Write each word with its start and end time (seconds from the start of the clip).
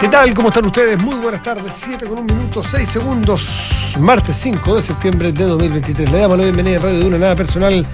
¿Qué 0.00 0.08
tal? 0.08 0.34
¿Cómo 0.34 0.48
están 0.48 0.66
ustedes? 0.66 0.98
Muy 0.98 1.14
buenas 1.16 1.42
tardes. 1.42 1.72
7 1.74 2.06
con 2.06 2.18
un 2.18 2.26
minuto, 2.26 2.62
6 2.62 2.88
segundos. 2.88 3.94
Martes 3.98 4.36
5 4.42 4.76
de 4.76 4.82
septiembre 4.82 5.32
de 5.32 5.44
2023. 5.44 6.10
Le 6.10 6.18
damos 6.18 6.36
la 6.38 6.44
bienvenida 6.44 6.78
a 6.78 6.82
Radio 6.82 6.98
de 7.00 7.06
una 7.06 7.18
Nada 7.18 7.36
Personal. 7.36 7.86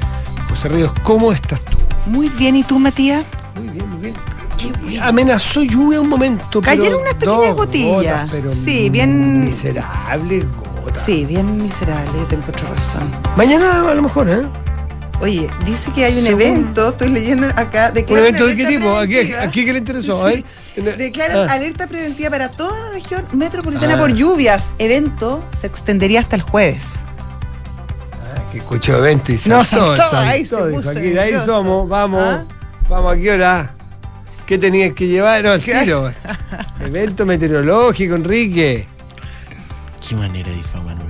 José 0.49 0.69
Ríos, 0.69 0.93
¿cómo 1.05 1.33
estás 1.33 1.65
tú? 1.65 1.79
Muy 2.07 2.29
bien, 2.31 2.57
¿y 2.57 2.65
tú, 2.65 2.79
Matías? 2.79 3.25
Muy 3.57 3.69
bien, 3.69 3.89
muy 3.91 4.01
bien. 4.01 5.03
Amenazó 5.03 5.63
lluvia 5.63 6.01
un 6.01 6.09
momento. 6.09 6.61
Cayeron 6.61 7.01
unas 7.03 7.15
pequeñas 7.15 7.55
gotillas. 7.55 8.31
sí, 8.53 8.91
bien. 8.91 9.45
Miserables 9.45 10.45
gotas. 10.83 11.05
Sí, 11.05 11.25
bien 11.25 11.57
miserable, 11.57 12.11
yo 12.19 12.27
te 12.27 12.35
encuentro 12.37 12.69
razón. 12.69 13.03
Mañana 13.37 13.89
a 13.91 13.95
lo 13.95 14.03
mejor, 14.03 14.29
¿eh? 14.29 14.43
Oye, 15.21 15.49
dice 15.65 15.93
que 15.93 16.05
hay 16.05 16.19
un 16.19 16.25
Según- 16.25 16.43
evento, 16.43 16.89
estoy 16.89 17.09
leyendo 17.11 17.47
acá, 17.55 17.93
de 17.93 18.05
que 18.05 18.13
¿Un 18.13 18.19
evento 18.19 18.47
de 18.47 18.57
qué 18.57 18.67
tipo? 18.67 18.97
¿A 18.97 19.07
qué, 19.07 19.37
a 19.37 19.51
qué 19.51 19.73
le 19.73 19.79
interesó? 19.79 20.29
Sí. 20.29 20.45
Declaran 20.77 21.49
Ah. 21.49 21.53
alerta 21.53 21.87
preventiva 21.87 22.31
para 22.31 22.51
toda 22.51 22.79
la 22.81 22.91
región 22.91 23.25
metropolitana 23.33 23.95
Ah. 23.95 23.99
por 23.99 24.13
lluvias. 24.13 24.73
Evento 24.79 25.45
se 25.59 25.67
extendería 25.67 26.21
hasta 26.21 26.37
el 26.37 26.43
jueves. 26.43 27.01
Ah, 28.35 28.43
qué 28.51 28.59
coche 28.61 28.93
de 28.93 28.99
evento 28.99 29.33
y 29.33 29.35
No, 29.47 29.65
saltó, 29.65 29.97
saltó, 29.97 30.17
ahí 30.17 30.47
se 30.47 30.57
puso 30.57 30.91
aquí, 30.91 31.19
ahí 31.19 31.35
somos, 31.45 31.89
vamos, 31.89 32.23
¿Ah? 32.23 32.45
vamos, 32.89 33.13
¿a 33.13 33.17
qué 33.17 33.33
hora? 33.33 33.75
¿Qué 34.47 34.59
tenías 34.59 34.95
que 34.95 35.07
llevar? 35.07 35.43
No, 35.45 35.53
al 35.53 35.63
tiro. 35.63 36.13
Evento 36.81 37.25
meteorológico, 37.27 38.15
Enrique. 38.17 38.87
Qué 40.07 40.17
manera 40.17 40.49
de 40.51 40.57
difamarme. 40.57 41.03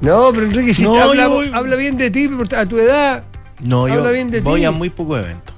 No, 0.00 0.30
pero 0.32 0.44
Enrique, 0.46 0.72
si 0.74 0.82
No, 0.84 0.92
te 0.92 1.00
habla, 1.00 1.22
yo 1.24 1.30
voy- 1.30 1.50
habla 1.52 1.76
bien 1.76 1.96
de 1.96 2.10
ti 2.10 2.30
a 2.56 2.66
tu 2.66 2.78
edad. 2.78 3.24
No, 3.64 3.88
yo 3.88 3.94
Habla 3.94 4.10
bien 4.10 4.30
de 4.30 4.40
voy 4.40 4.60
ti. 4.60 4.66
a 4.66 4.70
muy 4.70 4.90
poco 4.90 5.16
evento. 5.16 5.52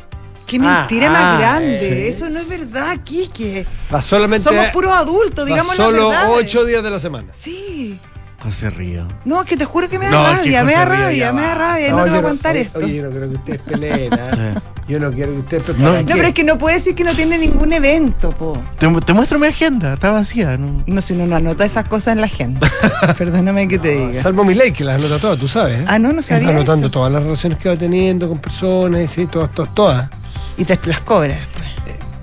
Qué 0.48 0.57
Ah, 0.62 0.79
mentira 0.80 1.07
ah, 1.09 1.11
más 1.11 1.38
grande. 1.38 2.07
eh. 2.07 2.09
Eso 2.09 2.29
no 2.30 2.41
es 2.41 2.48
verdad, 2.48 2.97
Quique. 3.05 3.66
Va 3.95 4.02
solamente 4.02 4.43
Somos 4.48 4.66
puros 4.73 4.91
adultos, 4.93 5.47
digamos 5.47 5.79
la 5.79 5.84
solo 5.84 6.09
verdad. 6.09 6.30
ocho 6.33 6.65
días 6.65 6.83
de 6.83 6.91
la 6.91 6.98
semana. 6.98 7.29
Sí. 7.33 8.01
José 8.43 8.71
Río. 8.71 9.07
No, 9.24 9.41
es 9.41 9.46
que 9.46 9.57
te 9.57 9.65
juro 9.65 9.88
que 9.88 9.99
me 9.99 10.04
da 10.07 10.13
No, 10.13 10.23
rabia, 10.23 10.63
me 10.65 10.73
da 10.73 10.85
rabia, 10.85 11.32
me 11.32 11.43
da 11.43 11.54
rabia, 11.57 11.91
no, 11.91 12.04
te 12.04 12.10
voy 12.10 12.16
a 12.16 12.19
aguantar 12.21 12.57
esto. 12.57 12.79
Oye, 12.79 12.95
yo 12.95 13.02
no 13.02 13.10
quiero 13.10 13.29
que 13.30 13.35
ustedes 13.37 13.60
peleen. 13.63 14.10
Yo 14.88 14.99
no 14.99 15.13
quiero 15.13 15.32
que 15.32 15.38
ustedes 15.41 15.63
peleen. 15.65 15.82
No, 15.85 15.91
¿Para 15.91 16.02
No, 16.02 16.09
pero 16.15 16.29
es 16.29 16.35
que 16.35 16.45
no 16.45 16.57
puede 16.57 16.76
decir 16.76 16.95
que 16.95 17.04
no 17.04 17.13
tiene 17.13 17.37
ningún 17.37 17.74
evento, 17.74 18.30
po. 18.30 18.57
Te, 18.79 18.88
te 19.04 19.13
muestro 19.13 19.38
mi 19.38 19.46
agenda, 19.49 19.93
está 19.93 20.10
vacía. 20.10 20.57
¿no? 20.57 20.80
No, 20.87 21.02
si 21.02 21.13
uno 21.13 21.26
no 21.26 21.37
anota 21.37 21.66
esas 21.66 21.87
cosas 21.87 22.13
en 22.15 22.21
la 22.23 22.26
agenda. 22.26 22.66
Perdóname 23.19 23.69
que 23.69 23.79
te 23.79 23.95
diga. 23.95 24.23
Salvo 24.23 24.45
mi 24.45 24.54
ley, 24.54 24.73
que 24.73 24.85
las 24.85 24.95
anota 24.96 25.19
todas, 25.19 25.38
tú 25.38 25.46
sabes. 25.46 25.80
¿eh? 25.80 25.85
Ah, 25.88 25.99
no, 25.99 26.13
no 26.15 26.23
sabía 26.23 26.46
Está 26.49 26.57
anotando 26.57 26.87
eso. 26.87 26.91
todas 26.93 27.13
las 27.13 27.23
relaciones 27.23 27.59
que 27.59 27.69
va 27.69 27.76
teniendo 27.76 28.29
con 28.30 28.38
personas, 28.38 29.10
sí, 29.13 29.26
todas, 29.26 29.51
todas, 29.52 29.74
todas. 29.74 30.09
Y 30.59 30.64
te 30.64 30.78
las 30.84 31.01
cobra 31.01 31.28
después. 31.28 31.68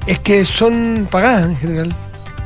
Es 0.06 0.20
que 0.20 0.46
son 0.46 1.08
pagadas 1.10 1.50
en 1.50 1.58
general. 1.58 1.96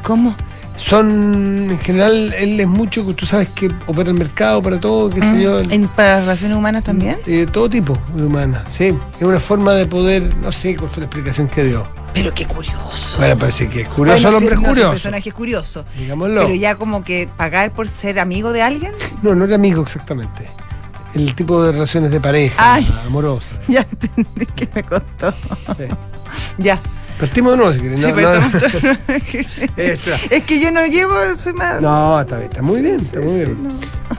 ¿Cómo? 0.03 0.35
Son, 0.77 1.67
en 1.69 1.79
general, 1.79 2.33
él 2.37 2.57
es 2.57 2.67
mucho, 2.67 3.03
tú 3.13 3.25
sabes 3.25 3.49
que 3.49 3.69
opera 3.85 4.09
el 4.11 4.15
mercado 4.15 4.61
para 4.61 4.79
todo, 4.79 5.09
qué 5.09 5.19
sé 5.19 5.41
yo. 5.41 5.61
Mm, 5.61 5.71
¿En, 5.73 5.87
¿Para 5.89 6.21
relaciones 6.21 6.57
humanas 6.57 6.85
también? 6.85 7.17
Eh, 7.25 7.45
todo 7.51 7.69
tipo 7.69 7.97
de 8.15 8.23
humanas, 8.23 8.63
sí. 8.69 8.93
Es 9.19 9.25
una 9.25 9.41
forma 9.41 9.73
de 9.73 9.85
poder, 9.87 10.33
no 10.37 10.53
sé 10.53 10.77
cuál 10.77 10.89
fue 10.89 11.01
la 11.01 11.07
explicación 11.07 11.49
que 11.49 11.65
dio. 11.65 11.85
Pero 12.13 12.33
qué 12.33 12.45
curioso. 12.45 13.17
Bueno, 13.17 13.37
parece 13.37 13.67
que 13.67 13.81
es 13.81 13.87
curioso, 13.89 14.21
Bueno, 14.21 14.29
el 14.29 14.35
hombre 14.35 14.55
es 14.55 14.61
no, 14.61 14.67
sí, 14.67 14.69
curioso. 14.69 14.89
el 14.89 14.93
personaje 14.93 15.29
es 15.29 15.35
curioso. 15.35 15.85
Digámoslo. 15.97 16.41
Pero 16.43 16.55
ya 16.55 16.75
como 16.75 17.03
que 17.03 17.27
pagar 17.35 17.71
por 17.71 17.89
ser 17.89 18.17
amigo 18.17 18.53
de 18.53 18.61
alguien. 18.61 18.93
No, 19.21 19.35
no 19.35 19.43
era 19.45 19.55
amigo 19.55 19.81
exactamente. 19.83 20.47
El 21.15 21.33
tipo 21.35 21.63
de 21.63 21.71
relaciones 21.71 22.11
de 22.11 22.19
pareja, 22.21 22.55
Ay. 22.75 22.87
amorosas. 23.05 23.59
Ya 23.67 23.81
entendí 23.81 24.45
que 24.55 24.67
me 24.75 24.83
costó. 24.83 25.31
Sí. 25.77 25.83
Ya. 26.57 26.79
Partimos 27.19 27.51
de 27.51 27.57
nuevo 27.57 27.73
si 27.73 27.79
quieres. 27.81 27.99
Sí, 27.99 28.07
No, 28.07 28.15
pero 28.15 28.33
no, 28.39 28.47
Esa. 29.77 30.15
es 30.29 30.43
que 30.43 30.61
yo 30.61 30.71
no 30.71 30.85
llego, 30.85 31.13
soy 31.37 31.51
más. 31.51 31.81
No, 31.81 32.19
está 32.21 32.37
bien, 32.37 32.49
está 32.49 32.61
muy 32.61 32.81
bien, 32.81 32.95
está 32.99 33.19
muy 33.19 33.33
bien. 33.35 33.63
no. 33.63 33.69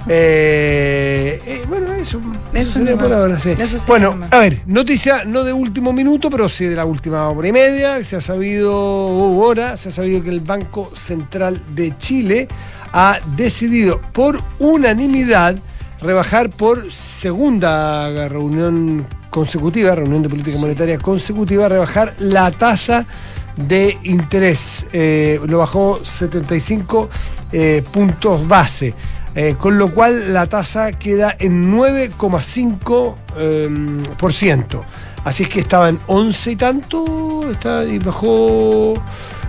Eh, 0.06 1.40
eh, 1.46 1.62
bueno, 1.66 1.92
eso. 1.94 2.20
Eso 2.52 2.72
sería 2.74 2.90
nomás. 2.90 3.06
por 3.06 3.12
ahora, 3.16 3.38
sí. 3.38 3.54
Bueno, 3.86 4.18
a 4.30 4.38
ver, 4.38 4.62
noticia 4.66 5.24
no 5.24 5.44
de 5.44 5.52
último 5.54 5.92
minuto, 5.94 6.28
pero 6.28 6.46
sí 6.48 6.66
de 6.66 6.76
la 6.76 6.84
última 6.84 7.26
hora 7.28 7.48
y 7.48 7.52
media. 7.52 8.04
Se 8.04 8.16
ha 8.16 8.20
sabido, 8.20 8.74
hora, 8.76 9.76
se 9.78 9.88
ha 9.88 9.92
sabido 9.92 10.22
que 10.22 10.28
el 10.30 10.40
Banco 10.40 10.92
Central 10.94 11.62
de 11.74 11.96
Chile 11.96 12.48
ha 12.92 13.18
decidido 13.36 13.98
por 14.12 14.42
unanimidad 14.58 15.56
rebajar 16.02 16.50
por 16.50 16.92
segunda 16.92 18.28
reunión 18.28 19.06
consecutiva, 19.30 19.94
reunión 19.94 20.22
de 20.22 20.28
política 20.28 20.58
monetaria 20.58 20.98
consecutiva, 20.98 21.68
rebajar 21.68 22.14
la 22.18 22.50
tasa 22.50 23.06
de 23.56 23.98
interés. 24.04 24.86
Eh, 24.92 25.40
lo 25.46 25.58
bajó 25.58 26.00
75 26.02 27.08
eh, 27.52 27.82
puntos 27.92 28.46
base. 28.48 28.94
Eh, 29.32 29.54
con 29.56 29.78
lo 29.78 29.92
cual 29.94 30.32
la 30.32 30.46
tasa 30.46 30.90
queda 30.92 31.36
en 31.38 31.70
9,5%. 31.72 33.14
eh, 33.36 33.68
por 34.18 34.32
ciento. 34.32 34.84
Así 35.22 35.42
es 35.44 35.48
que 35.50 35.60
estaba 35.60 35.88
en 35.90 36.00
11 36.06 36.50
y 36.52 36.56
tanto, 36.56 37.48
está, 37.50 37.84
y 37.84 37.98
bajó... 37.98 38.94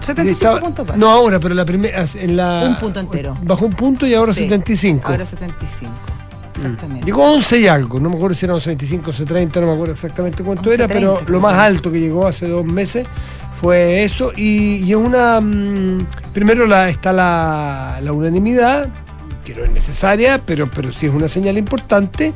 75 0.01 0.31
estaba- 0.31 0.59
puntos 0.59 0.85
base. 0.85 0.99
No 0.99 1.09
ahora, 1.09 1.39
pero 1.39 1.55
la 1.55 1.63
primera... 1.65 2.05
En 2.15 2.35
la, 2.35 2.65
Un 2.67 2.77
punto 2.77 2.99
entero. 2.99 3.37
Bajó 3.41 3.65
un 3.65 3.73
punto 3.73 4.05
y 4.05 4.13
ahora 4.13 4.33
Sí, 4.33 4.41
75. 4.41 5.07
Ahora 5.09 5.25
75. 5.25 5.91
Exactamente. 6.61 7.05
Llegó 7.05 7.25
a 7.25 7.31
11 7.31 7.59
y 7.59 7.67
algo, 7.67 7.99
no 7.99 8.09
me 8.09 8.15
acuerdo 8.15 8.35
si 8.35 8.45
era 8.45 8.55
11.25, 8.55 9.03
11.30, 9.03 9.61
no 9.61 9.67
me 9.67 9.73
acuerdo 9.73 9.93
exactamente 9.93 10.43
cuánto 10.43 10.71
era, 10.71 10.85
11.30, 10.85 10.89
pero 10.91 11.21
lo 11.27 11.39
más 11.39 11.55
alto 11.55 11.91
que 11.91 11.99
llegó 11.99 12.27
hace 12.27 12.47
dos 12.47 12.65
meses 12.65 13.07
fue 13.55 14.03
eso. 14.03 14.31
Y, 14.35 14.77
y 14.77 14.91
es 14.91 14.97
una. 14.97 15.39
mm, 15.39 16.07
primero 16.33 16.65
la, 16.65 16.89
está 16.89 17.13
la, 17.13 17.99
la 18.01 18.11
unanimidad, 18.11 18.89
que 19.45 19.53
no 19.55 19.63
es 19.63 19.71
necesaria, 19.71 20.41
pero, 20.45 20.69
pero 20.69 20.91
sí 20.91 21.05
es 21.05 21.13
una 21.13 21.27
señal 21.27 21.57
importante. 21.57 22.33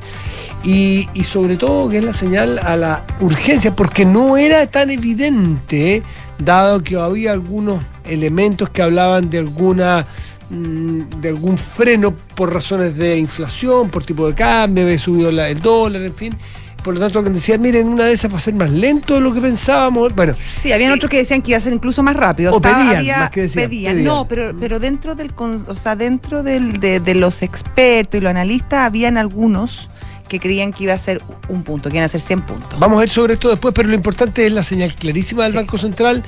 Y, 0.63 1.09
y 1.13 1.23
sobre 1.23 1.57
todo 1.57 1.89
que 1.89 1.99
es 1.99 2.03
la 2.03 2.13
señal 2.13 2.59
a 2.59 2.75
la 2.75 3.05
urgencia, 3.19 3.75
porque 3.75 4.05
no 4.05 4.37
era 4.37 4.65
tan 4.67 4.89
evidente, 4.89 6.03
dado 6.39 6.83
que 6.83 6.95
había 6.95 7.31
algunos 7.31 7.83
elementos 8.03 8.69
que 8.69 8.81
hablaban 8.81 9.29
de 9.29 9.39
alguna 9.39 10.05
de 10.49 11.29
algún 11.29 11.57
freno 11.57 12.11
por 12.35 12.53
razones 12.53 12.95
de 12.95 13.17
inflación, 13.17 13.89
por 13.89 14.03
tipo 14.03 14.27
de 14.27 14.35
cambio, 14.35 14.83
había 14.83 14.99
subido 14.99 15.31
la- 15.31 15.49
el 15.49 15.59
dólar, 15.59 16.01
en 16.03 16.15
fin. 16.15 16.35
Por 16.83 16.93
lo 16.93 16.99
tanto, 16.99 17.23
que 17.23 17.31
decía, 17.31 17.57
miren, 17.57 17.87
una 17.87 18.03
de 18.03 18.13
esas 18.13 18.31
va 18.31 18.37
a 18.37 18.39
ser 18.39 18.53
más 18.53 18.69
lento 18.69 19.15
de 19.15 19.21
lo 19.21 19.33
que 19.33 19.41
pensábamos. 19.41 20.13
Bueno, 20.13 20.35
Sí, 20.47 20.71
habían 20.71 20.91
otros 20.91 21.09
que 21.09 21.17
decían 21.17 21.41
que 21.41 21.49
iba 21.51 21.57
a 21.57 21.61
ser 21.61 21.73
incluso 21.73 22.03
más 22.03 22.15
rápido. 22.15 22.53
O 22.53 22.57
Estaba- 22.57 22.77
pedían, 22.77 22.95
había- 22.97 23.17
más 23.21 23.31
que 23.31 23.41
decían, 23.41 23.65
pedían. 23.69 24.03
No, 24.03 24.27
pero, 24.27 24.55
pero 24.59 24.79
dentro 24.79 25.15
del, 25.15 25.31
o 25.35 25.73
sea, 25.73 25.95
dentro 25.95 26.43
del, 26.43 26.79
de, 26.79 26.99
de 26.99 27.15
los 27.15 27.41
expertos 27.41 28.19
y 28.19 28.21
los 28.21 28.29
analistas 28.29 28.81
habían 28.85 29.17
algunos 29.17 29.89
que 30.29 30.39
creían 30.39 30.73
que 30.73 30.83
iba 30.83 30.93
a 30.93 30.99
ser 30.99 31.23
un 31.49 31.63
punto, 31.63 31.89
que 31.89 31.95
iban 31.97 32.05
a 32.05 32.09
ser 32.09 32.21
100 32.21 32.41
puntos. 32.41 32.79
Vamos 32.79 32.97
a 32.97 32.99
ver 32.99 33.09
sobre 33.09 33.33
esto 33.33 33.49
después, 33.49 33.73
pero 33.73 33.89
lo 33.89 33.95
importante 33.95 34.45
es 34.45 34.51
la 34.51 34.61
señal 34.63 34.93
clarísima 34.93 35.43
del 35.43 35.53
Sí. 35.53 35.57
Banco 35.57 35.79
Central 35.79 36.23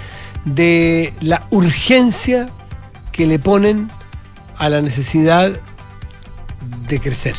de 0.45 1.13
la 1.21 1.43
urgencia 1.51 2.47
que 3.11 3.27
le 3.27 3.37
ponen 3.37 3.89
a 4.57 4.69
la 4.69 4.81
necesidad 4.81 5.51
de 6.87 6.99
crecer. 6.99 7.35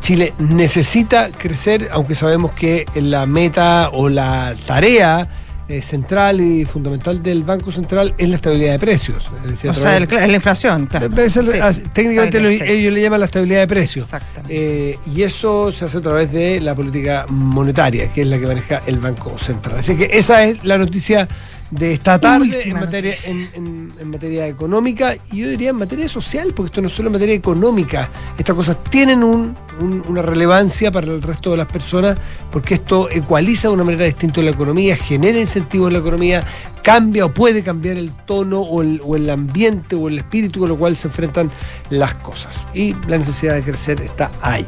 Chile 0.00 0.32
necesita 0.38 1.28
crecer, 1.30 1.88
aunque 1.92 2.14
sabemos 2.14 2.52
que 2.52 2.86
la 2.94 3.26
meta 3.26 3.90
o 3.92 4.08
la 4.08 4.54
tarea 4.66 5.28
eh, 5.68 5.82
central 5.82 6.40
y 6.40 6.64
fundamental 6.64 7.22
del 7.22 7.44
Banco 7.44 7.70
Central 7.70 8.12
es 8.18 8.28
la 8.28 8.36
estabilidad 8.36 8.72
de 8.72 8.78
precios. 8.80 9.30
Es 9.44 9.50
decir, 9.50 9.70
o 9.70 9.74
sea, 9.74 9.96
el- 9.98 10.08
la 10.10 10.34
inflación, 10.34 10.86
claro. 10.86 11.08
Sí. 11.28 11.82
técnicamente 11.92 12.40
lo- 12.40 12.48
ellos 12.48 12.92
le 12.92 13.00
llaman 13.02 13.20
la 13.20 13.26
estabilidad 13.26 13.60
de 13.60 13.66
precios. 13.68 14.06
Exactamente. 14.06 14.48
Eh, 14.92 14.98
y 15.14 15.22
eso 15.22 15.70
se 15.70 15.84
hace 15.84 15.98
a 15.98 16.00
través 16.00 16.32
de 16.32 16.60
la 16.60 16.74
política 16.74 17.24
monetaria, 17.28 18.12
que 18.12 18.22
es 18.22 18.26
la 18.26 18.38
que 18.38 18.46
maneja 18.48 18.82
el 18.86 18.98
Banco 18.98 19.38
Central. 19.38 19.78
Así 19.78 19.94
que 19.94 20.10
esa 20.12 20.42
es 20.44 20.64
la 20.64 20.76
noticia 20.76 21.28
de 21.70 21.92
esta 21.92 22.18
tarde 22.18 22.62
en 22.68 22.74
materia, 22.80 23.14
en, 23.26 23.48
en- 23.54 23.92
en 24.00 24.10
materia 24.10 24.46
económica 24.48 25.14
y 25.30 25.38
yo 25.38 25.48
diría 25.48 25.70
en 25.70 25.76
materia 25.76 26.08
social, 26.08 26.52
porque 26.54 26.68
esto 26.70 26.80
no 26.82 26.88
es 26.88 26.94
solo 26.94 27.08
en 27.08 27.12
materia 27.12 27.34
económica. 27.34 28.08
Estas 28.38 28.56
cosas 28.56 28.82
tienen 28.90 29.22
un- 29.22 29.56
un- 29.80 30.02
una 30.08 30.20
relevancia 30.22 30.90
para 30.90 31.06
el 31.06 31.22
resto 31.22 31.52
de 31.52 31.56
las 31.58 31.66
personas, 31.66 32.18
porque 32.50 32.74
esto 32.74 33.08
ecualiza 33.10 33.68
de 33.68 33.74
una 33.74 33.84
manera 33.84 34.04
distinta 34.04 34.42
la 34.42 34.50
economía, 34.50 34.96
genera 34.96 35.38
incentivos 35.38 35.88
en 35.88 35.92
la 35.94 35.98
economía, 36.00 36.44
cambia 36.82 37.26
o 37.26 37.32
puede 37.34 37.62
cambiar 37.62 37.96
el 37.98 38.10
tono 38.26 38.60
o 38.60 38.82
el, 38.82 39.00
o 39.04 39.14
el 39.16 39.28
ambiente 39.30 39.94
o 39.94 40.08
el 40.08 40.18
espíritu 40.18 40.60
con 40.60 40.68
lo 40.70 40.76
cual 40.76 40.96
se 40.96 41.08
enfrentan 41.08 41.50
las 41.90 42.14
cosas. 42.14 42.52
Y 42.74 42.94
la 43.06 43.18
necesidad 43.18 43.54
de 43.54 43.62
crecer 43.62 44.00
está 44.00 44.32
allí. 44.40 44.66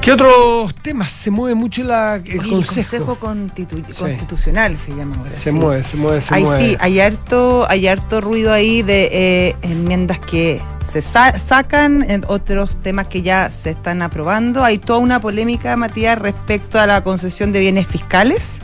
¿Qué 0.00 0.12
otros 0.12 0.74
temas? 0.76 1.10
Se 1.10 1.30
mueve 1.30 1.54
mucho 1.54 1.82
la, 1.84 2.16
el 2.16 2.22
Oye, 2.22 2.32
el 2.32 2.64
consejo. 2.64 3.04
Consejo 3.04 3.18
Constitu- 3.20 3.84
Sí. 3.86 3.92
Constitucional 3.94 4.76
se 4.78 4.94
llama 4.94 5.16
ahora. 5.18 5.30
Se 5.30 5.50
sí. 5.50 5.52
mueve, 5.52 5.84
se 5.84 5.96
mueve, 5.98 6.20
se 6.22 6.34
Ahí 6.34 6.44
mueve. 6.44 6.62
sí, 6.70 6.76
hay 6.80 7.00
harto, 7.00 7.66
hay 7.68 7.86
harto 7.88 8.20
ruido 8.22 8.52
ahí 8.54 8.80
de 8.82 9.10
eh, 9.12 9.56
enmiendas 9.62 10.18
que 10.20 10.62
se 10.90 11.02
sa- 11.02 11.38
sacan, 11.38 12.08
en 12.08 12.24
otros 12.28 12.80
temas 12.82 13.08
que 13.08 13.20
ya 13.20 13.50
se 13.50 13.70
están 13.70 14.00
aprobando. 14.00 14.64
Hay 14.64 14.78
toda 14.78 14.98
una 15.00 15.20
polémica, 15.20 15.76
Matías, 15.76 16.16
respecto 16.18 16.80
a 16.80 16.86
la 16.86 17.02
concesión 17.04 17.52
de 17.52 17.60
bienes 17.60 17.86
fiscales. 17.86 18.60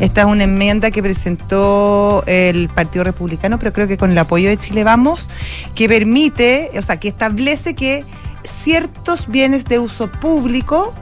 Esta 0.00 0.22
es 0.22 0.26
una 0.26 0.44
enmienda 0.44 0.90
que 0.90 1.00
presentó 1.02 2.24
el 2.26 2.68
Partido 2.70 3.04
Republicano, 3.04 3.58
pero 3.60 3.72
creo 3.72 3.86
que 3.86 3.96
con 3.96 4.10
el 4.10 4.18
apoyo 4.18 4.48
de 4.48 4.56
Chile 4.56 4.82
Vamos, 4.82 5.30
que 5.76 5.88
permite, 5.88 6.72
o 6.76 6.82
sea, 6.82 6.98
que 6.98 7.06
establece 7.08 7.74
que 7.74 8.04
ciertos 8.44 9.28
bienes 9.28 9.64
de 9.64 9.78
uso 9.78 10.10
público 10.10 10.94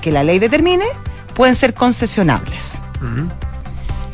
que 0.00 0.12
la 0.12 0.22
ley 0.22 0.38
determine 0.38 0.84
pueden 1.34 1.56
ser 1.56 1.74
concesionables. 1.74 2.78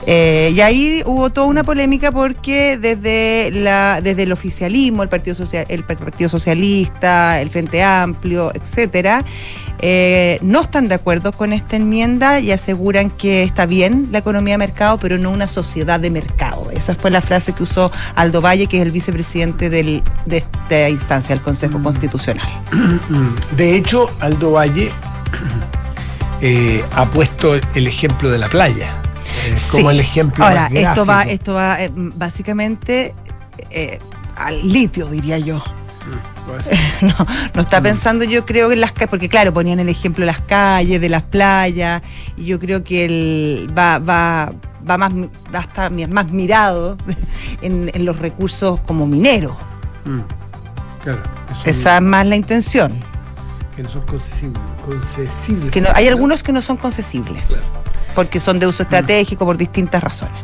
Eh, 0.06 0.52
y 0.54 0.60
ahí 0.60 1.02
hubo 1.04 1.30
toda 1.30 1.46
una 1.46 1.62
polémica 1.62 2.10
porque 2.10 2.78
desde 2.78 3.50
la 3.52 4.00
desde 4.02 4.22
el 4.22 4.32
oficialismo, 4.32 5.02
el 5.02 5.08
Partido 5.08 5.36
Social, 5.36 5.66
el 5.68 5.84
Partido 5.84 6.28
Socialista, 6.28 7.40
el 7.40 7.50
Frente 7.50 7.82
Amplio, 7.82 8.50
etcétera, 8.54 9.24
eh, 9.82 10.38
no 10.42 10.60
están 10.62 10.88
de 10.88 10.94
acuerdo 10.94 11.32
con 11.32 11.52
esta 11.52 11.76
enmienda 11.76 12.38
y 12.40 12.52
aseguran 12.52 13.10
que 13.10 13.42
está 13.42 13.66
bien 13.66 14.08
la 14.12 14.18
economía 14.18 14.54
de 14.54 14.58
mercado, 14.58 14.98
pero 14.98 15.16
no 15.18 15.30
una 15.30 15.48
sociedad 15.48 15.98
de 15.98 16.10
mercado. 16.10 16.70
Esa 16.70 16.94
fue 16.94 17.10
la 17.10 17.20
frase 17.22 17.52
que 17.52 17.62
usó 17.62 17.90
Aldo 18.14 18.40
Valle, 18.42 18.66
que 18.66 18.76
es 18.78 18.82
el 18.82 18.90
vicepresidente 18.90 19.70
del- 19.70 20.02
de 20.26 20.38
esta 20.38 20.88
instancia, 20.88 21.32
el 21.34 21.40
Consejo 21.40 21.82
Constitucional. 21.82 22.46
Mm. 22.72 23.36
De 23.56 23.74
hecho, 23.76 24.10
Aldo 24.20 24.52
Valle 24.52 24.90
eh, 26.40 26.84
ha 26.92 27.10
puesto 27.10 27.54
el 27.74 27.86
ejemplo 27.86 28.30
de 28.30 28.38
la 28.38 28.48
playa. 28.48 28.94
eh, 29.46 29.54
como 29.70 29.90
el 29.90 30.00
ejemplo 30.00 30.44
Ahora, 30.44 30.68
esto 30.72 31.06
va, 31.06 31.22
esto 31.22 31.54
va 31.54 31.78
básicamente 31.94 33.14
al 34.36 34.66
litio, 34.72 35.06
diría 35.06 35.38
yo. 35.38 35.56
Mm. 35.58 36.39
no, 37.02 37.14
no 37.54 37.60
está 37.62 37.80
pensando 37.80 38.24
yo 38.24 38.44
creo 38.44 38.72
en 38.72 38.80
las 38.80 38.92
calles, 38.92 39.10
porque 39.10 39.28
claro, 39.28 39.52
ponían 39.52 39.78
el 39.80 39.88
ejemplo 39.88 40.22
de 40.22 40.26
las 40.32 40.40
calles, 40.40 41.00
de 41.00 41.08
las 41.08 41.22
playas, 41.22 42.02
y 42.36 42.44
yo 42.46 42.58
creo 42.58 42.82
que 42.84 43.04
él 43.04 43.72
va, 43.76 43.98
va, 43.98 44.52
va 44.88 44.98
más, 44.98 45.12
va 45.54 45.58
a 45.58 45.62
estar 45.62 45.90
mi- 45.90 46.06
más 46.06 46.30
mirado 46.32 46.96
en, 47.62 47.90
en 47.94 48.04
los 48.04 48.18
recursos 48.18 48.80
como 48.80 49.06
mineros. 49.06 49.56
Mm. 50.04 50.20
Claro, 51.02 51.22
Esa 51.64 51.96
es 51.96 52.02
más 52.02 52.26
la 52.26 52.36
intención. 52.36 52.92
que 53.76 53.82
no 53.82 53.88
son 53.88 54.02
concesibles. 54.02 54.60
concesibles. 54.84 55.70
Que 55.70 55.80
no, 55.80 55.88
hay 55.94 56.08
algunos 56.08 56.42
que 56.42 56.52
no 56.52 56.60
son 56.60 56.76
concesibles, 56.76 57.46
Claro. 57.46 57.62
porque 58.14 58.38
son 58.40 58.58
de 58.58 58.66
uso 58.66 58.82
estratégico 58.82 59.46
por 59.46 59.56
distintas 59.56 60.02
razones. 60.02 60.34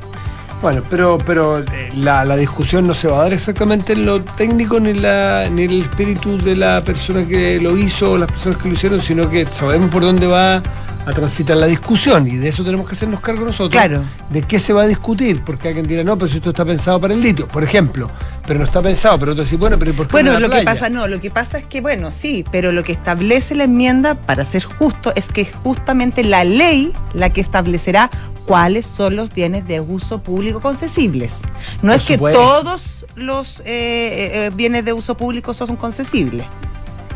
Bueno, 0.63 0.83
pero, 0.89 1.19
pero 1.19 1.61
eh, 1.61 1.65
la, 1.97 2.37
discusión 2.37 2.87
no 2.87 2.95
se 2.95 3.09
va 3.09 3.19
a 3.19 3.23
dar 3.25 3.33
exactamente 3.33 3.93
en 3.93 4.07
lo 4.07 4.23
técnico 4.23 4.81
ni, 4.81 4.95
la, 4.95 5.49
ni 5.51 5.65
el 5.65 5.83
espíritu 5.83 6.39
de 6.39 6.57
la 6.57 6.83
persona 6.83 7.27
que 7.27 7.61
lo 7.61 7.77
hizo 7.77 8.13
o 8.13 8.19
las 8.19 8.31
personas 8.31 8.59
que 8.59 8.69
lo 8.69 8.75
hicieron, 8.75 9.01
sino 9.01 9.29
que 9.29 9.47
sabemos 9.47 9.91
por 9.91 10.03
dónde 10.03 10.27
va 10.27 10.63
a 11.07 11.13
transitar 11.13 11.57
la 11.57 11.67
discusión 11.69 12.27
y 12.27 12.37
de 12.37 12.49
eso 12.49 12.65
tenemos 12.65 12.87
que 12.89 12.95
hacernos 12.95 13.21
cargo 13.21 13.45
nosotros. 13.45 13.71
Claro. 13.71 14.03
De 14.29 14.43
qué 14.43 14.59
se 14.59 14.73
va 14.73 14.83
a 14.83 14.87
discutir, 14.87 15.41
porque 15.45 15.69
alguien 15.69 15.87
dirá, 15.87 16.03
no, 16.03 16.19
pero 16.19 16.29
si 16.29 16.39
esto 16.39 16.51
está 16.51 16.65
pensado 16.65 17.01
para 17.01 17.15
el 17.15 17.23
litio, 17.23 17.47
por 17.47 17.63
ejemplo, 17.63 18.11
pero 18.47 18.59
no 18.59 18.65
está 18.65 18.83
pensado, 18.83 19.19
pero 19.19 19.33
otro 19.33 19.45
dice, 19.45 19.57
bueno, 19.57 19.79
pero 19.79 19.93
¿y 19.93 19.95
¿por 19.95 20.09
qué 20.09 20.13
Bueno, 20.13 20.33
lo 20.41 20.49
que 20.49 20.57
playa? 20.57 20.65
pasa, 20.65 20.91
no, 20.91 21.07
lo 21.07 21.21
que 21.21 21.31
pasa 21.31 21.59
es 21.59 21.65
que, 21.65 21.81
bueno, 21.81 22.11
sí, 22.11 22.45
pero 22.51 22.73
lo 22.73 22.83
que 22.83 22.93
establece 22.93 23.55
la 23.55 23.65
enmienda, 23.65 24.17
para 24.17 24.45
ser 24.45 24.65
justo, 24.65 25.13
es 25.15 25.29
que 25.29 25.43
es 25.43 25.53
justamente 25.63 26.25
la 26.25 26.43
ley 26.45 26.93
la 27.15 27.31
que 27.31 27.41
establecerá 27.41 28.11
cuáles 28.45 28.85
son 28.87 29.17
los 29.17 29.33
bienes 29.33 29.67
de 29.67 29.81
uso 29.81 30.19
público 30.23 30.61
concesibles. 30.61 31.43
No 31.83 31.93
Por 31.93 31.97
es 31.97 32.03
que 32.03 32.15
supuesto. 32.15 32.41
todos 32.41 33.07
los 33.15 33.61
eh, 33.61 33.65
eh, 33.67 34.31
eh, 34.47 34.51
bienes 34.55 34.85
de 34.85 34.93
uso 34.93 35.17
público 35.17 35.55
son 35.55 35.77
concesibles. 35.77 36.45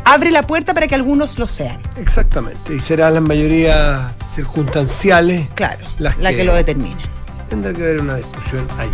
Abre 0.03 0.31
la 0.31 0.43
puerta 0.45 0.73
para 0.73 0.87
que 0.87 0.95
algunos 0.95 1.37
lo 1.39 1.47
sean, 1.47 1.79
Exactamente, 1.97 2.75
y 2.75 2.79
serán 2.79 3.13
las 3.13 3.23
mayorías 3.23 4.11
circunstanciales 4.33 5.47
claro, 5.55 5.85
Las 5.99 6.17
la 6.17 6.31
que- 6.31 6.37
que 6.37 6.43
lo 6.43 6.53
determinen. 6.53 6.97
Tendrá 7.49 7.73
que 7.73 7.83
haber 7.83 8.01
una 8.01 8.15
discusión 8.15 8.67
allí. 8.77 8.91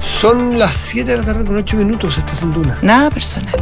Son 0.00 0.58
las 0.58 0.74
7 0.74 1.12
de 1.12 1.18
la 1.18 1.24
tarde 1.24 1.44
con 1.44 1.56
8 1.56 1.76
minutos, 1.76 2.18
estás 2.18 2.42
en 2.42 2.52
Duna. 2.52 2.78
Nada 2.82 3.10
personal. 3.10 3.54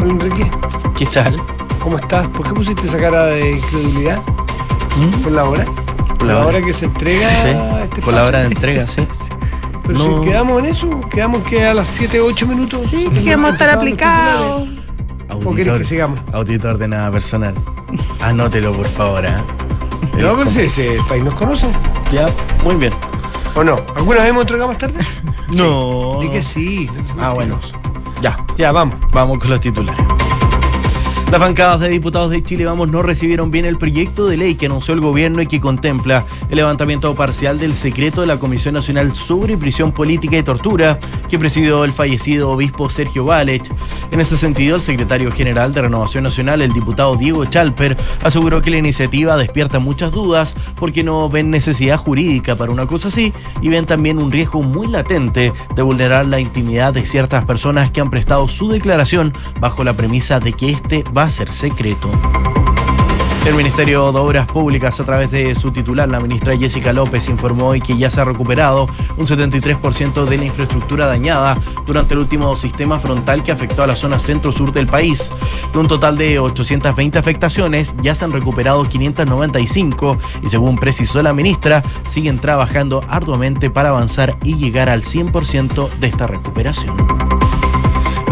Hola 0.00 0.12
Enrique, 0.12 0.50
¿Qué 0.96 1.06
tal? 1.06 1.40
¿cómo 1.80 1.98
estás? 1.98 2.28
¿Por 2.28 2.46
qué 2.46 2.54
pusiste 2.54 2.86
esa 2.86 2.98
cara 2.98 3.26
de 3.26 3.52
incredulidad? 3.52 4.18
¿Mm? 4.96 5.22
¿Por 5.22 5.32
la 5.32 5.44
hora? 5.44 5.64
¿Por 6.22 6.32
la, 6.32 6.46
hora 6.46 6.62
que 6.62 6.72
se 6.72 6.84
entrega 6.84 7.80
este 7.82 7.96
Sí, 7.96 8.00
por 8.00 8.14
la 8.14 8.24
hora 8.26 8.38
de 8.40 8.46
entrega, 8.46 8.86
sí. 8.86 9.04
Pero 9.84 9.98
No. 9.98 10.22
si 10.22 10.28
quedamos 10.28 10.60
en 10.60 10.66
eso, 10.66 11.00
quedamos 11.10 11.42
que 11.42 11.66
a 11.66 11.74
las 11.74 11.88
7, 11.88 12.20
8 12.20 12.46
minutos. 12.46 12.80
Sí, 12.82 13.08
nos 13.12 13.18
que 13.24 13.30
vamos 13.34 13.50
a 13.50 13.52
estar 13.54 13.70
aplicados. 13.70 14.68
¿O 15.44 15.52
querés 15.54 15.78
que 15.78 15.84
sigamos? 15.84 16.20
Auditor 16.32 16.78
de 16.78 16.86
nada 16.86 17.10
personal. 17.10 17.54
Anótelo, 18.20 18.72
por 18.72 18.86
favor. 18.86 19.26
¿ah? 19.26 19.42
El 20.16 20.22
No, 20.22 20.36
pero 20.36 20.48
si 20.48 20.60
ese 20.60 20.96
país 21.08 21.24
nos 21.24 21.34
conoce. 21.34 21.66
Ya, 22.12 22.28
muy 22.62 22.76
bien. 22.76 22.92
¿O 23.56 23.64
no? 23.64 23.80
¿Alguna 23.96 24.20
vez 24.20 24.30
hemos 24.30 24.42
entregado 24.42 24.68
más 24.68 24.78
tarde? 24.78 25.00
No. 25.48 26.18
Di 26.20 26.28
que 26.30 26.42
sí. 26.42 26.88
Ah, 27.20 27.30
bueno. 27.32 27.58
Ya, 28.22 28.38
Ya, 28.56 28.70
vamos. 28.70 28.94
Vamos 29.12 29.38
con 29.38 29.50
los 29.50 29.60
titulares. 29.60 30.04
Las 31.32 31.40
bancadas 31.40 31.80
de 31.80 31.88
diputados 31.88 32.30
de 32.30 32.42
Chile 32.42 32.66
Vamos 32.66 32.90
no 32.90 33.00
recibieron 33.00 33.50
bien 33.50 33.64
el 33.64 33.78
proyecto 33.78 34.26
de 34.26 34.36
ley 34.36 34.54
que 34.54 34.66
anunció 34.66 34.92
el 34.92 35.00
gobierno 35.00 35.40
y 35.40 35.46
que 35.46 35.62
contempla 35.62 36.26
el 36.50 36.56
levantamiento 36.56 37.14
parcial 37.14 37.58
del 37.58 37.74
secreto 37.74 38.20
de 38.20 38.26
la 38.26 38.38
Comisión 38.38 38.74
Nacional 38.74 39.14
sobre 39.14 39.56
Prisión 39.56 39.92
Política 39.92 40.36
y 40.36 40.42
Tortura 40.42 40.98
que 41.30 41.38
presidió 41.38 41.84
el 41.86 41.94
fallecido 41.94 42.50
obispo 42.50 42.90
Sergio 42.90 43.24
Vález. 43.24 43.62
En 44.10 44.20
ese 44.20 44.36
sentido, 44.36 44.76
el 44.76 44.82
secretario 44.82 45.32
general 45.32 45.72
de 45.72 45.80
Renovación 45.80 46.24
Nacional, 46.24 46.60
el 46.60 46.74
diputado 46.74 47.16
Diego 47.16 47.46
Chalper, 47.46 47.96
aseguró 48.22 48.60
que 48.60 48.70
la 48.70 48.76
iniciativa 48.76 49.38
despierta 49.38 49.78
muchas 49.78 50.12
dudas 50.12 50.54
porque 50.76 51.02
no 51.02 51.30
ven 51.30 51.48
necesidad 51.48 51.96
jurídica 51.96 52.56
para 52.56 52.72
una 52.72 52.86
cosa 52.86 53.08
así 53.08 53.32
y 53.62 53.70
ven 53.70 53.86
también 53.86 54.18
un 54.18 54.32
riesgo 54.32 54.60
muy 54.60 54.86
latente 54.86 55.54
de 55.74 55.82
vulnerar 55.82 56.26
la 56.26 56.40
intimidad 56.40 56.92
de 56.92 57.06
ciertas 57.06 57.46
personas 57.46 57.90
que 57.90 58.02
han 58.02 58.10
prestado 58.10 58.48
su 58.48 58.68
declaración 58.68 59.32
bajo 59.60 59.82
la 59.82 59.94
premisa 59.94 60.38
de 60.38 60.52
que 60.52 60.68
este 60.68 61.02
va 61.16 61.21
a 61.22 61.30
ser 61.30 61.52
secreto. 61.52 62.10
El 63.46 63.54
Ministerio 63.54 64.12
de 64.12 64.20
Obras 64.20 64.46
Públicas, 64.46 65.00
a 65.00 65.04
través 65.04 65.32
de 65.32 65.56
su 65.56 65.72
titular, 65.72 66.08
la 66.08 66.20
ministra 66.20 66.56
Jessica 66.56 66.92
López, 66.92 67.28
informó 67.28 67.68
hoy 67.68 67.80
que 67.80 67.96
ya 67.96 68.08
se 68.08 68.20
ha 68.20 68.24
recuperado 68.24 68.88
un 69.16 69.26
73% 69.26 70.24
de 70.26 70.38
la 70.38 70.44
infraestructura 70.44 71.06
dañada 71.06 71.58
durante 71.84 72.14
el 72.14 72.20
último 72.20 72.54
sistema 72.54 73.00
frontal 73.00 73.42
que 73.42 73.50
afectó 73.50 73.82
a 73.82 73.88
la 73.88 73.96
zona 73.96 74.20
centro-sur 74.20 74.72
del 74.72 74.86
país. 74.86 75.32
De 75.72 75.78
un 75.78 75.88
total 75.88 76.16
de 76.16 76.38
820 76.38 77.18
afectaciones, 77.18 77.94
ya 78.00 78.14
se 78.14 78.24
han 78.24 78.32
recuperado 78.32 78.88
595 78.88 80.18
y 80.42 80.48
según 80.48 80.78
precisó 80.78 81.20
la 81.20 81.32
ministra, 81.32 81.82
siguen 82.06 82.38
trabajando 82.38 83.02
arduamente 83.08 83.70
para 83.70 83.88
avanzar 83.88 84.36
y 84.44 84.54
llegar 84.54 84.88
al 84.88 85.02
100% 85.02 85.90
de 85.98 86.06
esta 86.06 86.28
recuperación. 86.28 86.96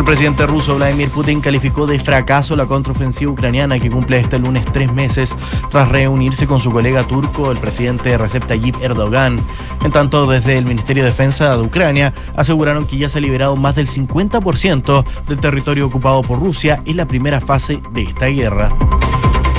El 0.01 0.07
presidente 0.07 0.47
ruso 0.47 0.77
Vladimir 0.77 1.11
Putin 1.11 1.43
calificó 1.43 1.87
de 1.87 1.99
fracaso 1.99 2.57
la 2.57 2.65
contraofensiva 2.65 3.31
ucraniana 3.31 3.79
que 3.79 3.91
cumple 3.91 4.19
este 4.19 4.39
lunes 4.39 4.65
tres 4.73 4.91
meses 4.91 5.37
tras 5.69 5.91
reunirse 5.91 6.47
con 6.47 6.59
su 6.59 6.73
colega 6.73 7.07
turco, 7.07 7.53
el 7.53 7.59
presidente 7.59 8.17
Recep 8.17 8.47
Tayyip 8.47 8.77
Erdogan. 8.81 9.39
En 9.85 9.93
tanto, 9.93 10.27
desde 10.27 10.57
el 10.57 10.65
Ministerio 10.65 11.03
de 11.03 11.11
Defensa 11.11 11.55
de 11.55 11.63
Ucrania 11.63 12.15
aseguraron 12.35 12.87
que 12.87 12.97
ya 12.97 13.11
se 13.11 13.19
ha 13.19 13.21
liberado 13.21 13.57
más 13.57 13.77
del 13.77 13.89
50% 13.89 15.05
del 15.29 15.39
territorio 15.39 15.87
ocupado 15.87 16.23
por 16.23 16.41
Rusia 16.41 16.83
en 16.87 16.97
la 16.97 17.07
primera 17.07 17.43
fase 17.43 17.83
de 17.93 18.05
esta 18.05 18.25
guerra. 18.29 18.71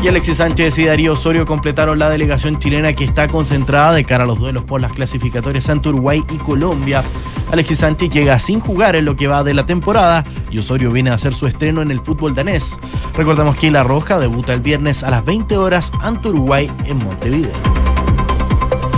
Y 0.04 0.08
Alexis 0.08 0.38
Sánchez 0.38 0.80
y 0.80 0.86
Darío 0.86 1.14
Osorio 1.14 1.46
completaron 1.46 2.00
la 2.00 2.10
delegación 2.10 2.58
chilena 2.58 2.94
que 2.94 3.04
está 3.04 3.28
concentrada 3.28 3.94
de 3.94 4.04
cara 4.06 4.24
a 4.24 4.28
los 4.28 4.40
duelos 4.40 4.64
por 4.64 4.82
las 4.82 4.92
clasificatorias 4.92 5.70
ante 5.70 5.90
Uruguay 5.90 6.24
y 6.32 6.38
Colombia. 6.38 7.04
Alexis 7.52 7.80
Sánchez 7.80 8.10
llega 8.10 8.40
sin 8.40 8.60
jugar 8.62 8.96
en 8.96 9.06
lo 9.06 9.16
que 9.16 9.28
va 9.28 9.44
de 9.44 9.54
la 9.54 9.66
temporada 9.66 10.24
y 10.50 10.60
Osorio 10.60 10.92
viene 10.92 11.10
a 11.10 11.16
hacer 11.16 11.34
su 11.34 11.48
estreno 11.48 11.82
en 11.82 11.92
el 11.92 12.00
fútbol 12.00 12.34
danés. 12.34 12.78
Recordamos 13.14 13.58
que 13.58 13.70
La 13.72 13.84
Roja 13.84 14.20
debuta 14.20 14.54
el 14.54 14.62
viernes 14.62 15.04
a 15.04 15.10
las 15.12 15.26
20 15.26 15.58
horas 15.58 15.92
ante 16.02 16.30
Uruguay 16.30 16.72
en 16.86 16.98
Montevideo. 17.00 17.52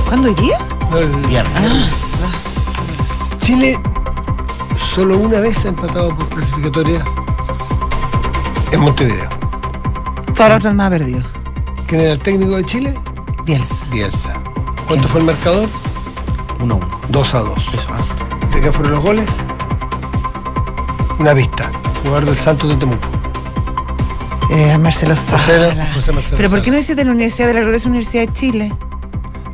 ¿Cuándo 0.07 0.29
iría? 0.29 0.57
No, 0.91 0.99
el- 0.99 1.09
Viernes. 1.27 2.19
Chile 3.39 3.79
solo 4.77 5.17
una 5.17 5.39
vez 5.39 5.65
ha 5.65 5.69
empatado 5.69 6.15
por 6.15 6.29
clasificatoria 6.29 7.03
en 8.71 8.79
Montevideo. 8.79 9.29
Todas 10.35 10.49
las 10.49 10.57
otras 10.59 10.75
más 10.75 10.87
ha 10.87 10.89
perdido. 10.91 11.21
¿Quién 11.87 12.01
era 12.01 12.11
el 12.13 12.19
técnico 12.19 12.55
de 12.55 12.65
Chile? 12.65 12.93
Bielsa. 13.45 13.83
Bielsa. 13.91 14.33
¿Cuánto 14.87 15.07
fue 15.07 15.21
el 15.21 15.25
marcador? 15.25 15.67
1-1. 16.59 16.79
2 17.09 17.33
a 17.35 17.39
2. 17.39 17.53
Eso, 17.75 17.87
ah. 17.91 17.99
De 18.63 18.69
qué 18.69 18.71
fueron 18.71 18.93
los 18.93 19.03
goles? 19.03 19.29
Una 21.19 21.33
vista. 21.33 21.69
Jugador 22.01 22.25
del 22.27 22.35
Santos 22.37 22.69
de 22.69 22.77
Temuco. 22.77 23.07
Eh, 24.51 24.77
Marcelo 24.77 25.15
José, 25.17 25.69
Sala. 25.69 25.87
José 25.93 26.11
Marcelo 26.13 26.37
Pero 26.37 26.49
¿por 26.49 26.61
qué 26.61 26.71
no 26.71 26.77
dices 26.77 26.95
de 26.95 27.03
la 27.03 27.11
Universidad 27.11 27.47
de 27.47 27.55
la 27.55 27.59
Gloriosa 27.59 27.89
Universidad 27.89 28.25
de 28.27 28.31
Chile? 28.33 28.73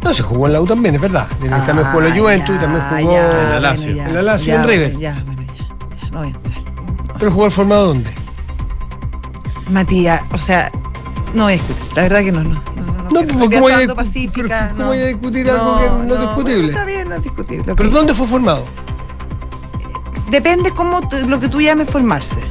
No, 0.04 0.14
se 0.14 0.22
jugó 0.22 0.46
en 0.46 0.54
la 0.54 0.62
U 0.62 0.66
también, 0.66 0.94
es 0.94 1.02
verdad. 1.02 1.28
también 1.28 1.52
jugó 1.88 2.02
en 2.04 2.10
la 2.10 2.14
Ah, 2.16 2.20
Juventus 2.20 2.56
y 2.56 2.60
también 2.60 2.84
jugó 2.90 3.00
en 3.18 3.24
la 3.24 3.42
bueno, 3.48 3.60
Lazio. 3.60 3.96
ya, 3.96 4.06
En 4.08 4.14
la 4.16 4.22
Lazio 4.22 4.46
y 4.46 4.48
ya, 4.48 4.62
en 4.62 4.68
River. 4.68 4.92
bueno, 4.94 5.00
Ya, 5.00 5.24
bueno, 5.26 5.42
ya, 5.42 5.64
ya, 6.04 6.10
no 6.12 6.18
voy 6.20 6.28
a 6.28 6.32
entrar. 6.32 6.58
Pero 7.18 7.32
jugó 7.32 7.46
el 7.48 7.52
formado 7.52 7.88
dónde? 7.88 8.12
Matías, 9.72 10.22
o 10.34 10.38
sea, 10.38 10.72
no 11.34 11.44
voy 11.46 11.54
a 11.54 11.56
discutir. 11.56 11.86
La 11.96 12.04
verdad 12.04 12.20
que 12.20 12.32
no, 12.32 12.44
no. 12.44 12.50
No, 12.50 12.62
no, 12.86 12.94
no, 12.94 13.04
No, 13.04 13.10
quiero. 13.10 13.28
¿cómo 13.34 13.44
Estoy 13.46 13.60
voy 13.60 13.72
a 13.74 13.96
pacífica. 13.96 14.48
pero 14.48 14.70
¿cómo 14.72 14.80
no. 14.84 14.88
voy 14.88 15.00
a 15.00 15.06
discutir 15.08 15.50
algo 15.50 15.80
que 15.80 16.08
no 16.08 16.14
es 16.16 16.22
discutible? 16.22 16.68
Está 16.70 16.86
bien, 16.86 17.10
no 17.10 17.16
es 17.16 17.24
discutible. 17.24 17.76
¿Pero 17.76 17.90
dónde 17.90 18.14
fue 18.14 18.28
formado? 18.28 18.66
Depende 20.30 20.72
cómo 20.72 21.00
lo 21.28 21.40
que 21.40 21.50
tú 21.50 21.62
llames 21.62 21.90
formarse. 21.90 22.42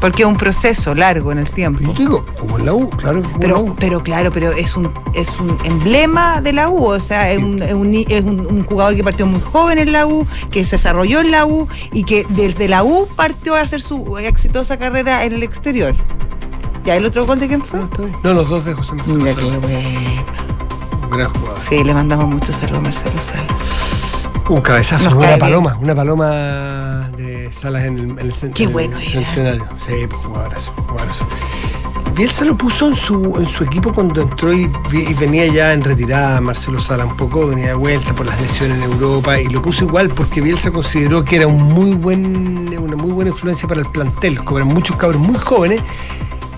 Porque 0.00 0.22
es 0.22 0.28
un 0.28 0.36
proceso 0.36 0.94
largo 0.94 1.32
en 1.32 1.38
el 1.38 1.50
tiempo. 1.50 1.80
Yo 1.82 1.92
te 1.92 1.98
digo, 2.00 2.24
jugó 2.38 2.58
en 2.58 2.66
la 2.66 2.74
U, 2.74 2.90
claro 2.90 3.22
jugó 3.22 3.28
en 3.28 3.32
la 3.32 3.38
Pero, 3.40 3.58
U. 3.60 3.76
pero 3.78 4.02
claro, 4.02 4.30
pero 4.30 4.52
es 4.52 4.76
un, 4.76 4.92
es 5.14 5.40
un 5.40 5.56
emblema 5.64 6.42
de 6.42 6.52
la 6.52 6.68
U, 6.68 6.84
o 6.84 7.00
sea, 7.00 7.32
es, 7.32 7.42
un, 7.42 7.62
es, 7.62 7.72
un, 7.72 7.94
es 7.94 8.22
un- 8.22 8.46
un 8.46 8.64
jugador 8.64 8.94
que 8.94 9.02
partió 9.02 9.26
muy 9.26 9.40
joven 9.40 9.78
en 9.78 9.92
la 9.92 10.06
U, 10.06 10.26
que 10.50 10.64
se 10.64 10.76
desarrolló 10.76 11.20
en 11.20 11.30
la 11.30 11.46
U 11.46 11.66
y 11.92 12.04
que 12.04 12.26
desde 12.28 12.68
la 12.68 12.84
U 12.84 13.08
partió 13.16 13.54
a 13.56 13.62
hacer 13.62 13.80
su 13.80 14.18
exitosa 14.18 14.76
carrera 14.76 15.24
en 15.24 15.32
el 15.32 15.42
exterior. 15.42 15.94
¿Ya 16.84 16.94
el 16.96 17.04
otro 17.06 17.26
gol 17.26 17.40
de 17.40 17.48
quién 17.48 17.62
fue? 17.64 17.80
No, 18.22 18.34
los 18.34 18.48
dos 18.50 18.64
de 18.66 18.74
José 18.74 18.92
Marcelo 18.94 19.18
Mira 19.18 19.34
Sala. 19.34 19.50
qué 19.50 19.56
bueno. 19.58 20.24
Un 21.04 21.10
gran 21.10 21.30
jugador. 21.32 21.60
Sí, 21.60 21.82
le 21.82 21.94
mandamos 21.94 22.28
muchos 22.28 22.54
saludos 22.54 22.78
a 22.78 22.82
Marcelo 22.82 23.20
Sala. 23.20 23.46
Un 24.48 24.60
cabezazo, 24.60 25.04
Nos 25.06 25.14
una 25.14 25.26
bien. 25.28 25.38
paloma, 25.40 25.76
una 25.80 25.94
paloma 25.94 27.10
de 27.16 27.50
Salas 27.52 27.84
en 27.84 27.98
el, 27.98 28.10
en 28.10 28.18
el 28.20 28.32
cen- 28.32 28.52
Qué 28.52 28.66
bueno 28.68 28.96
era. 28.96 29.04
centenario. 29.10 29.68
Sí, 29.84 29.92
pues 30.08 30.22
jugadorazo, 30.24 30.72
jugadorazo. 30.88 31.26
Bielsa 32.14 32.44
lo 32.46 32.56
puso 32.56 32.88
en 32.88 32.94
su, 32.94 33.36
en 33.38 33.46
su 33.46 33.64
equipo 33.64 33.92
cuando 33.92 34.22
entró 34.22 34.52
y, 34.52 34.70
y 34.92 35.14
venía 35.14 35.46
ya 35.48 35.72
en 35.74 35.82
retirada 35.82 36.40
Marcelo 36.40 36.80
Sala 36.80 37.04
un 37.04 37.16
poco, 37.16 37.48
venía 37.48 37.66
de 37.68 37.74
vuelta 37.74 38.14
por 38.14 38.24
las 38.24 38.40
lesiones 38.40 38.78
en 38.78 38.84
Europa 38.84 39.38
y 39.38 39.48
lo 39.48 39.60
puso 39.60 39.84
igual 39.84 40.08
porque 40.08 40.40
Bielsa 40.40 40.70
consideró 40.70 41.22
que 41.24 41.36
era 41.36 41.46
un 41.46 41.62
muy 41.62 41.92
buen, 41.92 42.68
una 42.78 42.96
muy 42.96 43.10
buena 43.12 43.30
influencia 43.32 43.68
para 43.68 43.80
el 43.80 43.86
plantel, 43.88 44.42
cobran 44.44 44.68
muchos 44.68 44.96
cabros 44.96 45.20
muy 45.20 45.36
jóvenes, 45.38 45.82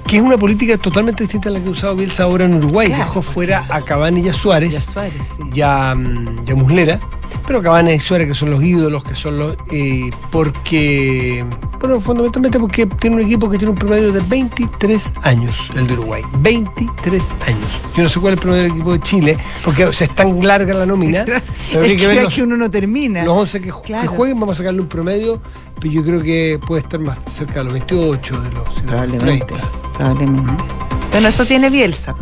que 0.07 0.18
es 0.18 0.23
una 0.23 0.38
política 0.38 0.78
totalmente 0.78 1.25
distinta 1.25 1.49
a 1.49 1.52
la 1.52 1.61
que 1.61 1.66
ha 1.68 1.73
usado 1.73 1.97
Bielsa 1.97 2.23
ahora 2.23 2.45
en 2.45 2.54
Uruguay, 2.54 2.87
Claro, 2.88 3.04
dejó 3.04 3.23
fuera 3.23 3.66
a 3.68 3.80
Cavani 3.83 4.21
y 4.21 4.28
a 4.28 4.35
Suárez 4.35 4.73
Ya 4.75 4.80
Suárez, 4.83 5.12
sí. 5.37 5.42
ya, 5.52 5.95
mm, 5.97 6.45
ya 6.45 6.54
Muslera, 6.54 7.00
pero 7.47 7.62
Cabana 7.62 7.92
y 7.92 8.00
Suárez 8.00 8.28
que 8.28 8.35
son 8.35 8.50
los 8.50 8.62
ídolos, 8.62 9.02
que 9.04 9.14
son 9.14 9.38
los. 9.38 9.56
eh, 9.70 10.11
porque. 10.30 11.44
Bueno, 11.80 12.00
fundamentalmente 12.00 12.58
porque 12.58 12.87
tiene 12.87 13.16
un 13.16 13.23
equipo 13.23 13.49
que 13.49 13.56
tiene 13.56 13.70
un 13.70 13.78
promedio 13.78 14.11
de 14.12 14.20
23 14.20 15.12
años, 15.23 15.70
el 15.76 15.87
de 15.87 15.92
Uruguay. 15.94 16.23
23 16.40 17.23
años. 17.47 17.68
Yo 17.97 18.02
no 18.02 18.08
sé 18.08 18.18
cuál 18.18 18.32
es 18.35 18.38
el 18.38 18.40
promedio 18.42 18.62
del 18.64 18.73
equipo 18.73 18.92
de 18.92 19.00
Chile, 19.00 19.38
porque 19.64 19.87
se 19.92 20.04
es 20.04 20.14
tan 20.14 20.44
larga 20.44 20.75
la 20.75 20.87
nómina. 20.87 21.25
pero 21.73 21.82
Es 21.82 21.88
que 21.88 21.97
que, 21.97 22.14
los, 22.20 22.35
que 22.35 22.42
uno 22.42 22.56
no 22.56 22.68
termina. 22.70 23.23
los 23.25 23.32
11 23.35 23.61
que, 23.61 23.70
jueguen, 23.70 24.40
vamos 24.40 24.56
a 24.56 24.58
sacarle 24.58 24.80
un 24.80 24.88
promedio, 24.88 25.40
pero 25.80 25.92
yo 25.92 26.02
creo 26.02 26.20
que 26.23 26.58
puede 26.66 26.82
estar 26.82 26.99
más 26.99 27.16
cerca 27.30 27.61
de 27.61 27.64
los 27.64 27.73
28, 27.75 28.40
de 28.40 28.50
los, 28.50 28.52
de 28.52 28.61
los 28.64 28.82
Probablemente. 28.82 29.47
30. 29.47 29.70
Probablemente. 29.94 30.64
Bueno, 31.12 31.28
eso 31.28 31.47
tiene 31.47 31.70
Bielsa. 31.70 32.14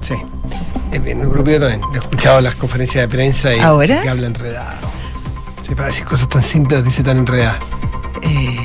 Sí. 0.00 0.14
Es 0.92 1.02
bien, 1.02 1.20
yo 1.22 1.30
también. 1.60 1.80
He 1.94 1.98
escuchado 1.98 2.40
las 2.40 2.54
conferencias 2.56 3.02
de 3.04 3.08
prensa 3.08 3.54
y 3.54 3.60
¿Ahora? 3.60 4.02
que 4.02 4.08
habla 4.08 4.26
enredado. 4.26 4.88
Sí, 5.66 5.74
para 5.74 5.88
decir 5.88 6.04
cosas 6.04 6.28
tan 6.28 6.42
simples, 6.42 6.84
dice 6.84 7.02
tan 7.02 7.18
enredadas. 7.18 7.58
Eh, 8.22 8.56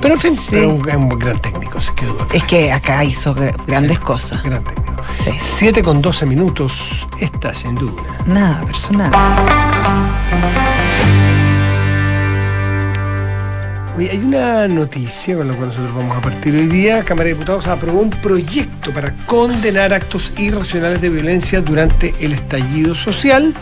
Pero 0.00 0.14
en 0.14 0.20
fin, 0.20 0.34
Sí. 0.34 0.46
pero 0.50 0.68
un, 0.70 0.88
es 0.88 0.96
un 0.96 1.08
gran 1.10 1.38
técnico, 1.40 1.80
se 1.80 1.94
quedó 1.94 2.12
acá. 2.22 2.34
es 2.36 2.44
que 2.44 2.72
acá 2.72 3.04
hizo 3.04 3.34
gra- 3.34 3.54
grandes 3.66 3.96
Sí. 3.98 4.02
cosas. 4.02 4.42
Gran 4.42 4.62
técnico. 4.64 5.02
Sí. 5.24 5.30
7 5.40 5.82
con 5.82 6.02
12 6.02 6.26
minutos, 6.26 7.06
esta 7.20 7.54
sin 7.54 7.74
duda. 7.74 8.02
Nada 8.26 8.62
personal. 8.66 9.10
Hay 13.96 14.18
una 14.18 14.66
noticia 14.66 15.36
con 15.36 15.46
la 15.46 15.54
cual 15.54 15.68
nosotros 15.68 15.94
vamos 15.94 16.16
a 16.16 16.20
partir 16.20 16.52
hoy 16.56 16.66
día. 16.66 17.04
Cámara 17.04 17.28
de 17.28 17.34
Diputados 17.34 17.68
aprobó 17.68 18.00
un 18.00 18.10
proyecto 18.10 18.92
para 18.92 19.14
condenar 19.26 19.92
actos 19.92 20.32
irracionales 20.36 21.00
de 21.00 21.10
violencia 21.10 21.60
durante 21.60 22.12
el 22.18 22.32
estallido 22.32 22.96
social. 22.96 23.54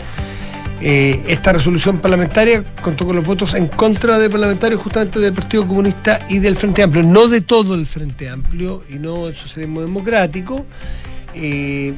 Eh, 0.81 1.21
esta 1.27 1.53
resolución 1.53 1.99
parlamentaria 1.99 2.63
contó 2.81 3.05
con 3.05 3.15
los 3.15 3.23
votos 3.23 3.53
en 3.53 3.67
contra 3.67 4.17
de 4.17 4.27
parlamentarios 4.27 4.81
justamente 4.81 5.19
del 5.19 5.33
Partido 5.33 5.67
Comunista 5.67 6.19
y 6.27 6.39
del 6.39 6.55
Frente 6.55 6.81
Amplio, 6.81 7.03
no 7.03 7.27
de 7.27 7.41
todo 7.41 7.75
el 7.75 7.85
Frente 7.85 8.27
Amplio 8.27 8.81
y 8.89 8.95
no 8.95 9.27
del 9.27 9.35
socialismo 9.35 9.81
democrático. 9.81 10.65
Eh, 11.35 11.93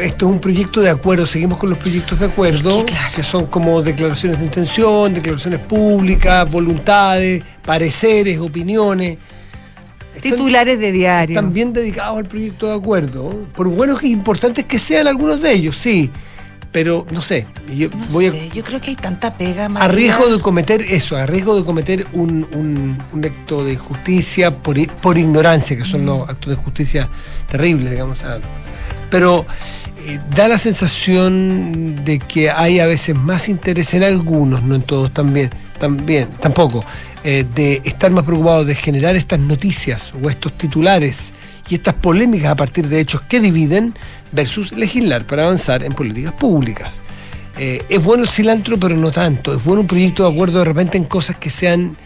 esto 0.00 0.26
es 0.26 0.32
un 0.32 0.40
proyecto 0.40 0.80
de 0.80 0.90
acuerdo, 0.90 1.26
seguimos 1.26 1.58
con 1.58 1.70
los 1.70 1.78
proyectos 1.78 2.18
de 2.20 2.26
acuerdo, 2.26 2.70
Es 2.78 2.84
que, 2.84 2.92
claro. 2.92 3.14
que 3.16 3.22
son 3.22 3.46
como 3.46 3.82
declaraciones 3.82 4.38
de 4.38 4.44
intención, 4.46 5.12
declaraciones 5.14 5.60
públicas, 5.60 6.50
voluntades, 6.50 7.42
pareceres, 7.64 8.38
opiniones. 8.38 9.18
Están- 10.14 10.32
Titulares 10.32 10.80
de 10.80 10.90
diario. 10.90 11.42
bien 11.42 11.72
dedicados 11.72 12.18
al 12.18 12.26
proyecto 12.26 12.66
de 12.68 12.74
acuerdo, 12.74 13.46
por 13.54 13.68
buenos 13.68 14.02
e 14.02 14.08
importantes 14.08 14.64
que 14.64 14.78
sean 14.78 15.06
algunos 15.06 15.40
de 15.42 15.52
ellos, 15.52 15.76
sí, 15.76 16.10
pero 16.72 17.06
no 17.12 17.22
sé, 17.22 17.46
yo 17.74 17.88
No 17.90 18.04
voy 18.10 18.26
a, 18.26 18.30
sé, 18.32 18.50
yo 18.52 18.64
creo 18.64 18.80
que 18.80 18.90
hay 18.90 18.96
tanta 18.96 19.36
pega, 19.36 19.66
a 19.66 19.68
María. 19.68 19.88
riesgo 19.94 20.28
de 20.28 20.40
cometer 20.40 20.80
eso, 20.82 21.16
a 21.16 21.24
riesgo 21.26 21.56
de 21.56 21.64
cometer 21.64 22.06
un, 22.14 22.46
un- 22.52 22.98
un 23.12 23.24
acto 23.24 23.64
de 23.64 23.74
injusticia 23.74 24.56
por, 24.56 24.76
por 24.96 25.16
ignorancia, 25.18 25.76
que 25.76 25.84
son 25.84 26.04
los 26.04 26.28
actos 26.28 26.50
de 26.50 26.56
justicia 26.56 27.08
terribles, 27.50 27.90
digamos. 27.92 28.22
ah. 28.24 28.38
Pero 29.10 29.46
eh, 30.06 30.20
da 30.34 30.48
la 30.48 30.58
sensación 30.58 32.04
de 32.04 32.18
que 32.18 32.50
hay 32.50 32.80
a 32.80 32.86
veces 32.86 33.16
más 33.16 33.48
interés 33.48 33.94
en 33.94 34.02
algunos, 34.02 34.62
no 34.62 34.74
en 34.74 34.82
todos 34.82 35.12
también, 35.12 35.50
también 35.78 36.28
tampoco, 36.40 36.84
eh, 37.24 37.44
de 37.54 37.82
estar 37.84 38.10
más 38.10 38.24
preocupados 38.24 38.66
de 38.66 38.74
generar 38.74 39.16
estas 39.16 39.40
noticias 39.40 40.12
o 40.22 40.30
estos 40.30 40.56
titulares 40.56 41.32
y 41.68 41.74
estas 41.74 41.94
polémicas 41.94 42.50
a 42.50 42.56
partir 42.56 42.88
de 42.88 43.00
hechos 43.00 43.22
que 43.22 43.40
dividen 43.40 43.94
versus 44.32 44.72
legislar 44.72 45.26
para 45.26 45.44
avanzar 45.44 45.82
en 45.82 45.92
políticas 45.92 46.32
públicas. 46.34 47.00
Eh, 47.58 47.82
es 47.88 48.02
bueno 48.02 48.22
el 48.22 48.28
cilantro, 48.28 48.78
pero 48.78 48.96
no 48.96 49.10
tanto. 49.10 49.52
Es 49.52 49.64
bueno 49.64 49.80
un 49.80 49.86
proyecto 49.88 50.22
de 50.22 50.32
acuerdo 50.32 50.60
de 50.60 50.64
repente 50.64 50.96
en 50.96 51.04
cosas 51.04 51.36
que 51.36 51.50
sean 51.50 51.96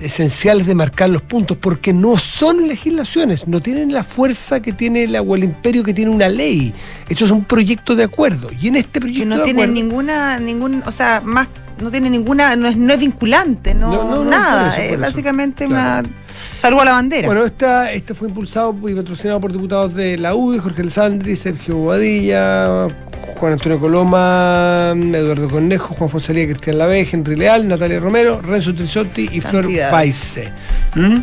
esenciales 0.00 0.66
de 0.66 0.74
marcar 0.74 1.08
los 1.10 1.22
puntos, 1.22 1.56
porque 1.56 1.92
no 1.92 2.16
son 2.16 2.66
legislaciones, 2.68 3.46
no 3.46 3.60
tienen 3.60 3.92
la 3.92 4.04
fuerza 4.04 4.60
que 4.60 4.72
tiene 4.72 5.06
la, 5.08 5.22
o 5.22 5.34
el 5.36 5.44
imperio 5.44 5.82
que 5.82 5.94
tiene 5.94 6.10
una 6.10 6.28
ley. 6.28 6.74
Esto 7.08 7.24
es 7.24 7.30
un 7.30 7.44
proyecto 7.44 7.94
de 7.94 8.04
acuerdo. 8.04 8.50
Y 8.60 8.68
en 8.68 8.76
este 8.76 9.00
proyecto 9.00 9.22
que 9.22 9.26
no 9.26 9.36
de 9.38 9.44
tiene 9.44 9.62
acuerdo, 9.62 9.74
ninguna, 9.74 10.38
ningún, 10.40 10.82
o 10.84 10.92
sea, 10.92 11.22
más, 11.24 11.48
no 11.80 11.90
tiene 11.90 12.10
ninguna, 12.10 12.56
no 12.56 12.68
es, 12.68 12.76
no 12.76 12.92
es 12.92 12.98
vinculante, 12.98 13.74
no, 13.74 13.90
No, 13.90 14.24
nada. 14.24 14.64
por 14.70 14.72
eso, 14.72 14.82
es 14.82 14.92
eso. 14.92 15.00
básicamente 15.00 15.66
Claro. 15.66 16.08
una 16.08 16.14
salvo 16.58 16.80
a 16.80 16.84
la 16.84 16.92
bandera. 16.92 17.26
Bueno, 17.26 17.44
esta, 17.44 17.92
este 17.92 18.14
fue 18.14 18.28
impulsado 18.28 18.76
y 18.88 18.94
patrocinado 18.94 19.40
por 19.40 19.52
diputados 19.52 19.94
de 19.94 20.18
la 20.18 20.34
UDI, 20.34 20.58
Jorge 20.58 20.82
Alessandri, 20.82 21.36
Sergio 21.36 21.76
Bobadilla, 21.76 22.88
Juan 23.36 23.54
Antonio 23.54 23.78
Coloma, 23.78 24.92
Eduardo 24.94 25.48
Cornejo, 25.48 25.94
Juan 25.94 26.10
Fonsalía, 26.10 26.46
Cristian 26.46 26.78
Laveje, 26.78 27.16
Henry 27.16 27.36
Leal, 27.36 27.66
Natalia 27.66 28.00
Romero, 28.00 28.40
Renzo 28.40 28.74
Trisotti 28.74 29.28
y 29.32 29.40
Flor. 29.40 29.68
Paise. 29.90 30.52
¿Mm? 30.94 31.18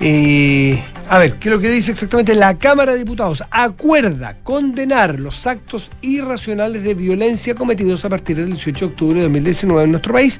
Eh, 0.00 0.82
a 1.08 1.18
ver, 1.18 1.34
¿qué 1.34 1.48
es 1.48 1.54
lo 1.54 1.60
que 1.60 1.70
dice 1.70 1.92
exactamente? 1.92 2.34
La 2.34 2.58
Cámara 2.58 2.92
de 2.92 2.98
Diputados 2.98 3.42
acuerda 3.50 4.36
condenar 4.42 5.18
los 5.18 5.46
actos 5.46 5.90
irracionales 6.02 6.82
de 6.82 6.94
violencia 6.94 7.54
cometidos 7.54 8.04
a 8.04 8.10
partir 8.10 8.36
del 8.36 8.48
18 8.48 8.78
de 8.78 8.92
octubre 8.92 9.16
de 9.16 9.22
2019 9.22 9.84
en 9.84 9.90
nuestro 9.92 10.12
país, 10.12 10.38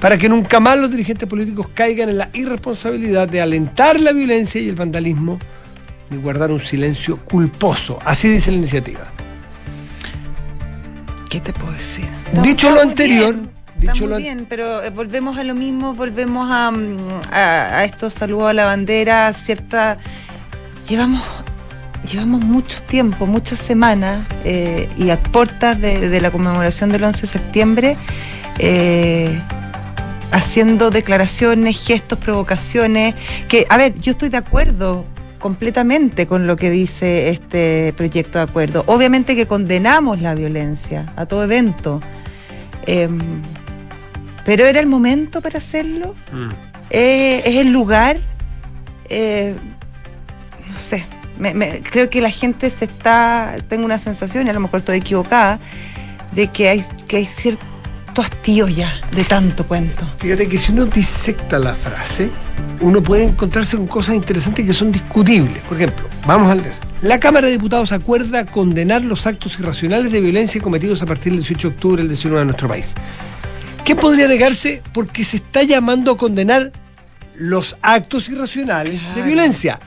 para 0.00 0.18
que 0.18 0.28
nunca 0.28 0.58
más 0.58 0.76
los 0.76 0.90
dirigentes 0.90 1.28
políticos 1.28 1.68
caigan 1.72 2.08
en 2.08 2.18
la 2.18 2.30
irresponsabilidad 2.32 3.28
de 3.28 3.40
alentar 3.40 4.00
la 4.00 4.12
violencia 4.12 4.60
y 4.60 4.68
el 4.68 4.74
vandalismo 4.74 5.38
ni 6.10 6.16
guardar 6.16 6.50
un 6.50 6.60
silencio 6.60 7.18
culposo. 7.24 7.98
Así 8.04 8.28
dice 8.28 8.50
la 8.50 8.56
iniciativa. 8.56 9.12
¿Qué 11.28 11.40
te 11.40 11.52
puedo 11.52 11.72
decir? 11.72 12.06
Dicho 12.42 12.70
lo 12.70 12.80
anterior, 12.80 13.34
bien, 13.34 13.50
dicho 13.78 13.92
está 13.92 14.00
lo 14.04 14.06
muy 14.06 14.16
an- 14.16 14.22
bien, 14.22 14.46
pero 14.48 14.82
eh, 14.82 14.90
volvemos 14.90 15.36
a 15.38 15.44
lo 15.44 15.54
mismo, 15.54 15.94
volvemos 15.94 16.48
a, 16.50 16.70
mm, 16.70 17.20
a, 17.30 17.78
a 17.78 17.84
estos 17.84 18.14
saludos 18.14 18.50
a 18.50 18.52
la 18.54 18.64
bandera, 18.66 19.32
cierta... 19.32 19.98
Llevamos, 20.88 21.22
llevamos 22.10 22.40
mucho 22.40 22.82
tiempo, 22.84 23.26
muchas 23.26 23.58
semanas, 23.58 24.26
eh, 24.44 24.88
y 24.96 25.10
a 25.10 25.20
puertas 25.22 25.78
de, 25.80 26.08
de 26.08 26.20
la 26.22 26.30
conmemoración 26.30 26.88
del 26.90 27.04
11 27.04 27.20
de 27.22 27.26
septiembre, 27.26 27.96
eh, 28.58 29.38
haciendo 30.30 30.90
declaraciones, 30.90 31.78
gestos, 31.86 32.18
provocaciones, 32.18 33.14
que, 33.48 33.66
a 33.68 33.76
ver, 33.76 33.98
yo 34.00 34.12
estoy 34.12 34.30
de 34.30 34.38
acuerdo 34.38 35.04
completamente 35.38 36.26
con 36.26 36.46
lo 36.46 36.56
que 36.56 36.70
dice 36.70 37.30
este 37.30 37.92
proyecto 37.96 38.38
de 38.38 38.44
acuerdo. 38.44 38.84
Obviamente 38.86 39.36
que 39.36 39.46
condenamos 39.46 40.20
la 40.20 40.34
violencia 40.34 41.12
a 41.16 41.26
todo 41.26 41.44
evento. 41.44 42.00
Em, 42.86 43.18
pero 44.44 44.64
era 44.64 44.80
el 44.80 44.86
momento 44.86 45.40
para 45.42 45.58
hacerlo. 45.58 46.14
Mm. 46.32 46.48
Eh, 46.90 47.42
es 47.44 47.56
el 47.56 47.68
lugar. 47.72 48.18
Eh, 49.08 49.54
no 50.68 50.74
sé. 50.74 51.06
me- 51.38 51.54
me- 51.54 51.82
creo 51.82 52.10
que 52.10 52.20
la 52.20 52.30
gente 52.30 52.68
se 52.68 52.86
está. 52.86 53.54
Tengo 53.68 53.84
una 53.84 53.98
sensación, 53.98 54.46
y 54.46 54.50
a 54.50 54.52
lo 54.52 54.58
mejor 54.60 54.78
estoy 54.80 54.98
equivocada, 54.98 55.60
de 56.32 56.48
que 56.48 56.68
hay, 56.68 56.82
que 57.06 57.18
hay 57.18 57.26
cierto 57.26 57.64
hastío 58.20 58.68
ya 58.68 59.00
de 59.12 59.24
tanto 59.24 59.66
cuento. 59.66 60.06
Fíjate 60.18 60.48
que 60.48 60.58
si 60.58 60.72
uno 60.72 60.86
disecta 60.86 61.58
la 61.58 61.74
frase, 61.74 62.30
uno 62.80 63.02
puede 63.02 63.24
encontrarse 63.24 63.76
con 63.76 63.86
cosas 63.86 64.14
interesantes 64.14 64.64
que 64.66 64.74
son 64.74 64.92
discutibles. 64.92 65.62
Por 65.62 65.76
ejemplo, 65.76 66.06
vamos 66.26 66.50
al 66.50 66.62
des- 66.62 66.80
La 67.02 67.18
Cámara 67.20 67.46
de 67.46 67.52
Diputados 67.54 67.92
acuerda 67.92 68.46
condenar 68.46 69.02
los 69.04 69.26
actos 69.26 69.58
irracionales 69.58 70.10
de 70.12 70.20
violencia 70.20 70.60
cometidos 70.60 71.02
a 71.02 71.06
partir 71.06 71.32
del 71.32 71.40
18 71.40 71.68
de 71.70 71.74
octubre 71.74 72.02
del 72.02 72.08
19 72.08 72.40
de 72.40 72.44
nuestro 72.46 72.68
país. 72.68 72.94
¿Qué 73.84 73.96
podría 73.96 74.28
negarse? 74.28 74.82
Porque 74.92 75.24
se 75.24 75.38
está 75.38 75.62
llamando 75.62 76.12
a 76.12 76.16
condenar 76.16 76.72
los 77.36 77.76
actos 77.82 78.28
irracionales 78.28 79.02
de 79.14 79.22
violencia. 79.22 79.78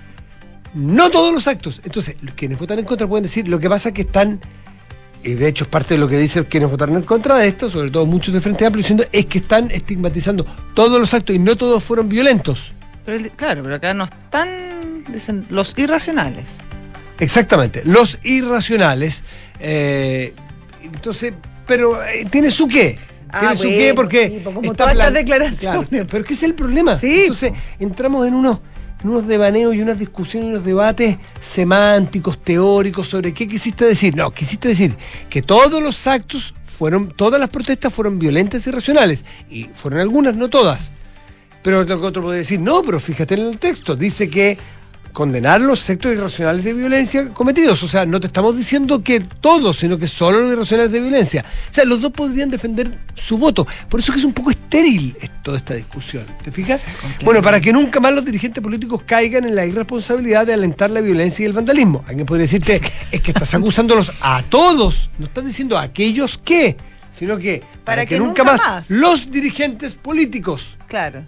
No 0.74 1.10
todos 1.12 1.34
los 1.34 1.48
actos. 1.48 1.82
Entonces, 1.84 2.16
los 2.22 2.34
quienes 2.34 2.58
votan 2.58 2.80
en 2.80 2.86
contra 2.86 3.06
pueden 3.08 3.24
decir, 3.24 3.48
lo 3.48 3.60
que 3.60 3.70
pasa 3.70 3.90
es 3.90 3.96
que 3.96 4.02
están, 4.04 4.40
y 5.24 5.34
de 5.34 5.48
hecho 5.48 5.66
es 5.66 5.70
parte 5.70 5.94
de 5.94 6.00
lo 6.00 6.08
que 6.08 6.18
dicen 6.18 6.46
quienes 6.46 6.70
votaron 6.70 6.96
en 6.96 7.04
contra 7.04 7.38
de 7.38 7.48
esto, 7.48 7.70
sobre 7.70 7.92
todo 7.92 8.06
muchos 8.06 8.34
de 8.34 8.42
Frente 8.42 8.66
Amplio, 8.66 8.82
diciendo 8.82 9.06
es 9.12 9.26
que 9.28 9.40
están 9.40 9.70
estigmatizando 9.72 10.46
todos 10.74 11.00
los 11.00 11.14
actos 11.14 11.36
y 11.36 11.40
no 11.40 11.56
todos 11.56 11.84
fueron 11.84 12.10
violentos. 12.10 12.74
Pero, 13.06 13.30
claro, 13.36 13.64
pero 13.64 13.76
acá 13.76 13.94
no 13.94 14.06
están. 14.06 15.04
Dicen 15.12 15.46
los 15.50 15.74
irracionales. 15.78 16.58
Exactamente, 17.20 17.82
los 17.86 18.20
irracionales. 18.24 19.24
eh, 19.60 20.34
entonces, 20.84 21.34
pero 21.68 22.02
eh, 22.04 22.26
tiene 22.30 22.52
su 22.52 22.68
qué. 22.68 22.98
Ah, 23.30 23.40
Tiene 23.40 23.56
su 23.56 23.64
qué 23.64 23.94
porque. 23.96 24.30
sí, 24.30 24.40
como 24.44 24.62
está 24.62 24.74
todas 24.76 24.94
estas 24.94 25.14
declaraciones. 25.14 25.88
Claro, 25.88 26.08
pero 26.10 26.24
ese 26.24 26.34
es 26.34 26.44
el 26.44 26.54
problema. 26.54 26.98
Sí, 26.98 27.22
Entonces, 27.22 27.54
entramos 27.80 28.28
en 28.28 28.34
unos, 28.34 28.60
unos 29.04 29.28
devaneos 29.28 29.76
y 29.76 29.82
unas 29.82 30.00
discusiones 30.00 30.48
y 30.48 30.52
unos 30.52 30.66
debates 30.66 31.18
semánticos, 31.40 32.44
teóricos 32.44 33.08
sobre 33.08 33.34
qué 33.34 33.48
quisiste 33.48 33.86
decir. 33.86 34.16
No, 34.16 34.32
quisiste 34.32 34.68
decir 34.68 34.98
que 35.30 35.42
todos 35.42 35.82
los 35.82 36.08
actos 36.08 36.54
fueron, 36.66 37.12
todas 37.12 37.40
las 37.40 37.50
protestas 37.50 37.94
fueron 37.94 38.20
violentas 38.20 38.66
y 38.66 38.70
irracionales. 38.70 39.26
Y 39.50 39.66
fueron 39.76 40.00
algunas, 40.00 40.36
no 40.36 40.50
todas. 40.50 40.92
Pero 41.64 41.82
otro 41.82 42.24
puede 42.24 42.40
decir, 42.40 42.60
no, 42.60 42.82
pero 42.82 43.00
fíjate 43.00 43.36
en 43.36 43.42
el 43.42 43.60
texto, 43.60 43.96
dice 43.96 44.30
que 44.30 44.58
condenar 45.12 45.62
los 45.62 45.90
actos 45.90 46.12
irracionales 46.14 46.64
de 46.64 46.74
violencia 46.74 47.30
cometidos. 47.34 47.82
O 47.84 47.88
sea, 47.88 48.06
no 48.06 48.20
te 48.20 48.28
estamos 48.28 48.56
diciendo 48.58 49.04
que 49.04 49.20
todos, 49.20 49.78
sino 49.78 49.98
que 49.98 50.08
solo 50.08 50.42
los 50.42 50.52
irracionales 50.54 50.92
de 50.92 51.00
violencia. 51.00 51.46
O 51.70 51.74
sea, 51.74 51.86
los 51.86 52.02
dos 52.02 52.12
podrían 52.12 52.50
defender 52.50 52.98
su 53.16 53.38
voto. 53.38 53.66
Por 53.90 54.00
eso 54.00 54.12
es 54.12 54.16
que 54.16 54.20
es 54.20 54.26
un 54.26 54.34
poco 54.34 54.52
estéril 54.52 55.16
es- 55.22 55.30
toda 55.44 55.58
esta 55.58 55.74
discusión. 55.74 56.26
¿Te 56.44 56.52
fijas? 56.52 56.82
Sí, 56.82 56.88
bueno, 57.26 57.42
para 57.42 57.60
que 57.60 57.74
nunca 57.74 58.00
más 58.00 58.14
los 58.14 58.24
dirigentes 58.26 58.62
políticos 58.64 59.02
caigan 59.06 59.46
en 59.46 59.56
la 59.56 59.66
irresponsabilidad 59.66 60.46
de 60.48 60.54
alentar 60.54 60.90
la 60.92 61.02
violencia 61.02 61.44
y 61.44 61.46
el 61.48 61.54
vandalismo. 61.54 62.04
Alguien 62.08 62.26
podría 62.26 62.44
decirte, 62.44 62.82
es 63.12 63.22
que 63.22 63.32
estás 63.32 63.54
acusándolos 63.54 64.12
a 64.22 64.44
todos. 64.50 65.10
No 65.20 65.26
estás 65.26 65.46
diciendo 65.46 65.78
a 65.78 65.82
aquellos 65.84 66.38
que, 66.38 66.78
sino 67.12 67.38
que 67.38 67.64
para, 67.84 68.06
que, 68.06 68.18
nunca, 68.20 68.44
más, 68.44 68.62
más. 68.62 68.90
los 68.90 69.30
dirigentes 69.32 69.96
políticos 69.96 70.78
Claro. 70.88 71.24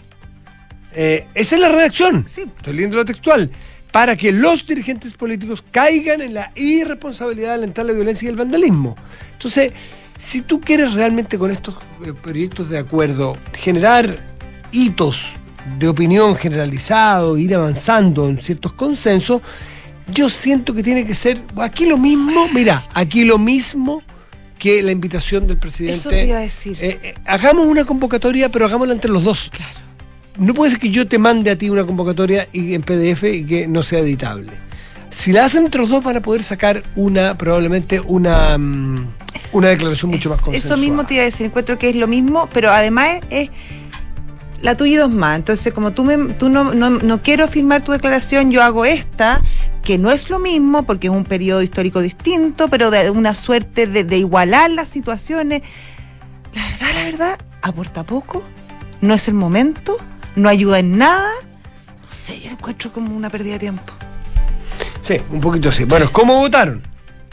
Eh, 0.95 1.27
esa 1.33 1.55
es 1.55 1.62
la 1.62 1.69
redacción. 1.69 2.25
Sí. 2.27 2.41
Estoy 2.57 2.73
leyendo 2.73 2.97
lo 2.97 3.05
textual. 3.05 3.50
Para 3.91 4.15
que 4.15 4.31
los 4.31 4.65
dirigentes 4.65 5.13
políticos 5.13 5.63
caigan 5.69 6.21
en 6.21 6.33
la 6.33 6.51
irresponsabilidad 6.55 7.50
de 7.50 7.53
alentar 7.55 7.85
la 7.85 7.93
violencia 7.93 8.25
y 8.25 8.29
el 8.29 8.35
vandalismo. 8.35 8.95
Entonces, 9.33 9.71
si 10.17 10.41
tú 10.41 10.59
quieres 10.62 10.93
realmente 10.93 11.38
con 11.38 11.51
estos 11.51 11.75
eh, 12.03 12.13
proyectos 12.13 12.69
de 12.69 12.79
acuerdo 12.79 13.38
generar 13.55 14.17
hitos 14.71 15.33
de 15.77 15.88
opinión 15.88 16.35
generalizado, 16.35 17.38
ir 17.38 17.53
avanzando 17.53 18.27
en 18.27 18.41
ciertos 18.41 18.73
consensos, 18.73 19.41
yo 20.12 20.29
siento 20.29 20.73
que 20.73 20.83
tiene 20.83 21.05
que 21.05 21.15
ser 21.15 21.43
aquí 21.57 21.85
lo 21.85 21.97
mismo, 21.97 22.47
mira, 22.53 22.83
aquí 22.93 23.23
lo 23.23 23.38
mismo 23.38 24.01
que 24.57 24.81
la 24.81 24.91
invitación 24.91 25.47
del 25.47 25.57
presidente. 25.57 26.00
Eso 26.00 26.09
te 26.09 26.25
iba 26.25 26.38
a 26.38 26.41
decir. 26.41 26.77
Eh, 26.79 27.00
eh, 27.03 27.15
hagamos 27.25 27.67
una 27.67 27.85
convocatoria, 27.85 28.50
pero 28.50 28.65
hagámosla 28.65 28.93
entre 28.93 29.12
los 29.12 29.23
dos. 29.23 29.50
Claro. 29.51 29.82
No 30.37 30.53
puede 30.53 30.71
ser 30.71 30.79
que 30.79 30.89
yo 30.89 31.07
te 31.07 31.19
mande 31.19 31.51
a 31.51 31.57
ti 31.57 31.69
una 31.69 31.85
convocatoria 31.85 32.47
y 32.51 32.73
en 32.73 32.81
PDF 32.81 33.23
y 33.23 33.45
que 33.45 33.67
no 33.67 33.83
sea 33.83 33.99
editable. 33.99 34.51
Si 35.11 35.31
la 35.31 35.45
hacen 35.45 35.65
entre 35.65 35.79
los 35.79 35.91
dos 35.91 36.03
van 36.03 36.17
a 36.17 36.21
poder 36.21 36.41
sacar 36.41 36.83
una, 36.95 37.37
probablemente 37.37 37.99
una, 37.99 38.57
mm, 38.57 39.13
una 39.51 39.67
declaración 39.67 40.09
mucho 40.09 40.29
más 40.29 40.41
consensuada. 40.41 40.75
Eso 40.75 40.81
mismo 40.81 41.05
te 41.05 41.13
iba 41.13 41.22
a 41.22 41.25
decir, 41.25 41.46
encuentro 41.46 41.77
que 41.77 41.89
es 41.89 41.96
lo 41.96 42.07
mismo, 42.07 42.50
pero 42.51 42.72
además 42.72 43.19
es, 43.29 43.50
es 43.50 43.51
la 44.63 44.75
tuya 44.75 44.93
y 44.93 44.96
dos 44.96 45.11
más. 45.11 45.37
Entonces, 45.37 45.72
como 45.72 45.91
tú, 45.91 46.03
me, 46.03 46.17
tú 46.33 46.50
no, 46.50 46.74
no, 46.74 46.89
no 46.89 47.22
quiero 47.22 47.48
firmar 47.48 47.83
tu 47.83 47.91
declaración, 47.91 48.50
yo 48.50 48.63
hago 48.63 48.85
esta, 48.85 49.41
que 49.83 50.00
no 50.00 50.09
es 50.09 50.31
lo 50.31 50.39
mismo 50.39 50.83
porque 50.83 51.07
es 51.07 51.13
un 51.13 51.25
periodo 51.25 51.61
histórico 51.61 52.01
distinto, 52.01 52.69
pero 52.69 52.89
de 52.89 53.11
una 53.11 53.35
suerte 53.35 53.85
de, 53.85 54.05
de 54.05 54.17
igualar 54.17 54.72
las 54.72 54.89
situaciones. 54.89 55.61
La 56.55 56.63
verdad, 56.63 56.87
la 56.96 57.03
verdad, 57.03 57.39
aporta 57.61 58.03
poco, 58.03 58.41
no 59.01 59.13
es 59.13 59.27
el 59.27 59.33
momento, 59.35 59.98
no 60.35 60.50
ayuda 60.50 60.79
en 60.79 60.98
nada. 60.98 61.31
No 62.01 62.07
sé, 62.07 62.39
yo 62.39 62.48
lo 62.48 62.57
encuentro 62.57 62.91
como 62.91 63.15
una 63.15 63.29
pérdida 63.29 63.53
de 63.53 63.59
tiempo. 63.59 63.93
Sí, 65.01 65.17
un 65.31 65.41
poquito 65.41 65.69
así. 65.69 65.83
Bueno, 65.83 66.07
¿cómo 66.11 66.37
votaron? 66.37 66.81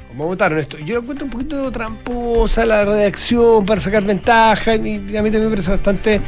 ¿Cómo 0.08 0.26
votaron 0.26 0.58
esto? 0.58 0.78
Yo 0.78 0.96
lo 0.96 1.00
encuentro 1.02 1.24
un 1.24 1.30
poquito 1.30 1.70
tramposa 1.70 2.66
la 2.66 2.84
redacción 2.84 3.64
para 3.64 3.80
sacar 3.80 4.04
ventaja 4.04 4.74
y 4.74 4.96
a 5.16 5.22
mí 5.22 5.30
también 5.30 5.44
me 5.44 5.50
parece 5.50 5.70
bastante 5.70 6.20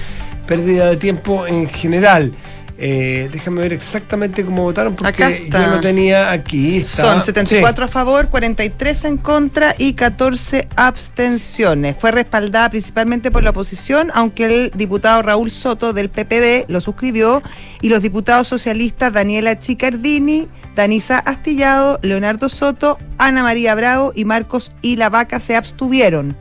pérdida 0.46 0.86
de 0.86 0.96
tiempo 0.96 1.46
en 1.46 1.68
general. 1.68 2.32
Eh, 2.78 3.28
déjame 3.32 3.60
ver 3.60 3.72
exactamente 3.72 4.44
cómo 4.44 4.62
votaron 4.62 4.94
porque 4.96 5.48
yo 5.50 5.66
lo 5.68 5.80
tenía 5.80 6.30
aquí. 6.30 6.78
está. 6.78 7.02
Son 7.02 7.20
74 7.20 7.84
a 7.84 7.88
favor, 7.88 8.28
43 8.28 9.04
en 9.04 9.18
contra 9.18 9.74
y 9.78 9.94
14 9.94 10.68
abstenciones. 10.76 11.96
Fue 11.98 12.10
respaldada 12.10 12.70
principalmente 12.70 13.30
por 13.30 13.42
la 13.42 13.50
oposición, 13.50 14.10
aunque 14.14 14.44
el 14.46 14.72
diputado 14.74 15.22
Raúl 15.22 15.50
Soto 15.50 15.92
del 15.92 16.08
PPD 16.08 16.68
lo 16.68 16.80
suscribió 16.80 17.42
y 17.80 17.88
los 17.88 18.02
diputados 18.02 18.48
socialistas 18.48 19.12
Daniela 19.12 19.58
Chicardini, 19.58 20.48
Danisa 20.74 21.18
Astillado, 21.18 22.00
Leonardo 22.02 22.48
Soto, 22.48 22.98
Ana 23.18 23.42
María 23.42 23.74
Bravo 23.74 24.12
y 24.14 24.24
Marcos 24.24 24.72
Ilavaca 24.82 25.40
se 25.40 25.56
abstuvieron. 25.56 26.36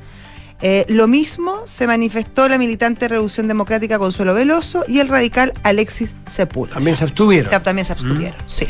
Eh, 0.63 0.86
lo 0.89 1.08
mismo 1.08 1.63
se 1.65 1.88
manifestó 1.88 2.47
la 2.47 2.58
militante 2.60 3.06
de 3.06 3.10
Revolución 3.10 3.47
Democrática 3.47 3.97
Consuelo 3.97 4.34
Veloso 4.36 4.86
y 4.88 5.00
el 5.00 5.08
radical 5.08 5.54
Alexis 5.63 6.13
Sepúlveda. 6.28 6.76
También 6.76 6.95
se 6.95 7.04
abstuvieron. 7.04 7.47
O 7.47 7.50
sea, 7.50 7.63
también 7.63 7.86
se 7.86 7.93
abstuvieron, 7.93 8.39
sí. 8.45 8.67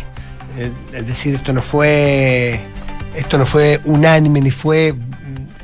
Eh, 0.57 0.71
Es 0.93 1.07
decir, 1.07 1.35
esto 1.35 1.51
no 1.53 1.61
fue 1.61 2.59
esto 3.15 3.37
no 3.37 3.45
fue 3.45 3.81
unánime 3.83 4.39
ni 4.39 4.51
fue 4.51 4.93
mm, 4.93 4.99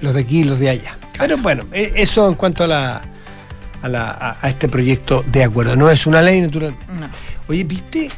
los 0.04 0.14
de 0.14 0.20
aquí 0.22 0.40
y 0.40 0.44
los 0.44 0.60
de 0.60 0.70
allá. 0.70 0.98
Pero 1.18 1.38
bueno, 1.38 1.64
eh, 1.72 1.94
eso 1.96 2.28
en 2.28 2.34
cuanto 2.36 2.66
a 2.66 2.68
la 2.68 3.02
a, 3.82 3.88
la- 3.88 4.10
a- 4.12 4.38
a 4.42 4.50
este 4.50 4.68
proyecto 4.68 5.24
de 5.32 5.44
acuerdo. 5.44 5.76
No 5.78 5.90
es 5.90 6.06
una 6.08 6.22
ley 6.22 6.42
naturalmente. 6.42 6.86
No. 7.00 7.08
Oye, 7.48 7.64
¿viste 7.64 8.10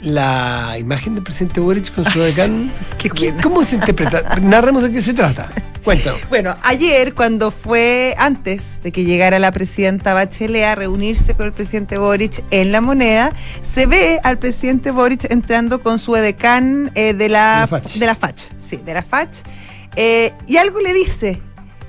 la 0.00 0.76
imagen 0.78 1.14
del 1.14 1.24
presidente 1.24 1.60
Boric 1.60 1.92
con 1.94 2.04
su 2.04 2.20
decán? 2.20 2.72
¿Cómo 3.42 3.64
se 3.64 3.76
interpreta? 3.76 4.36
Narremos 4.40 4.82
de 4.82 4.92
qué 4.92 5.02
se 5.02 5.14
trata. 5.14 5.50
Cuéntanos. 5.84 6.20
Bueno, 6.28 6.56
ayer 6.62 7.14
cuando 7.14 7.50
fue 7.50 8.14
antes 8.18 8.82
de 8.82 8.92
que 8.92 9.04
llegara 9.04 9.38
la 9.38 9.52
presidenta 9.52 10.12
Bachelet 10.12 10.64
a 10.64 10.74
reunirse 10.74 11.34
con 11.34 11.46
el 11.46 11.52
presidente 11.52 11.96
Boric 11.98 12.44
en 12.50 12.72
la 12.72 12.80
moneda, 12.80 13.32
se 13.62 13.86
ve 13.86 14.20
al 14.22 14.38
presidente 14.38 14.90
Boric 14.90 15.30
entrando 15.30 15.82
con 15.82 15.98
su 15.98 16.14
edecán 16.14 16.90
eh, 16.94 17.14
de 17.14 17.28
la 17.28 17.54
De 17.54 17.60
la 17.60 17.66
FACH. 17.66 17.92
de 17.98 18.06
la 18.06 18.14
FACH, 18.14 18.42
sí, 18.58 18.76
de 18.76 18.94
la 18.94 19.02
FACH, 19.02 19.36
eh, 19.96 20.32
y 20.46 20.58
algo 20.58 20.80
le 20.80 20.92
dice 20.92 21.40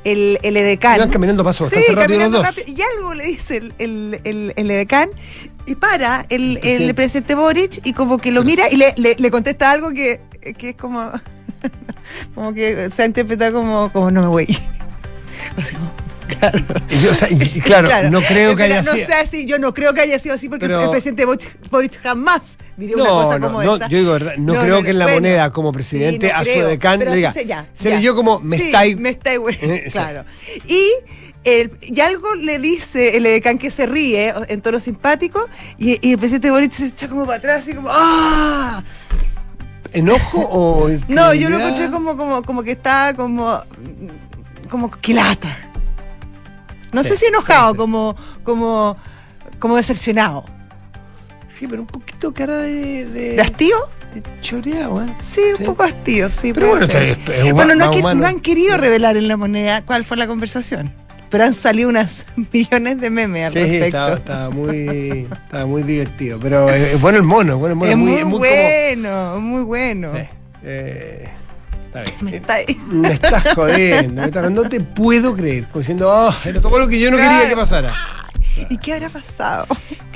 el, 0.05 0.39
el 0.43 0.55
edecán. 0.55 0.95
Iban 0.95 1.09
caminando 1.09 1.43
paso 1.43 1.67
Sí, 1.67 1.75
rápido 1.89 1.99
caminando 1.99 2.41
rápido. 2.43 2.67
Y 2.67 2.81
algo 2.81 3.13
le 3.13 3.25
dice 3.25 3.57
el, 3.57 3.73
el, 3.79 4.21
el, 4.23 4.53
el 4.55 4.71
edecán 4.71 5.09
y 5.69 5.75
para 5.75 6.25
el, 6.29 6.51
el, 6.57 6.59
presidente. 6.61 6.93
presidente 6.93 7.35
Boric 7.35 7.81
y 7.87 7.93
como 7.93 8.17
que 8.17 8.31
lo 8.31 8.43
mira 8.43 8.69
y 8.71 8.77
le, 8.77 8.93
le, 8.97 9.15
le 9.17 9.31
contesta 9.31 9.71
algo 9.71 9.91
que, 9.91 10.21
que 10.57 10.69
es 10.69 10.75
como, 10.75 11.11
como 12.35 12.53
que 12.53 12.89
se 12.89 13.03
ha 13.03 13.05
interpretado 13.05 13.53
como, 13.53 13.91
como 13.91 14.11
no 14.11 14.21
me 14.21 14.27
voy. 14.27 14.45
Así 15.57 15.75
como, 15.75 15.91
claro. 16.39 16.59
Y 16.89 16.99
yo, 17.01 17.11
o 17.11 17.13
sea, 17.15 17.29
y 17.29 17.37
claro, 17.61 18.09
no 18.09 18.21
creo 18.21 18.55
que 18.55 18.63
haya 18.63 18.81
no 18.81 18.93
sido. 18.93 19.05
sé 19.07 19.13
así, 19.13 19.45
yo 19.45 19.57
no 19.57 19.73
creo 19.73 19.93
que 19.93 20.01
haya 20.01 20.19
sido 20.19 20.35
así 20.35 20.47
porque 20.49 20.67
Pero- 20.67 20.81
el 20.83 20.89
presidente 20.89 21.25
Boric, 21.25 21.99
jamás 22.01 22.57
diría 22.77 22.95
una 22.97 23.05
No, 23.05 23.13
cosa 23.23 23.39
no, 23.39 23.47
como 23.47 23.63
no, 23.63 23.75
esa. 23.77 23.87
yo 23.87 23.97
digo 23.97 24.11
verdad, 24.13 24.33
no, 24.37 24.53
No, 24.53 24.61
creo 24.61 24.75
no, 24.77 24.83
que 24.83 24.89
en 24.91 24.99
la 24.99 25.05
bueno, 25.05 25.17
moneda 25.21 25.51
como 25.51 25.71
presidente 25.71 26.27
Sí, 26.27 26.33
no 26.33 26.37
a 26.39 26.39
su 26.39 26.45
creo, 26.45 26.79
pero 26.79 27.11
le 27.11 27.15
diga, 27.15 27.33
se, 27.33 27.45
ya, 27.45 27.67
se 27.73 27.89
ya. 27.89 27.95
leyó 27.95 28.15
como 28.15 28.39
me 28.39 28.57
Sí, 28.57 28.63
estáis 28.63 28.97
me 28.97 29.09
estáis, 29.09 29.39
güey. 29.39 29.57
Claro. 29.91 30.23
Y, 30.67 30.91
el- 31.43 31.77
y 31.81 31.99
algo 32.01 32.35
le 32.35 32.59
dice 32.59 33.15
el 33.17 33.25
edecán 33.25 33.57
que 33.57 33.71
se 33.71 33.85
ríe 33.85 34.33
en 34.49 34.61
tono 34.61 34.79
simpático 34.79 35.45
y, 35.77 36.05
y 36.07 36.13
el 36.13 36.17
presidente 36.19 36.51
Boric 36.51 36.71
se 36.71 36.87
echa 36.87 37.07
como 37.07 37.25
para 37.25 37.37
atrás 37.37 37.59
así 37.59 37.73
como 37.73 37.87
¡ah! 37.91 38.83
enojo 39.93 40.41
o 40.51 40.89
No, 41.07 41.33
yo 41.33 41.49
lo 41.49 41.57
encontré 41.57 41.89
como, 41.89 42.15
como, 42.17 42.43
como 42.43 42.63
que 42.63 42.71
está 42.71 43.13
como 43.15 43.61
como 44.69 44.91
que 44.91 45.13
lata. 45.13 45.57
No 46.93 47.03
Sí, 47.03 47.09
sé 47.09 47.17
si 47.17 47.25
enojado, 47.27 47.71
sí. 47.71 47.77
como, 47.77 48.15
como, 48.43 48.97
como 49.59 49.77
decepcionado. 49.77 50.45
Sí, 51.57 51.65
pero 51.67 51.81
un 51.81 51.87
poquito 51.87 52.33
cara 52.33 52.57
de. 52.59 53.05
de, 53.05 53.29
¿De 53.35 53.41
hastío? 53.41 53.75
de 54.13 54.23
choreado, 54.41 55.03
¿eh? 55.03 55.15
Sí, 55.19 55.41
un 55.59 55.65
poco 55.65 55.83
hastío, 55.83 56.29
sí. 56.29 56.51
Pero 56.53 56.67
bueno, 56.69 56.85
es 56.85 57.77
no, 57.79 57.91
que- 57.91 58.01
no 58.01 58.25
han 58.27 58.39
querido 58.39 58.77
revelar 58.77 59.17
en 59.17 59.27
la 59.27 59.37
moneda 59.37 59.83
cuál 59.85 60.03
fue 60.05 60.17
la 60.17 60.25
conversación. 60.27 60.93
Pero 61.29 61.43
han 61.43 61.53
salido 61.53 61.89
unas 61.89 62.25
millones 62.53 62.99
de 62.99 63.09
memes 63.09 63.45
al 63.47 63.53
Sí, 63.53 63.59
respecto. 63.59 63.85
estaba, 63.85 64.13
estaba 64.15 64.49
muy, 64.49 65.27
estaba 65.45 65.65
muy 65.65 65.83
divertido. 65.83 66.39
Pero 66.39 66.67
es, 66.69 66.99
bueno 66.99 67.17
el 67.17 67.23
mono, 67.23 67.57
bueno 67.57 67.73
el 67.73 67.75
mono. 67.77 67.91
es 67.91 67.97
muy, 67.97 68.13
es 68.13 68.23
como- 68.23 68.37
bueno, 68.39 69.39
muy 69.41 69.63
bueno. 69.63 70.15
Eh, 70.15 70.29
eh, 70.63 71.29
está 71.87 72.01
bien. 72.01 72.15
Me 72.21 72.35
está- 72.37 72.55
Me 72.89 73.07
estás 73.09 73.53
jodiendo, 73.53 74.21
me 74.21 74.27
estás- 74.27 74.51
no 74.51 74.67
te 74.67 74.79
puedo 74.81 75.35
creer. 75.35 75.65
Como 75.67 75.79
diciendo, 75.79 76.09
oh, 76.11 76.33
era 76.47 76.59
todo 76.61 76.79
lo 76.79 76.87
que 76.87 76.99
yo 76.99 77.11
no 77.11 77.17
quería 77.17 77.47
que 77.47 77.55
pasara. 77.55 77.93
¿Y 78.69 78.77
qué 78.77 78.93
habrá 78.95 79.09
pasado? 79.09 79.65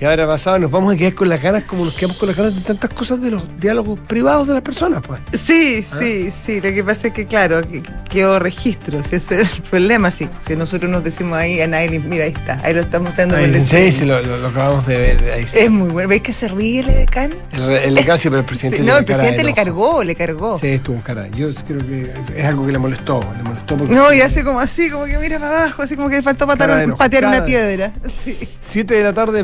¿Qué 0.04 0.08
habrá 0.10 0.28
pasado? 0.28 0.60
Nos 0.60 0.70
vamos 0.70 0.94
a 0.94 0.98
quedar 0.98 1.14
con 1.16 1.30
las 1.30 1.42
ganas 1.42 1.64
como 1.64 1.86
nos 1.86 1.94
quedamos 1.94 2.18
con 2.18 2.28
las 2.28 2.36
ganas 2.36 2.54
de 2.54 2.60
tantas 2.60 2.90
cosas 2.90 3.22
de 3.22 3.32
los 3.32 3.42
diálogos 3.58 3.98
privados 4.06 4.50
de 4.50 4.54
las 4.56 4.62
personas, 4.62 5.02
pues. 5.08 5.22
Sí, 5.32 5.86
¿Ah? 5.94 5.98
sí, 5.98 6.30
sí. 6.46 6.56
Lo 6.60 6.74
que 6.74 6.84
pasa 6.84 7.08
es 7.08 7.14
que, 7.14 7.26
claro, 7.26 7.62
que- 7.62 7.82
que 7.82 7.90
quedó 8.10 8.38
registro. 8.38 9.02
Si 9.02 9.16
ese 9.16 9.40
es 9.44 9.56
el 9.56 9.62
problema, 9.62 10.12
sí. 10.12 10.28
Si 10.46 10.58
nosotros 10.58 10.92
nos 10.92 11.06
decimos 11.06 11.38
ahí 11.38 11.62
a 11.62 11.68
nadie, 11.68 12.02
mira, 12.02 12.26
ahí 12.26 12.34
está. 12.36 12.60
Ahí 12.66 12.74
lo 12.74 12.82
estamos 12.82 13.16
dando 13.16 13.36
por 13.36 13.46
Ahí, 13.46 13.56
el 13.56 13.66
sí, 13.66 13.94
sí, 13.94 14.04
lo, 14.04 14.22
lo- 14.22 14.40
lo 14.40 14.48
acabamos 14.50 14.86
de 14.88 14.98
ver. 14.98 15.32
Ahí 15.32 15.48
sí. 15.48 15.58
Es 15.58 15.72
muy 15.72 15.88
bueno. 15.88 16.10
¿Veis 16.10 16.22
que 16.22 16.34
se 16.34 16.50
ríe 16.50 16.82
el 16.82 16.90
edecán? 16.90 17.34
El, 17.54 17.98
el 17.98 18.06
casi, 18.06 18.28
pero 18.28 18.42
el 18.42 18.46
presidente. 18.46 18.80
Sí, 18.80 18.84
no, 18.84 18.98
el 18.98 19.06
presidente 19.06 19.38
de 19.38 19.44
le 19.46 19.54
cargó, 19.54 20.04
le 20.04 20.16
cargó. 20.16 20.60
Sí, 20.60 20.68
estuvo 20.68 20.98
en 20.98 21.02
cara. 21.02 21.30
Yo 21.30 21.48
creo 21.66 21.80
que 21.80 22.14
es 22.36 22.44
algo 22.44 22.66
que 22.66 22.74
le 22.74 22.78
molestó. 22.78 23.22
Le 23.38 23.44
molestó 23.44 23.78
porque. 23.78 23.96
No, 23.96 24.12
y 24.12 24.20
hace 24.20 24.44
como 24.44 24.60
así, 24.60 24.90
como 24.90 25.06
que 25.06 25.18
mira 25.18 25.40
para 25.40 25.62
abajo, 25.62 25.82
así 25.84 25.96
como 25.96 26.10
que 26.10 26.18
le 26.18 26.24
faltó 26.24 26.46
patar 26.46 26.90
un- 26.90 26.98
patear 26.98 27.24
una 27.26 27.46
piedra. 27.46 27.94
Sí. 28.10 28.38
7 28.60 28.94
de 28.96 29.04
la 29.04 29.14
tarde, 29.14 29.44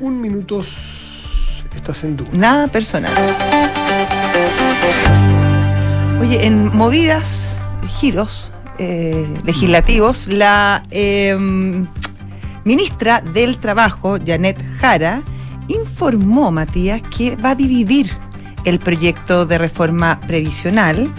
21 0.00 0.20
minutos. 0.20 0.66
Estás 1.74 2.04
en 2.04 2.16
duda. 2.16 2.30
Nada 2.34 2.68
personal. 2.68 3.10
Oye, 6.20 6.46
en 6.46 6.76
movidas, 6.76 7.56
giros 8.00 8.52
eh, 8.78 9.26
legislativos, 9.44 10.28
la 10.28 10.84
eh, 10.90 11.36
ministra 12.64 13.20
del 13.20 13.58
Trabajo, 13.58 14.18
Janet 14.24 14.58
Jara, 14.78 15.22
informó, 15.68 16.50
Matías, 16.52 17.02
que 17.16 17.36
va 17.36 17.50
a 17.50 17.54
dividir 17.54 18.10
el 18.64 18.78
proyecto 18.78 19.46
de 19.46 19.58
reforma 19.58 20.20
previsional. 20.26 21.12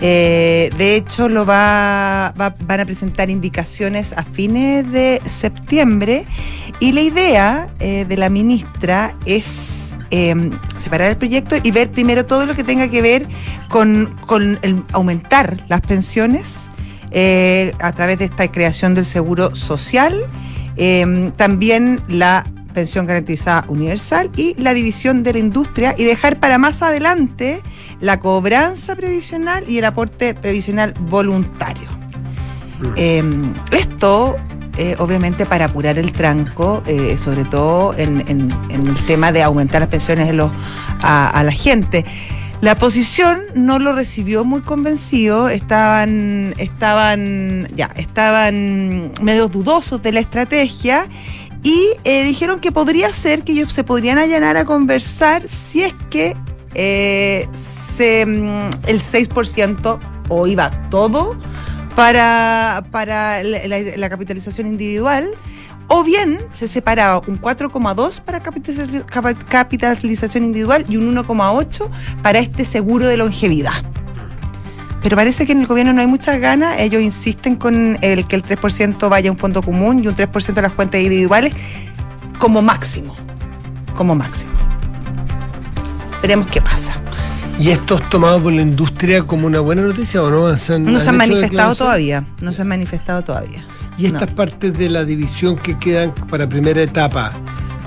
Eh, 0.00 0.70
de 0.78 0.94
hecho, 0.96 1.28
lo 1.28 1.44
va, 1.44 2.32
va- 2.40 2.54
van 2.60 2.80
a 2.80 2.84
presentar 2.84 3.30
indicaciones 3.30 4.12
a 4.12 4.22
fines 4.22 4.90
de 4.92 5.20
septiembre 5.24 6.24
y 6.80 6.92
la 6.92 7.00
idea 7.02 7.72
eh, 7.80 8.04
de 8.08 8.16
la 8.16 8.28
ministra 8.28 9.14
es 9.26 9.94
eh, 10.10 10.50
separar 10.76 11.10
el 11.10 11.16
proyecto 11.16 11.56
y 11.62 11.70
ver 11.70 11.90
primero 11.90 12.24
todo 12.24 12.46
lo 12.46 12.54
que 12.54 12.64
tenga 12.64 12.88
que 12.88 13.02
ver 13.02 13.26
con, 13.68 14.16
con 14.26 14.58
el 14.62 14.84
aumentar 14.92 15.64
las 15.68 15.80
pensiones 15.80 16.68
eh, 17.10 17.72
a 17.78 17.92
través 17.92 18.18
de 18.18 18.26
esta 18.26 18.50
creación 18.50 18.94
del 18.94 19.06
seguro 19.06 19.54
social, 19.56 20.14
eh, 20.76 21.32
también 21.36 22.02
la 22.08 22.46
pensión 22.74 23.06
garantizada 23.06 23.64
universal 23.68 24.30
y 24.36 24.54
la 24.60 24.74
división 24.74 25.22
de 25.22 25.32
la 25.32 25.38
industria 25.38 25.94
y 25.96 26.04
dejar 26.04 26.38
para 26.38 26.58
más 26.58 26.82
adelante 26.82 27.62
la 28.00 28.20
cobranza 28.20 28.94
previsional 28.94 29.64
y 29.68 29.78
el 29.78 29.86
aporte 29.86 30.34
previsional 30.34 30.92
voluntario. 31.00 31.88
Eh, 32.96 33.24
esto, 33.72 34.36
eh, 34.78 34.94
obviamente, 35.00 35.44
para 35.44 35.64
apurar 35.64 35.98
el 35.98 36.12
tranco, 36.12 36.84
eh, 36.86 37.16
sobre 37.16 37.44
todo 37.44 37.94
en, 37.98 38.20
el 38.70 38.94
tema 39.08 39.32
de 39.32 39.42
aumentar 39.42 39.80
las 39.80 39.90
pensiones 39.90 40.32
a, 41.02 41.42
la 41.44 41.50
gente. 41.50 42.04
La 42.60 42.74
oposición 42.74 43.40
no 43.56 43.80
lo 43.80 43.92
recibió 43.92 44.44
muy 44.44 44.60
convencido, 44.60 45.48
estaban, 45.48 46.54
estaban, 46.58 47.66
ya, 47.74 47.90
estaban 47.96 49.12
medio 49.20 49.48
dudosos 49.48 50.00
de 50.00 50.12
la 50.12 50.20
estrategia 50.20 51.08
y 51.64 51.88
eh, 52.04 52.22
dijeron 52.22 52.60
que 52.60 52.70
podría 52.70 53.12
ser 53.12 53.42
que 53.42 53.52
ellos 53.52 53.72
se 53.72 53.82
podrían 53.82 54.18
allanar 54.18 54.56
a 54.56 54.64
conversar 54.64 55.48
si 55.48 55.82
es 55.82 55.94
que 56.08 56.36
se, 57.52 58.26
mm, 58.26 58.70
el 58.86 59.00
6% 59.00 59.98
o 60.28 60.46
iba 60.46 60.70
todo 60.88 61.36
para, 61.98 62.84
para 62.92 63.42
la, 63.42 64.08
capitalización 64.08 64.68
individual, 64.68 65.30
o 65.88 66.04
bien 66.04 66.38
se 66.52 66.68
separaba 66.68 67.20
un 67.26 67.40
4,2 67.40 68.20
para 68.20 68.40
capitalización 68.40 70.44
individual 70.44 70.86
y 70.88 70.96
un 70.96 71.12
1,8 71.12 71.88
para 72.22 72.38
este 72.38 72.64
seguro 72.64 73.06
de 73.06 73.16
longevidad. 73.16 73.72
Pero 75.02 75.16
parece 75.16 75.44
que 75.44 75.50
en 75.50 75.62
el 75.62 75.66
gobierno 75.66 75.92
no 75.92 76.00
hay 76.00 76.06
muchas 76.06 76.38
ganas. 76.38 76.78
Ellos 76.78 77.02
insisten 77.02 77.56
con 77.56 77.98
el 78.00 78.28
que 78.28 78.36
el 78.36 78.44
3% 78.44 79.08
vaya 79.08 79.30
a 79.30 79.32
un 79.32 79.38
fondo 79.38 79.60
común 79.60 80.04
y 80.04 80.06
un 80.06 80.14
3% 80.14 80.56
a 80.56 80.62
las 80.62 80.72
cuentas 80.74 81.00
individuales 81.00 81.52
como 82.38 82.62
máximo. 82.62 83.16
Como 83.96 84.14
máximo. 84.14 84.52
Veremos 86.22 86.46
qué 86.46 86.62
pasa. 86.62 87.02
¿Y 87.58 87.70
esto 87.70 87.96
es 87.96 88.08
tomado 88.08 88.40
por 88.42 88.52
la 88.52 88.62
industria 88.62 89.22
como 89.22 89.46
una 89.46 89.60
buena 89.60 89.82
noticia 89.82 90.22
o 90.22 90.30
no? 90.30 90.56
¿Se 90.58 90.78
No 90.78 91.00
se 91.00 91.08
han 91.08 91.16
manifestado 91.16 91.74
todavía. 91.74 92.24
No 92.40 92.52
se 92.52 92.62
han 92.62 92.68
manifestado 92.68 93.22
todavía. 93.22 93.64
¿Y 93.98 94.06
estas 94.06 94.30
No. 94.30 94.36
partes 94.36 94.78
de 94.78 94.88
la 94.88 95.04
división 95.04 95.56
que 95.56 95.76
quedan 95.78 96.14
para 96.30 96.48
primera 96.48 96.80
etapa 96.82 97.32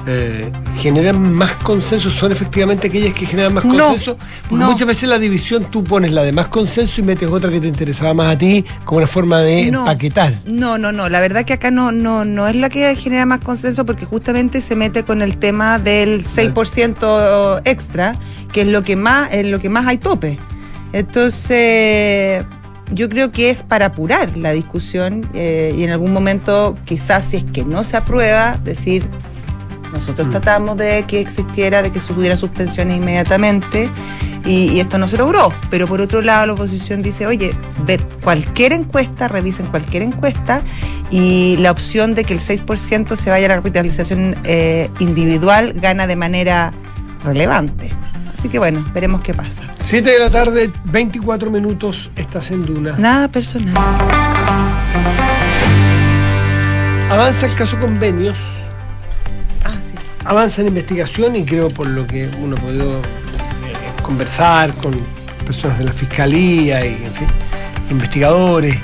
eh, 0.07 0.51
generan 0.77 1.33
más 1.33 1.51
consenso? 1.53 2.09
¿Son 2.09 2.31
efectivamente 2.31 2.87
aquellas 2.87 3.13
que 3.13 3.25
generan 3.25 3.53
más 3.53 3.65
No, 3.65 3.75
consenso? 3.87 4.17
Porque 4.49 4.63
no. 4.63 4.71
muchas 4.71 4.87
veces 4.87 5.09
la 5.09 5.19
división 5.19 5.65
tú 5.71 5.83
pones 5.83 6.11
la 6.11 6.23
de 6.23 6.31
más 6.31 6.47
consenso 6.47 7.01
y 7.01 7.03
metes 7.03 7.29
otra 7.29 7.51
que 7.51 7.59
te 7.59 7.67
interesaba 7.67 8.13
más 8.13 8.35
a 8.35 8.37
ti 8.37 8.65
como 8.85 8.97
una 8.99 9.07
forma 9.07 9.39
de 9.41 9.71
No. 9.71 9.79
empaquetar. 9.79 10.33
No, 10.45 10.77
no, 10.77 10.91
no. 10.91 11.09
La 11.09 11.19
verdad 11.19 11.45
que 11.45 11.53
acá 11.53 11.71
no, 11.71 11.91
no, 11.91 12.25
no 12.25 12.47
es 12.47 12.55
la 12.55 12.69
que 12.69 12.95
genera 12.95 13.25
más 13.25 13.39
consenso 13.41 13.85
porque 13.85 14.05
justamente 14.05 14.61
se 14.61 14.75
mete 14.75 15.03
con 15.03 15.21
el 15.21 15.37
tema 15.37 15.77
del 15.79 16.23
6% 16.25 17.61
extra, 17.65 18.15
que 18.53 18.61
es 18.61 18.67
lo 18.67 18.81
que 18.83 18.95
más, 18.95 19.29
es 19.31 19.45
lo 19.45 19.59
que 19.59 19.69
más 19.69 19.85
hay 19.87 19.97
tope. 19.97 20.37
Entonces, 20.93 22.45
yo 22.91 23.07
creo 23.09 23.31
que 23.31 23.49
es 23.49 23.63
para 23.63 23.87
apurar 23.87 24.37
la 24.37 24.51
discusión 24.51 25.25
eh, 25.33 25.73
y 25.77 25.83
en 25.83 25.91
algún 25.91 26.11
momento, 26.11 26.77
quizás 26.85 27.25
si 27.25 27.37
es 27.37 27.43
que 27.45 27.63
no 27.63 27.83
se 27.83 27.97
aprueba, 27.97 28.57
decir 28.63 29.05
nosotros 29.93 30.27
Mm. 30.27 30.31
tratamos 30.31 30.77
de 30.77 31.03
que 31.07 31.19
existiera, 31.19 31.81
de 31.81 31.91
que 31.91 31.99
se 31.99 32.13
hubiera 32.13 32.35
suspensiones 32.37 32.97
inmediatamente 32.97 33.89
y, 34.45 34.71
y 34.71 34.79
esto 34.79 34.97
no 34.97 35.07
se 35.07 35.17
logró. 35.17 35.53
Pero 35.69 35.87
por 35.87 36.01
otro 36.01 36.21
lado, 36.21 36.45
la 36.47 36.53
oposición 36.53 37.01
dice, 37.01 37.27
oye, 37.27 37.53
ve 37.85 37.99
cualquier 38.23 38.73
encuesta, 38.73 39.27
revisen 39.27 39.67
cualquier 39.67 40.03
encuesta 40.03 40.61
y 41.11 41.57
la 41.57 41.71
opción 41.71 42.15
de 42.15 42.23
que 42.23 42.33
el 42.33 42.39
6% 42.39 43.15
se 43.15 43.29
vaya 43.29 43.45
a 43.47 43.49
la 43.49 43.55
capitalización 43.55 44.35
eh, 44.43 44.89
individual 44.99 45.73
gana 45.75 46.07
de 46.07 46.15
manera 46.15 46.71
relevante. 47.23 47.89
Así 48.37 48.49
que 48.49 48.57
bueno, 48.57 48.83
veremos 48.93 49.21
qué 49.21 49.33
pasa. 49.35 49.63
7 49.83 50.09
de 50.09 50.17
la 50.19 50.31
tarde, 50.31 50.71
24 50.85 51.51
minutos, 51.51 52.09
estás 52.15 52.49
en 52.49 52.65
Duna. 52.65 52.93
Nada 52.97 53.27
personal. 53.27 53.75
Avanza 57.09 57.45
el 57.45 57.53
caso 57.55 57.77
convenios. 57.77 58.37
Avanza 60.25 60.61
en 60.61 60.67
investigación 60.67 61.35
y 61.35 61.45
creo 61.45 61.69
por 61.69 61.87
lo 61.87 62.05
que 62.05 62.29
uno 62.41 62.55
ha 62.57 62.61
podido 62.61 62.99
eh, 62.99 63.03
conversar 64.03 64.73
con 64.75 64.99
personas 65.45 65.79
de 65.79 65.85
la 65.85 65.91
fiscalía 65.91 66.85
y 66.85 66.97
investigadores, 67.89 68.75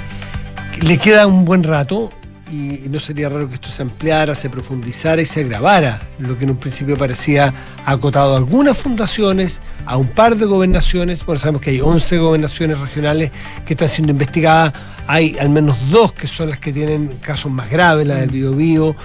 le 0.82 0.98
queda 0.98 1.28
un 1.28 1.46
buen 1.46 1.64
rato 1.64 2.12
y 2.52 2.88
no 2.90 3.00
sería 3.00 3.30
raro 3.30 3.48
que 3.48 3.56
esto 3.56 3.70
se 3.70 3.82
ampliara, 3.82 4.36
se 4.36 4.50
profundizara 4.50 5.22
y 5.22 5.26
se 5.26 5.42
agravara, 5.42 6.02
lo 6.20 6.38
que 6.38 6.46
en 6.46 6.52
un 6.52 6.58
principio 6.58 6.98
parecía 6.98 7.54
acotado 7.86 8.34
a 8.34 8.38
algunas 8.38 8.78
fundaciones, 8.78 9.60
a 9.86 9.98
un 9.98 10.08
par 10.08 10.36
de 10.36 10.46
gobernaciones, 10.46 11.26
bueno, 11.26 11.40
sabemos 11.40 11.62
que 11.62 11.72
hay 11.72 11.82
11 11.82 12.18
gobernaciones 12.18 12.80
regionales 12.80 13.32
que 13.66 13.74
están 13.74 13.90
siendo 13.90 14.12
investigadas, 14.12 14.74
hay 15.08 15.38
al 15.40 15.50
menos 15.50 15.78
dos 15.90 16.12
que 16.14 16.28
son 16.28 16.50
las 16.50 16.60
que 16.60 16.74
tienen 16.74 17.20
casos 17.22 17.52
más 17.52 17.70
graves, 17.70 18.06
la 18.06 18.16
del 18.16 18.30
Biobío, 18.30 18.96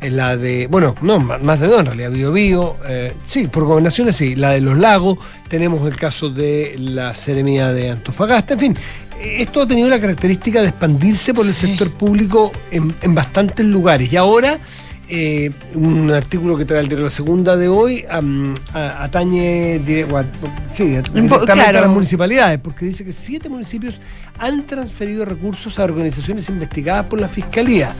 eh, 0.00 0.10
la 0.10 0.36
de, 0.36 0.66
bueno, 0.66 0.96
no, 1.02 1.20
más 1.20 1.60
de 1.60 1.68
dos 1.68 1.80
en 1.80 1.86
realidad, 1.86 2.10
Biobío, 2.10 2.76
eh, 2.88 3.14
sí, 3.26 3.46
por 3.46 3.64
gobernaciones 3.64 4.16
sí, 4.16 4.34
la 4.34 4.50
de 4.50 4.60
los 4.60 4.76
lagos, 4.76 5.18
tenemos 5.48 5.86
el 5.86 5.96
caso 5.96 6.30
de 6.30 6.74
la 6.78 7.14
Seremía 7.14 7.72
de 7.72 7.90
Antofagasta, 7.90 8.54
en 8.54 8.60
fin, 8.60 8.76
esto 9.22 9.62
ha 9.62 9.66
tenido 9.66 9.88
la 9.88 10.00
característica 10.00 10.60
de 10.62 10.68
expandirse 10.68 11.32
por 11.34 11.46
el 11.46 11.52
Sí. 11.54 11.68
sector 11.68 11.92
público 11.92 12.52
en, 12.70 12.94
en 13.02 13.14
bastantes 13.14 13.64
lugares 13.66 14.12
y 14.12 14.16
ahora 14.16 14.58
eh, 15.08 15.50
un 15.74 16.10
artículo 16.10 16.56
que 16.56 16.64
trae 16.64 16.80
el 16.80 16.88
diario 16.88 17.04
La 17.04 17.10
Segunda 17.10 17.56
de 17.56 17.68
hoy 17.68 18.04
a- 18.08 19.02
atañe 19.04 19.78
dire- 19.84 20.06
a- 20.16 20.24
sí, 20.72 20.84
directamente 20.84 21.62
a 21.62 21.72
las 21.72 21.88
municipalidades, 21.88 22.58
porque 22.60 22.86
dice 22.86 23.04
que 23.04 23.12
siete 23.12 23.48
municipios 23.48 24.00
han 24.38 24.66
transferido 24.66 25.24
recursos 25.26 25.78
a 25.78 25.84
organizaciones 25.84 26.48
investigadas 26.48 27.06
por 27.06 27.20
la 27.20 27.28
Fiscalía. 27.28 27.94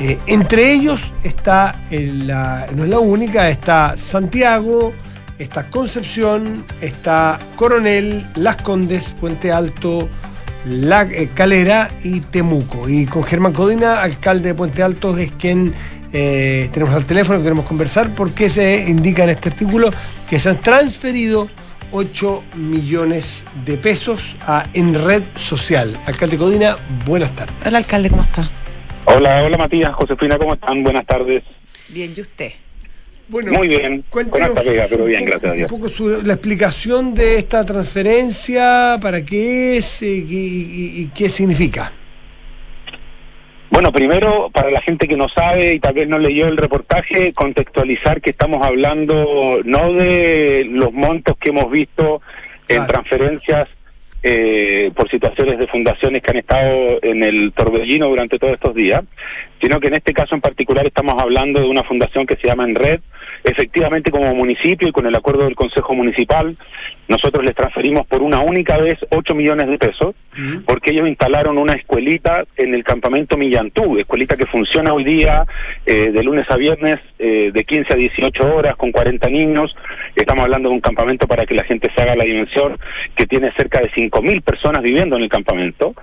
Eh, 0.00 0.18
entre 0.26 0.72
ellos 0.72 1.12
está, 1.24 1.80
la, 1.90 2.66
no 2.74 2.84
es 2.84 2.90
la 2.90 2.98
única, 2.98 3.48
está 3.48 3.96
Santiago, 3.96 4.92
está 5.38 5.70
Concepción, 5.70 6.64
está 6.82 7.38
Coronel, 7.56 8.26
Las 8.34 8.56
Condes, 8.56 9.12
Puente 9.18 9.50
Alto, 9.50 10.08
La 10.66 11.02
eh, 11.02 11.30
Calera 11.34 11.90
y 12.02 12.20
Temuco. 12.20 12.88
Y 12.88 13.06
con 13.06 13.24
Germán 13.24 13.52
Codina, 13.52 14.02
alcalde 14.02 14.50
de 14.50 14.54
Puente 14.54 14.82
Alto, 14.82 15.16
es 15.16 15.32
quien 15.32 15.72
eh, 16.12 16.68
tenemos 16.72 16.94
al 16.94 17.06
teléfono, 17.06 17.42
queremos 17.42 17.64
conversar, 17.64 18.14
porque 18.14 18.48
se 18.48 18.88
indica 18.88 19.24
en 19.24 19.30
este 19.30 19.48
artículo 19.48 19.90
que 20.28 20.38
se 20.38 20.50
han 20.50 20.60
transferido 20.60 21.48
8 21.92 22.44
millones 22.56 23.44
de 23.64 23.76
pesos 23.78 24.36
a, 24.42 24.64
en 24.74 24.94
red 24.94 25.22
social. 25.34 25.98
Alcalde 26.06 26.36
Codina, 26.36 26.76
buenas 27.06 27.34
tardes. 27.34 27.54
Hola, 27.66 27.78
alcalde, 27.78 28.10
¿cómo 28.10 28.22
está? 28.22 28.48
Hola, 29.06 29.42
hola 29.42 29.56
Matías, 29.56 29.94
Josefina, 29.94 30.38
¿cómo 30.38 30.54
están? 30.54 30.82
Buenas 30.84 31.06
tardes. 31.06 31.42
Bien, 31.88 32.12
¿y 32.16 32.20
usted? 32.20 32.52
Bueno, 33.30 33.52
Muy 33.52 33.68
bien, 33.68 34.02
pega, 34.12 34.86
pero 34.90 35.04
bien, 35.04 35.22
un 35.22 35.28
poco, 35.28 35.38
gracias 35.38 35.44
a 35.44 35.54
Dios. 35.54 35.70
Un 35.72 35.78
poco 35.78 35.88
su- 35.88 36.22
la 36.24 36.32
explicación 36.34 37.14
de 37.14 37.36
esta 37.38 37.64
transferencia, 37.64 38.98
para 39.00 39.24
qué 39.24 39.76
es 39.76 40.02
eh, 40.02 40.24
y, 40.28 41.02
y 41.02 41.10
qué 41.14 41.28
significa. 41.28 41.92
Bueno, 43.70 43.92
primero, 43.92 44.50
para 44.52 44.70
la 44.70 44.80
gente 44.80 45.06
que 45.06 45.16
no 45.16 45.28
sabe 45.28 45.74
y 45.74 45.78
tal 45.78 45.94
vez 45.94 46.08
no 46.08 46.18
leyó 46.18 46.48
el 46.48 46.56
reportaje, 46.56 47.32
contextualizar 47.32 48.20
que 48.20 48.30
estamos 48.30 48.66
hablando 48.66 49.60
no 49.64 49.92
de 49.92 50.66
los 50.68 50.92
montos 50.92 51.36
que 51.38 51.50
hemos 51.50 51.70
visto 51.70 52.20
en 52.66 52.78
Claro. 52.78 52.92
transferencias 52.92 53.68
eh, 54.22 54.90
por 54.94 55.08
situaciones 55.08 55.58
de 55.58 55.66
fundaciones 55.68 56.20
que 56.20 56.30
han 56.32 56.36
estado 56.38 56.98
en 57.02 57.22
el 57.22 57.52
torbellino 57.52 58.08
durante 58.08 58.38
todos 58.38 58.54
estos 58.54 58.74
días, 58.74 59.02
sino 59.62 59.78
que 59.80 59.86
en 59.86 59.94
este 59.94 60.12
caso 60.12 60.34
en 60.34 60.40
particular 60.40 60.84
estamos 60.86 61.14
hablando 61.22 61.60
de 61.60 61.68
una 61.68 61.84
fundación 61.84 62.26
que 62.26 62.36
se 62.36 62.48
llama 62.48 62.64
Enred. 62.64 63.00
Efectivamente, 63.44 64.10
como 64.10 64.34
municipio 64.34 64.88
y 64.88 64.92
con 64.92 65.06
el 65.06 65.14
acuerdo 65.14 65.44
del 65.44 65.54
Consejo 65.54 65.94
Municipal, 65.94 66.56
nosotros 67.08 67.44
les 67.44 67.54
transferimos 67.54 68.06
por 68.06 68.22
una 68.22 68.40
única 68.40 68.76
vez 68.76 68.98
8 69.10 69.34
millones 69.34 69.68
de 69.68 69.78
pesos, 69.78 70.14
porque 70.64 70.92
ellos 70.92 71.08
instalaron 71.08 71.58
una 71.58 71.72
escuelita 71.72 72.44
en 72.56 72.72
el 72.74 72.84
campamento 72.84 73.36
Millantú, 73.36 73.98
escuelita 73.98 74.36
que 74.36 74.46
funciona 74.46 74.94
hoy 74.94 75.04
día 75.04 75.44
eh, 75.86 76.12
de 76.12 76.22
lunes 76.22 76.46
a 76.48 76.56
viernes 76.56 76.98
eh, 77.18 77.50
de 77.52 77.64
15 77.64 77.92
a 77.92 77.96
18 77.96 78.54
horas 78.54 78.76
con 78.76 78.92
40 78.92 79.28
niños. 79.28 79.74
Estamos 80.14 80.44
hablando 80.44 80.68
de 80.68 80.76
un 80.76 80.80
campamento 80.80 81.26
para 81.26 81.46
que 81.46 81.54
la 81.54 81.64
gente 81.64 81.90
se 81.94 82.02
haga 82.02 82.14
la 82.14 82.24
dimensión 82.24 82.78
que 83.16 83.26
tiene 83.26 83.52
cerca 83.56 83.80
de 83.80 83.90
5.000 83.90 84.42
personas 84.42 84.82
viviendo 84.82 85.16
en 85.16 85.22
el 85.22 85.28
campamento. 85.28 85.94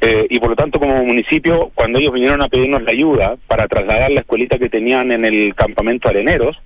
Eh, 0.00 0.26
y 0.28 0.40
por 0.40 0.50
lo 0.50 0.56
tanto, 0.56 0.80
como 0.80 1.04
municipio, 1.04 1.70
cuando 1.74 1.98
ellos 1.98 2.12
vinieron 2.12 2.42
a 2.42 2.48
pedirnos 2.48 2.82
la 2.82 2.90
ayuda 2.90 3.36
para 3.46 3.68
trasladar 3.68 4.10
la 4.10 4.20
escuelita 4.20 4.58
que 4.58 4.68
tenían 4.68 5.12
en 5.12 5.24
el 5.24 5.54
campamento 5.54 6.08
Areneros, 6.08 6.56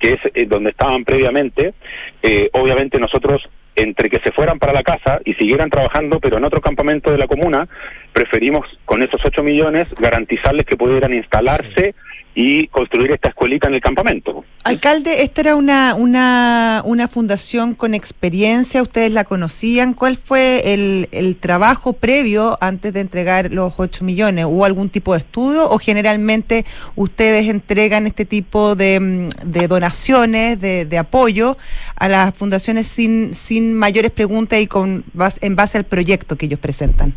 que 0.00 0.14
es 0.14 0.20
eh, 0.34 0.46
donde 0.46 0.70
estaban 0.70 1.04
previamente, 1.04 1.74
eh, 2.22 2.50
obviamente 2.52 2.98
nosotros 2.98 3.48
entre 3.76 4.10
que 4.10 4.18
se 4.18 4.32
fueran 4.32 4.58
para 4.58 4.72
la 4.72 4.82
casa 4.82 5.20
y 5.24 5.34
siguieran 5.34 5.70
trabajando, 5.70 6.18
pero 6.18 6.38
en 6.38 6.44
otro 6.44 6.60
campamento 6.60 7.12
de 7.12 7.18
la 7.18 7.28
comuna, 7.28 7.68
preferimos 8.12 8.66
con 8.84 9.02
esos 9.02 9.20
8 9.24 9.42
millones 9.42 9.88
garantizarles 9.98 10.66
que 10.66 10.76
pudieran 10.76 11.14
instalarse 11.14 11.94
y 12.34 12.68
construir 12.68 13.10
esta 13.12 13.30
escuelita 13.30 13.68
en 13.68 13.74
el 13.74 13.80
campamento. 13.80 14.44
Alcalde, 14.62 15.22
esta 15.22 15.40
era 15.40 15.56
una, 15.56 15.94
una, 15.94 16.82
una 16.84 17.08
fundación 17.08 17.74
con 17.74 17.94
experiencia, 17.94 18.82
ustedes 18.82 19.10
la 19.10 19.24
conocían. 19.24 19.94
¿Cuál 19.94 20.16
fue 20.16 20.74
el, 20.74 21.08
el 21.12 21.36
trabajo 21.36 21.94
previo 21.94 22.58
antes 22.60 22.92
de 22.92 23.00
entregar 23.00 23.52
los 23.52 23.74
8 23.76 24.04
millones? 24.04 24.44
¿Hubo 24.44 24.64
algún 24.64 24.90
tipo 24.90 25.14
de 25.14 25.20
estudio 25.20 25.68
o 25.68 25.78
generalmente 25.78 26.64
ustedes 26.94 27.48
entregan 27.48 28.06
este 28.06 28.24
tipo 28.24 28.76
de, 28.76 29.00
mm, 29.00 29.50
de 29.50 29.66
donaciones, 29.66 30.60
de, 30.60 30.84
de 30.84 30.98
apoyo 30.98 31.56
a 31.96 32.08
las 32.08 32.34
fundaciones 32.36 32.86
sin, 32.86 33.34
sin 33.34 33.74
mayores 33.74 34.10
preguntas 34.10 34.60
y 34.60 34.66
con 34.66 35.04
en 35.40 35.56
base 35.56 35.78
al 35.78 35.84
proyecto 35.84 36.36
que 36.36 36.46
ellos 36.46 36.60
presentan? 36.60 37.14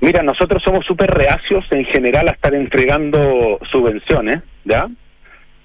Mira, 0.00 0.22
nosotros 0.22 0.62
somos 0.64 0.86
súper 0.86 1.10
reacios 1.10 1.64
en 1.70 1.84
general 1.84 2.28
a 2.28 2.32
estar 2.32 2.54
entregando 2.54 3.58
subvenciones, 3.70 4.40
¿ya? 4.64 4.88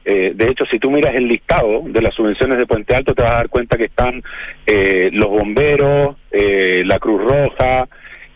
Eh, 0.03 0.33
de 0.35 0.49
hecho, 0.49 0.65
si 0.65 0.77
tú 0.77 0.91
miras 0.91 1.15
el 1.15 1.27
listado 1.27 1.81
de 1.85 2.01
las 2.01 2.13
subvenciones 2.13 2.57
de 2.57 2.67
Puente 2.67 2.93
Alto, 2.93 3.15
te 3.15 3.23
vas 3.23 3.31
a 3.31 3.35
dar 3.35 3.49
cuenta 3.49 3.77
que 3.77 3.85
están 3.85 4.21
eh, 4.67 5.09
los 5.13 5.29
bomberos, 5.29 6.17
eh, 6.31 6.83
la 6.85 6.99
Cruz 6.99 7.23
Roja, 7.23 7.87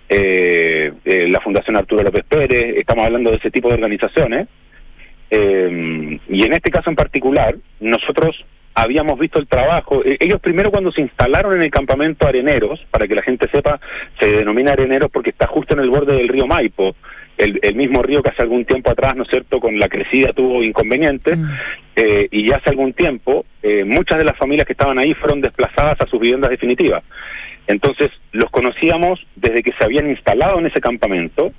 eh, 0.07 0.91
eh, 1.05 1.27
la 1.27 1.39
Fundación 1.41 1.75
Arturo 1.75 2.01
López 2.01 2.23
Pérez, 2.27 2.77
estamos 2.77 3.05
hablando 3.05 3.29
de 3.29 3.37
ese 3.37 3.51
tipo 3.51 3.67
de 3.67 3.75
organizaciones. 3.75 4.47
Y 5.31 6.43
en 6.43 6.53
este 6.53 6.71
caso 6.71 6.89
en 6.89 6.95
particular, 6.95 7.55
nosotros 7.79 8.43
habíamos 8.81 9.19
visto 9.19 9.39
el 9.39 9.47
trabajo. 9.47 10.01
Eh, 10.05 10.17
Ellos 10.19 10.39
primero 10.39 10.71
cuando 10.71 10.91
se 10.91 11.01
instalaron 11.01 11.53
en 11.53 11.61
el 11.61 11.71
campamento 11.71 12.27
Areneros, 12.27 12.79
para 12.91 13.07
que 13.07 13.15
la 13.15 13.21
gente 13.21 13.47
sepa, 13.51 13.79
se 14.19 14.31
denomina 14.31 14.71
Areneros 14.71 15.11
porque 15.11 15.31
está 15.31 15.47
justo 15.47 15.75
en 15.75 15.81
el 15.81 15.89
borde 15.89 16.15
del 16.15 16.27
río 16.27 16.47
Maipo, 16.47 16.95
el, 17.37 17.59
el 17.61 17.75
mismo 17.75 18.01
río 18.03 18.21
que 18.21 18.29
hace 18.29 18.41
algún 18.41 18.65
tiempo 18.65 18.91
atrás, 18.91 19.15
¿no 19.15 19.23
es 19.23 19.29
cierto?, 19.29 19.59
con 19.59 19.79
la 19.79 19.87
crecida 19.87 20.33
tuvo 20.33 20.61
inconvenientes, 20.61 21.37
eh, 21.95 22.27
y 22.31 22.47
ya 22.47 22.57
hace 22.57 22.69
algún 22.69 22.93
tiempo 22.93 23.45
eh, 23.63 23.83
muchas 23.85 24.17
de 24.17 24.25
las 24.25 24.37
familias 24.37 24.65
que 24.65 24.73
estaban 24.73 24.97
ahí 24.99 25.13
fueron 25.13 25.41
desplazadas 25.41 25.99
a 26.01 26.05
sus 26.07 26.19
viviendas 26.19 26.49
definitivas. 26.49 27.03
Entonces 27.67 28.11
los 28.31 28.49
conocíamos 28.49 29.25
desde 29.35 29.63
que 29.63 29.73
se 29.73 29.83
habían 29.83 30.09
instalado 30.09 30.59
en 30.59 30.65
ese 30.65 30.81
campamento, 30.81 31.51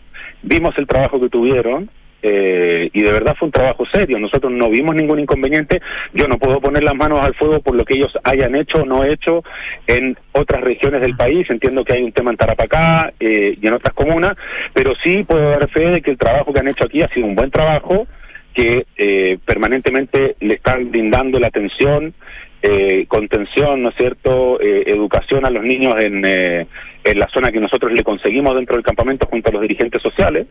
vimos 0.43 0.77
el 0.77 0.87
trabajo 0.87 1.21
que 1.21 1.29
tuvieron, 1.29 1.89
eh, 2.23 2.91
y 2.93 3.03
de 3.03 3.13
verdad 3.13 3.35
fue 3.39 3.47
un 3.47 3.53
trabajo 3.53 3.85
serio. 3.93 4.19
Nosotros 4.19 4.53
no 4.53 4.69
vimos 4.71 4.95
ningún 4.95 5.21
inconveniente. 5.21 5.81
Yo 6.13 6.29
no 6.29 6.39
puedo 6.39 6.61
poner 6.61 6.85
las 6.85 6.95
manos 6.95 7.25
al 7.25 7.35
fuego 7.35 7.61
por 7.61 7.75
lo 7.75 7.85
que 7.85 7.95
ellos 7.95 8.13
hayan 8.25 8.55
hecho 8.55 8.83
o 8.83 8.87
no 8.87 9.05
hecho 9.05 9.43
en 9.87 10.17
otras 10.33 10.61
regiones 10.63 11.01
del 11.01 11.17
país. 11.17 11.49
Entiendo 11.51 11.85
que 11.85 11.95
hay 11.95 12.03
un 12.03 12.13
tema 12.13 12.31
en 12.31 12.37
Tarapacá 12.37 13.13
eh, 13.21 13.57
y 13.61 13.67
en 13.67 13.73
otras 13.73 13.95
comunas, 13.95 14.37
pero 14.75 14.95
sí 15.03 15.25
puedo 15.25 15.51
dar 15.51 15.69
fe 15.71 15.91
de 15.91 16.03
que 16.03 16.11
el 16.11 16.19
trabajo 16.19 16.53
que 16.53 16.61
han 16.61 16.69
hecho 16.69 16.85
aquí 16.85 17.03
ha 17.03 17.09
sido 17.09 17.27
un 17.27 17.35
buen 17.35 17.51
trabajo, 17.51 18.07
que 18.55 18.87
eh, 18.97 19.39
permanentemente 19.45 20.37
le 20.41 20.55
están 20.55 20.91
brindando 20.91 21.39
la 21.39 21.49
atención, 21.49 22.15
eh, 22.63 23.07
contención, 23.09 23.83
¿no 23.83 23.89
es 23.89 23.95
cierto?, 23.97 24.61
eh, 24.61 24.85
educación 24.87 25.47
a 25.47 25.51
los 25.51 25.63
niños 25.63 25.95
en, 25.99 26.23
eh, 26.27 26.67
en 27.05 27.19
la 27.19 27.29
zona 27.29 27.51
que 27.51 27.61
nosotros 27.61 27.93
le 27.93 28.03
conseguimos 28.03 28.55
dentro 28.55 28.77
del 28.77 28.85
campamento 28.85 29.27
junto 29.27 29.49
a 29.49 29.53
los 29.53 29.63
dirigentes 29.63 30.03
sociales. 30.03 30.47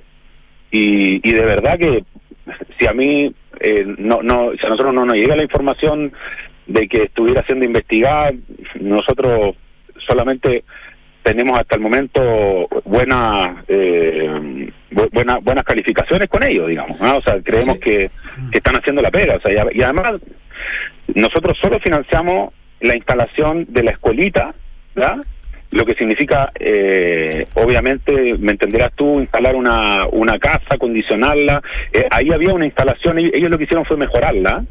Y, 0.71 1.27
y 1.27 1.33
de 1.33 1.41
verdad 1.45 1.77
que 1.79 2.03
si 2.79 2.87
a 2.87 2.93
mí 2.93 3.33
eh, 3.59 3.85
no, 3.97 4.21
no, 4.21 4.51
si 4.59 4.65
a 4.65 4.69
nosotros 4.69 4.93
no 4.93 5.05
nos 5.05 5.15
llega 5.15 5.35
la 5.35 5.43
información 5.43 6.11
de 6.67 6.87
que 6.87 7.03
estuviera 7.03 7.43
siendo 7.45 7.65
investigada, 7.65 8.31
nosotros 8.79 9.55
solamente 10.07 10.63
tenemos 11.23 11.59
hasta 11.59 11.75
el 11.75 11.81
momento 11.81 12.67
buenas 12.85 13.57
eh, 13.67 14.69
bu- 14.91 15.09
buena- 15.11 15.39
buenas 15.39 15.65
calificaciones 15.65 16.29
con 16.29 16.43
ellos, 16.43 16.67
digamos. 16.67 16.99
¿no? 17.01 17.17
O 17.17 17.21
sea, 17.21 17.39
creemos 17.43 17.75
Sí. 17.77 17.81
que, 17.81 18.09
que 18.51 18.57
están 18.59 18.75
haciendo 18.75 19.01
la 19.01 19.11
pega. 19.11 19.35
O 19.35 19.41
sea, 19.41 19.51
y, 19.73 19.77
y 19.79 19.81
además, 19.81 20.21
nosotros 21.15 21.57
solo 21.61 21.79
financiamos 21.79 22.53
la 22.81 22.95
instalación 22.95 23.65
de 23.69 23.83
la 23.83 23.91
escuelita, 23.91 24.53
¿verdad? 24.95 25.17
Lo 25.71 25.85
que 25.85 25.93
significa, 25.93 26.51
eh, 26.59 27.45
obviamente, 27.55 28.35
me 28.39 28.53
entenderás 28.53 28.91
tú, 28.95 29.19
instalar 29.19 29.55
una, 29.55 30.07
una 30.11 30.39
casa, 30.39 30.65
acondicionarla. 30.71 31.61
Eh, 31.93 32.05
ahí 32.09 32.31
había 32.31 32.53
una 32.53 32.65
instalación, 32.65 33.19
ellos, 33.19 33.51
lo 33.51 33.57
que 33.57 33.65
hicieron 33.65 33.85
fue 33.85 33.95
mejorarla, 33.95 34.65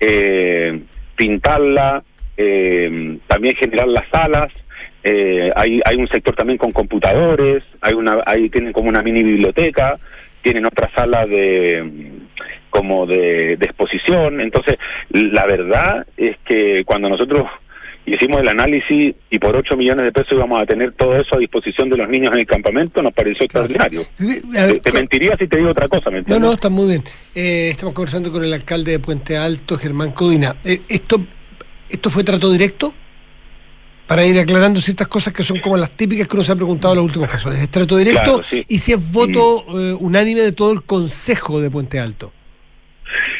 eh, 0.00 0.80
pintarla, 1.16 2.02
eh, 2.36 3.18
también 3.26 3.56
generar 3.56 3.88
las 3.88 4.06
salas. 4.10 4.52
Eh, 5.02 5.50
hay, 5.56 5.80
hay 5.84 5.96
un 5.96 6.08
sector 6.08 6.34
también 6.34 6.58
con 6.58 6.72
computadores, 6.72 7.62
hay 7.80 7.94
una, 7.94 8.18
ahí 8.26 8.48
tienen 8.50 8.72
como 8.72 8.88
una 8.88 9.02
mini 9.02 9.22
biblioteca, 9.22 9.98
tienen 10.42 10.66
otra 10.66 10.90
sala 10.94 11.26
de 11.26 12.10
como 12.70 13.06
de 13.06 13.52
exposición. 13.52 14.40
Entonces, 14.40 14.76
la 15.10 15.46
verdad 15.46 16.06
es 16.16 16.36
que 16.44 16.84
cuando 16.84 17.08
nosotros 17.08 17.46
hicimos 18.06 18.40
el 18.40 18.48
análisis 18.48 19.14
y 19.30 19.38
por 19.38 19.56
8 19.56 19.76
millones 19.76 20.04
de 20.04 20.12
pesos 20.12 20.32
íbamos 20.32 20.60
a 20.62 20.66
tener 20.66 20.92
todo 20.92 21.16
eso 21.16 21.36
a 21.36 21.38
disposición 21.38 21.88
de 21.90 21.96
los 21.96 22.08
niños 22.08 22.32
en 22.32 22.40
el 22.40 22.46
campamento, 22.46 23.02
nos 23.02 23.12
pareció 23.12 23.44
extraordinario. 23.44 24.02
Ver, 24.18 24.74
Te, 24.74 24.80
te 24.80 24.92
mentiría 24.92 25.36
si 25.38 25.46
te 25.48 25.56
digo 25.56 25.70
otra 25.70 25.88
cosa, 25.88 26.10
¿me 26.10 26.16
No, 26.16 26.18
entiendes? 26.18 26.40
no, 26.48 26.52
está 26.52 26.68
muy 26.68 26.86
bien. 26.86 27.04
Eh, 27.34 27.68
estamos 27.70 27.94
conversando 27.94 28.30
con 28.30 28.44
el 28.44 28.52
alcalde 28.52 28.92
de 28.92 28.98
Puente 28.98 29.36
Alto, 29.36 29.76
Germán 29.78 30.12
Codina. 30.12 30.56
Eh, 30.64 30.82
esto, 30.88 31.24
¿Esto 31.88 32.10
fue 32.10 32.24
trato 32.24 32.50
directo? 32.50 32.92
Para 34.06 34.26
ir 34.26 34.38
aclarando 34.38 34.80
ciertas 34.82 35.08
cosas 35.08 35.32
que 35.32 35.42
son 35.42 35.60
como 35.60 35.76
las 35.78 35.90
típicas 35.92 36.28
que 36.28 36.36
uno 36.36 36.44
se 36.44 36.52
ha 36.52 36.56
preguntado 36.56 36.92
en 36.92 36.98
los 36.98 37.06
últimos 37.06 37.28
casos. 37.28 37.54
¿Es 37.54 37.70
trato 37.70 37.96
directo? 37.96 38.22
Claro, 38.22 38.42
sí. 38.42 38.56
Mm. 38.60 38.64
Y 38.74 38.78
si 38.78 38.92
es 38.92 39.12
voto 39.12 39.64
eh, 39.78 39.96
unánime 39.98 40.40
de 40.40 40.52
todo 40.52 40.72
el 40.72 40.82
Consejo 40.82 41.60
de 41.60 41.70
Puente 41.70 41.98
Alto. 42.00 42.32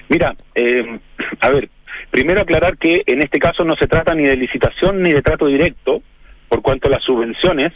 Mira, 0.09 0.35
eh, 0.55 0.98
a 1.40 1.50
ver, 1.50 1.68
primero 2.14 2.42
aclarar 2.42 2.79
que 2.79 3.03
en 3.07 3.22
este 3.22 3.40
caso 3.40 3.64
no 3.64 3.74
se 3.74 3.88
trata 3.88 4.14
ni 4.14 4.22
de 4.22 4.37
licitación 4.37 5.03
ni 5.03 5.12
de 5.12 5.20
trato 5.20 5.46
directo, 5.46 6.00
por 6.48 6.62
cuanto 6.62 6.88
las 6.88 7.03
subvenciones 7.03 7.72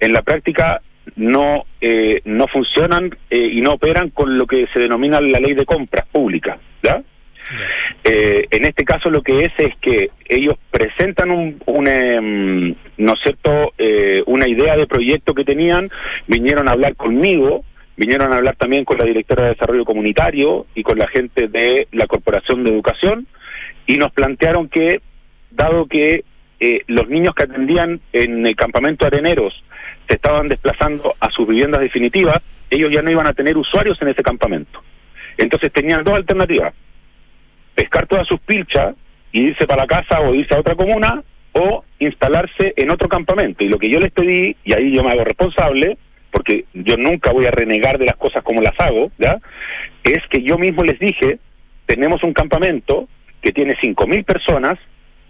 en 0.00 0.12
la 0.12 0.22
práctica 0.22 0.82
no 1.14 1.66
eh, 1.80 2.20
no 2.24 2.48
funcionan 2.48 3.16
eh, 3.30 3.48
y 3.52 3.60
no 3.60 3.74
operan 3.74 4.10
con 4.10 4.38
lo 4.38 4.48
que 4.48 4.66
se 4.72 4.80
denomina 4.80 5.20
la 5.20 5.38
ley 5.38 5.54
de 5.54 5.64
compras 5.64 6.04
públicas, 6.10 6.58
¿ya? 6.82 7.00
Eh, 8.02 8.48
en 8.50 8.64
este 8.64 8.84
caso 8.84 9.08
lo 9.08 9.22
que 9.22 9.44
es 9.44 9.52
es 9.56 9.72
que 9.80 10.10
ellos 10.28 10.56
presentan 10.72 11.30
un, 11.30 11.86
em, 11.86 12.74
no 12.96 13.12
es 13.12 13.20
cierto 13.22 13.72
eh, 13.78 14.20
una 14.26 14.48
idea 14.48 14.76
de 14.76 14.88
proyecto 14.88 15.32
que 15.32 15.44
tenían 15.44 15.88
vinieron 16.26 16.68
a 16.68 16.72
hablar 16.72 16.96
conmigo 16.96 17.64
vinieron 17.96 18.32
a 18.32 18.38
hablar 18.38 18.56
también 18.56 18.84
con 18.84 18.98
la 18.98 19.04
directora 19.04 19.44
de 19.44 19.50
desarrollo 19.50 19.84
comunitario 19.84 20.66
y 20.74 20.82
con 20.82 20.98
la 20.98 21.06
gente 21.06 21.46
de 21.46 21.86
la 21.92 22.08
corporación 22.08 22.64
de 22.64 22.72
educación 22.72 23.28
y 23.86 23.98
nos 23.98 24.12
plantearon 24.12 24.68
que 24.68 25.00
dado 25.50 25.86
que 25.86 26.24
eh, 26.60 26.80
los 26.86 27.08
niños 27.08 27.34
que 27.34 27.44
atendían 27.44 28.00
en 28.12 28.46
el 28.46 28.56
campamento 28.56 29.06
areneros 29.06 29.62
se 30.08 30.14
estaban 30.14 30.48
desplazando 30.48 31.14
a 31.20 31.30
sus 31.30 31.46
viviendas 31.46 31.80
definitivas 31.80 32.42
ellos 32.70 32.90
ya 32.90 33.02
no 33.02 33.10
iban 33.10 33.26
a 33.26 33.34
tener 33.34 33.56
usuarios 33.56 34.00
en 34.00 34.08
ese 34.08 34.22
campamento 34.22 34.82
entonces 35.36 35.72
tenían 35.72 36.04
dos 36.04 36.14
alternativas 36.14 36.74
pescar 37.74 38.06
todas 38.06 38.26
sus 38.26 38.40
pilchas 38.40 38.94
y 39.32 39.48
irse 39.48 39.66
para 39.66 39.82
la 39.82 39.86
casa 39.86 40.20
o 40.20 40.34
irse 40.34 40.54
a 40.54 40.60
otra 40.60 40.74
comuna 40.74 41.22
o 41.52 41.84
instalarse 41.98 42.74
en 42.76 42.90
otro 42.90 43.08
campamento. 43.08 43.64
Y 43.64 43.68
lo 43.68 43.78
que 43.78 43.88
yo 43.88 43.98
les 44.00 44.12
pedí, 44.12 44.56
y 44.64 44.72
ahí 44.72 44.92
yo 44.92 45.02
me 45.02 45.10
hago 45.10 45.24
responsable, 45.24 45.96
porque 46.30 46.66
yo 46.74 46.96
nunca 46.96 47.32
voy 47.32 47.46
a 47.46 47.50
renegar 47.50 47.98
de 47.98 48.06
las 48.06 48.16
cosas 48.16 48.42
como 48.42 48.60
las 48.60 48.78
hago, 48.78 49.10
¿ya? 49.18 49.38
Es 50.04 50.20
que 50.30 50.42
yo 50.42 50.58
mismo 50.58 50.82
les 50.82 50.98
dije, 50.98 51.38
tenemos 51.86 52.22
un 52.22 52.32
campamento 52.32 53.08
que 53.42 53.52
tiene 53.52 53.76
5.000 53.76 54.24
personas 54.24 54.78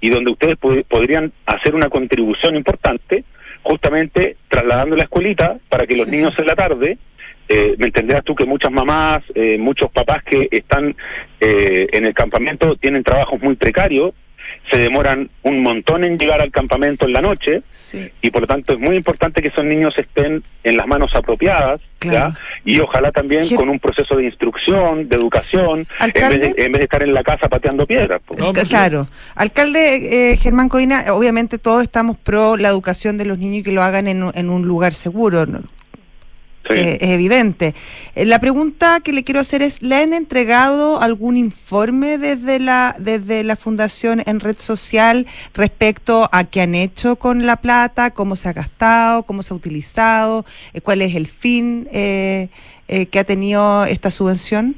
y 0.01 0.11
donde 0.11 0.31
ustedes 0.31 0.57
podrían 0.57 1.33
hacer 1.47 1.75
una 1.75 1.88
contribución 1.88 2.57
importante, 2.57 3.25
justamente 3.62 4.37
trasladando 4.49 4.97
la 4.97 5.05
escuelita 5.05 5.59
para 5.69 5.87
que 5.87 5.97
los 5.97 6.09
niños 6.09 6.35
en 6.38 6.47
la 6.47 6.55
tarde 6.55 6.99
eh, 7.49 7.77
me 7.79 7.87
entenderás 7.87 8.25
tú 8.25 8.35
que 8.35 8.45
muchas 8.45 8.73
mamás, 8.73 9.23
eh, 9.35 9.57
muchos 9.59 9.90
papás 9.90 10.23
que 10.25 10.49
están 10.51 10.97
eh, 11.40 11.87
en 11.92 12.05
el 12.05 12.12
campamento 12.12 12.77
tienen 12.77 13.05
trabajos 13.05 13.40
muy 13.40 13.55
precarios, 13.55 14.14
se 14.70 14.79
demoran 14.79 15.31
un 15.42 15.62
montón 15.62 16.05
en 16.05 16.18
llegar 16.18 16.40
al 16.40 16.50
campamento 16.50 17.07
en 17.07 17.12
la 17.12 17.22
noche 17.22 17.62
y 18.20 18.31
por 18.31 18.42
lo 18.42 18.46
tanto 18.46 18.74
es 18.74 18.81
muy 18.81 18.96
importante 18.96 19.40
que 19.40 19.48
esos 19.48 19.64
niños 19.64 19.94
estén 19.96 20.42
en 20.64 20.76
las 20.76 20.87
manos 20.87 21.12
apropiadas 21.14 21.81
y 22.64 22.79
ojalá 22.81 23.11
también 23.11 23.48
con 23.57 23.68
un 23.68 23.79
proceso 23.79 24.16
de 24.16 24.24
instrucción, 24.24 25.09
de 25.09 25.16
educación, 25.16 25.87
en 26.00 26.72
vez 26.72 26.81
de, 26.81 26.85
estar 26.85 27.02
en 27.02 27.14
la 27.14 27.22
casa 27.22 27.48
pateando 27.48 27.87
piedras. 27.87 28.20
claro. 28.68 29.09
Alcalde 29.35 30.37
Germán 30.40 30.68
Codina, 30.68 31.05
obviamente 31.12 31.59
todos 31.59 31.83
estamos 31.83 32.16
pro 32.16 32.57
la 32.57 32.68
educación 32.68 33.18
de 33.18 33.24
los 33.24 33.38
niños 33.38 33.59
y 33.59 33.62
que 33.62 33.72
lo 33.72 33.83
hagan 33.83 34.07
en, 34.09 34.31
en 34.35 34.50
un 34.50 34.62
lugar 34.66 34.94
seguro. 34.94 35.46
Eh, 36.70 36.98
es 37.00 37.11
evidente. 37.11 37.74
Eh, 38.14 38.24
la 38.24 38.40
pregunta 38.40 39.00
que 39.05 39.12
le 39.12 39.24
quiero 39.24 39.40
hacer 39.40 39.62
es, 39.62 39.83
¿le 39.83 39.96
han 39.96 40.12
entregado 40.12 41.00
algún 41.00 41.37
informe 41.37 42.18
desde 42.18 42.59
la, 42.59 42.96
desde 42.98 43.44
la 43.44 43.57
Fundación 43.57 44.22
en 44.26 44.40
Red 44.40 44.57
Social 44.57 45.26
respecto 45.55 46.29
a 46.33 46.44
qué 46.44 46.62
han 46.62 46.74
hecho 46.74 47.16
con 47.16 47.46
la 47.46 47.57
plata, 47.57 48.11
cómo 48.11 48.37
se 48.37 48.48
ha 48.48 48.52
gastado, 48.52 49.22
cómo 49.24 49.42
se 49.42 49.55
ha 49.55 49.57
utilizado, 49.57 50.44
eh, 50.72 50.81
cuál 50.81 51.02
es 51.02 51.14
el 51.14 51.26
fin 51.26 51.87
que 51.90 53.18
ha 53.18 53.24
tenido 53.24 53.85
esta 53.85 54.11
subvención? 54.11 54.76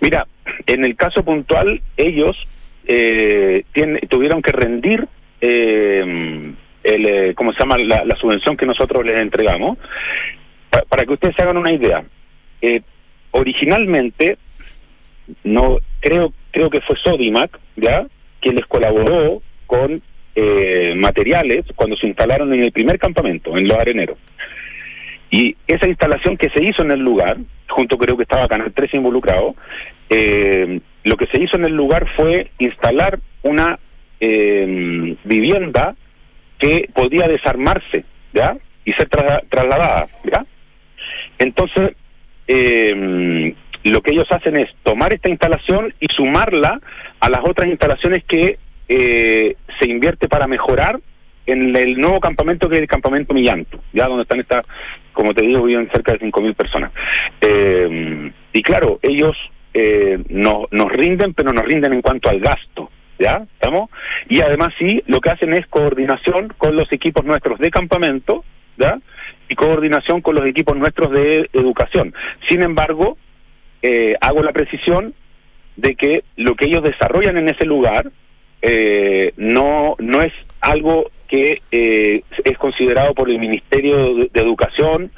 Mira, 0.00 0.26
en 0.66 0.84
el 0.84 0.96
caso 0.96 1.24
puntual, 1.24 1.82
ellos 1.96 2.36
tuvieron 4.08 4.42
que 4.42 4.52
rendir 4.52 5.08
el, 5.40 7.34
¿cómo 7.34 7.52
se 7.52 7.58
llama? 7.60 7.78
La, 7.78 8.04
la, 8.04 8.16
subvención 8.16 8.56
que 8.56 8.66
nosotros 8.66 9.04
les 9.04 9.16
entregamos 9.16 9.78
para, 10.88 11.04
que 11.04 11.12
ustedes 11.12 11.34
se 11.36 11.42
hagan 11.42 11.56
una 11.56 11.72
idea, 11.72 12.04
eh, 12.62 12.82
originalmente, 13.30 14.38
no 15.42 15.78
creo 16.00 16.32
creo 16.50 16.70
que 16.70 16.80
fue 16.82 16.96
Sodimac, 16.96 17.58
ya, 17.76 18.06
que 18.40 18.52
les 18.52 18.64
colaboró 18.66 19.42
con 19.66 20.00
eh, 20.36 20.94
materiales 20.96 21.64
cuando 21.74 21.96
se 21.96 22.06
instalaron 22.06 22.52
en 22.52 22.62
el 22.62 22.70
primer 22.70 22.98
campamento, 22.98 23.56
en 23.56 23.66
los 23.66 23.76
areneros. 23.76 24.18
Y 25.30 25.56
esa 25.66 25.88
instalación 25.88 26.36
que 26.36 26.50
se 26.50 26.62
hizo 26.62 26.82
en 26.82 26.92
el 26.92 27.00
lugar, 27.00 27.38
junto 27.68 27.98
creo 27.98 28.16
que 28.16 28.22
estaba 28.22 28.46
Canal 28.46 28.72
3 28.72 28.94
involucrado, 28.94 29.56
eh, 30.10 30.78
lo 31.02 31.16
que 31.16 31.26
se 31.26 31.40
hizo 31.40 31.56
en 31.56 31.64
el 31.64 31.72
lugar 31.72 32.06
fue 32.16 32.50
instalar 32.58 33.18
una 33.42 33.78
vivienda 35.24 35.94
que 36.58 36.88
podía 36.94 37.28
desarmarse, 37.28 38.04
¿ya? 38.32 38.56
Y 38.84 38.92
ser 38.92 39.08
trasladada, 39.08 40.08
¿ya? 40.24 40.46
Entonces, 41.38 41.92
eh, 42.46 43.54
lo 43.84 44.02
que 44.02 44.12
ellos 44.12 44.26
hacen 44.30 44.56
es 44.56 44.70
tomar 44.82 45.12
esta 45.12 45.30
instalación 45.30 45.94
y 46.00 46.06
sumarla 46.06 46.80
a 47.20 47.28
las 47.28 47.40
otras 47.44 47.68
instalaciones 47.68 48.24
que 48.24 48.58
eh, 48.88 49.56
se 49.78 49.88
invierte 49.88 50.28
para 50.28 50.46
mejorar 50.46 51.00
en 51.46 51.76
el 51.76 51.98
nuevo 51.98 52.20
campamento 52.20 52.68
que 52.68 52.76
es 52.76 52.80
el 52.80 52.86
campamento 52.86 53.34
Millanto, 53.34 53.78
ya 53.92 54.06
donde 54.06 54.22
están 54.22 54.40
estas, 54.40 54.64
como 55.12 55.34
te 55.34 55.42
digo, 55.42 55.62
viven 55.64 55.90
cerca 55.92 56.12
de 56.12 56.20
5.000 56.20 56.54
personas. 56.54 56.92
Eh, 57.42 58.32
y 58.52 58.62
claro, 58.62 58.98
ellos 59.02 59.36
no, 60.28 60.68
nos 60.70 60.92
rinden, 60.92 61.34
pero 61.34 61.52
nos 61.52 61.64
rinden 61.64 61.92
en 61.92 62.00
cuanto 62.00 62.30
al 62.30 62.38
gasto, 62.38 62.90
¿ya? 63.18 63.44
¿Estamos? 63.54 63.90
Y 64.28 64.40
además 64.40 64.72
sí, 64.78 65.02
lo 65.06 65.20
que 65.20 65.30
hacen 65.30 65.52
es 65.52 65.66
coordinación 65.66 66.54
con 66.56 66.76
los 66.76 66.90
equipos 66.92 67.24
nuestros 67.24 67.58
de 67.58 67.70
campamento, 67.70 68.44
¿ya? 68.76 69.00
Y 69.48 69.54
coordinación 69.54 70.20
con 70.20 70.34
los 70.34 70.46
equipos 70.46 70.76
nuestros 70.76 71.10
de 71.10 71.48
educación. 71.52 72.14
Sin 72.48 72.62
embargo, 72.62 73.16
eh, 73.82 74.16
hago 74.20 74.42
la 74.42 74.52
precisión 74.52 75.14
de 75.76 75.94
que 75.94 76.24
lo 76.36 76.54
que 76.54 76.66
ellos 76.66 76.82
desarrollan 76.82 77.36
en 77.36 77.50
ese 77.50 77.66
lugar 77.66 78.10
eh, 78.62 79.34
no, 79.36 79.96
no 79.98 80.22
es 80.22 80.32
algo 80.60 81.10
que 81.28 81.60
eh, 81.70 82.22
es 82.44 82.56
considerado 82.56 83.12
por 83.12 83.28
el 83.28 83.38
Ministerio 83.38 84.14
de, 84.14 84.30
Educación 84.32 85.10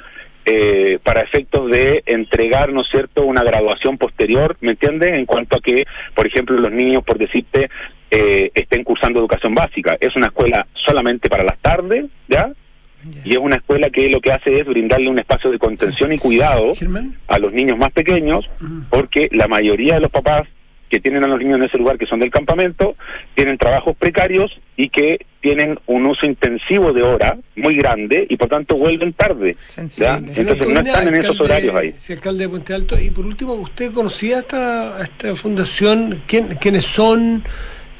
para 1.03 1.21
efectos 1.21 1.69
de 1.69 2.03
entregar, 2.05 2.71
¿no 2.71 2.81
es 2.81 2.87
cierto?, 2.89 3.25
una 3.25 3.43
graduación 3.43 3.97
posterior, 3.97 4.55
¿me 4.61 4.71
entiendes? 4.71 5.17
En 5.17 5.25
cuanto 5.25 5.57
a 5.57 5.61
que, 5.61 5.85
por 6.15 6.25
ejemplo, 6.25 6.57
los 6.57 6.71
niños, 6.71 7.03
por 7.03 7.17
decirte, 7.17 7.69
estén 8.09 8.85
cursando 8.85 9.19
educación 9.19 9.53
básica. 9.53 9.97
Es 9.99 10.15
una 10.15 10.27
escuela 10.27 10.65
solamente 10.73 11.29
para 11.29 11.43
las 11.43 11.57
tardes, 11.59 12.05
¿ya? 12.29 12.53
Y 13.23 13.31
es 13.31 13.37
una 13.37 13.57
escuela 13.57 13.89
que 13.89 14.09
lo 14.09 14.19
que 14.21 14.31
hace 14.31 14.59
es 14.59 14.65
brindarle 14.65 15.09
un 15.09 15.19
espacio 15.19 15.51
de 15.51 15.59
contención 15.59 16.11
y 16.11 16.17
cuidado 16.17 16.73
a 17.27 17.39
los 17.39 17.53
niños 17.53 17.77
más 17.77 17.91
pequeños, 17.91 18.49
porque 18.89 19.29
la 19.31 19.47
mayoría 19.47 19.95
de 19.95 20.01
los 20.01 20.11
papás 20.11 20.47
que 20.89 20.99
tienen 20.99 21.23
a 21.23 21.27
los 21.27 21.39
niños 21.39 21.57
en 21.57 21.63
ese 21.65 21.77
lugar, 21.77 21.97
que 21.97 22.05
son 22.05 22.19
del 22.19 22.31
campamento, 22.31 22.95
tienen 23.35 23.57
trabajos 23.57 23.95
precarios 23.97 24.51
y 24.75 24.89
que 24.89 25.25
tienen 25.41 25.77
un 25.85 26.05
uso 26.05 26.25
intensivo 26.25 26.93
de 26.93 27.03
hora 27.03 27.37
muy 27.55 27.75
grande 27.75 28.25
y 28.29 28.37
por 28.37 28.47
tanto 28.47 28.75
vuelven 28.75 29.13
tarde. 29.13 29.57
Entonces 30.35 30.67
no 30.67 30.79
están 30.79 31.07
en 31.07 31.15
esos 31.15 31.39
horarios 31.39 31.75
ahí. 31.75 31.93
Sí, 31.97 32.13
alcalde 32.13 32.43
de 32.43 32.49
Puente 32.49 32.73
Alto. 32.73 32.99
Y 32.99 33.09
por 33.09 33.25
último, 33.25 33.53
¿usted 33.53 33.91
conocía 33.91 34.39
esta, 34.39 35.01
esta 35.01 35.35
fundación? 35.35 36.23
¿Quién, 36.25 36.47
¿Quiénes 36.59 36.85
son? 36.85 37.43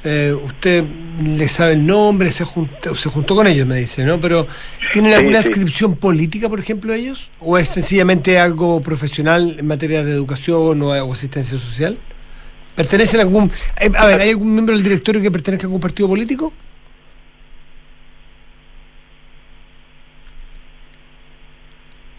Eh, 0.03 0.33
usted 0.43 0.83
le 1.23 1.47
sabe 1.47 1.73
el 1.73 1.85
nombre, 1.85 2.31
se 2.31 2.45
juntó, 2.45 2.95
se 2.95 3.09
juntó 3.09 3.35
con 3.35 3.47
ellos, 3.47 3.65
me 3.65 3.75
dice, 3.75 4.03
¿no? 4.05 4.21
Pero 4.21 4.47
¿tienen 4.93 5.13
alguna 5.13 5.39
inscripción 5.39 5.95
política, 5.95 6.47
por 6.49 6.59
ejemplo, 6.59 6.93
ellos? 6.93 7.29
¿O 7.39 7.57
es 7.57 7.69
sencillamente 7.69 8.39
algo 8.39 8.79
profesional 8.81 9.55
en 9.57 9.65
materia 9.65 10.03
de 10.03 10.11
educación 10.11 10.81
o, 10.81 11.11
asistencia 11.11 11.57
social? 11.57 11.97
¿Pertenecen 12.75 13.19
a 13.19 13.23
algún... 13.23 13.51
Eh, 13.79 13.91
a 13.97 14.05
ver, 14.05 14.21
¿hay 14.21 14.29
algún 14.29 14.53
miembro 14.53 14.75
del 14.75 14.83
directorio 14.83 15.21
que 15.21 15.31
pertenezca 15.31 15.65
a 15.65 15.67
algún 15.67 15.81
partido 15.81 16.07
político? 16.07 16.53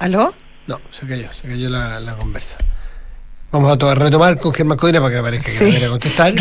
¿Aló? 0.00 0.34
No, 0.66 0.80
se 0.90 1.06
cayó, 1.06 1.32
se 1.32 1.48
cayó 1.48 1.70
la, 1.70 2.00
la 2.00 2.16
conversa. 2.16 2.56
Vamos 3.50 3.82
a 3.82 3.94
retomar 3.94 4.38
con 4.38 4.52
Germán 4.52 4.76
Codina 4.76 5.00
para 5.00 5.14
que 5.14 5.22
parezca 5.22 5.50
que 5.58 5.70
quiera 5.70 5.88
contestar. 5.88 6.34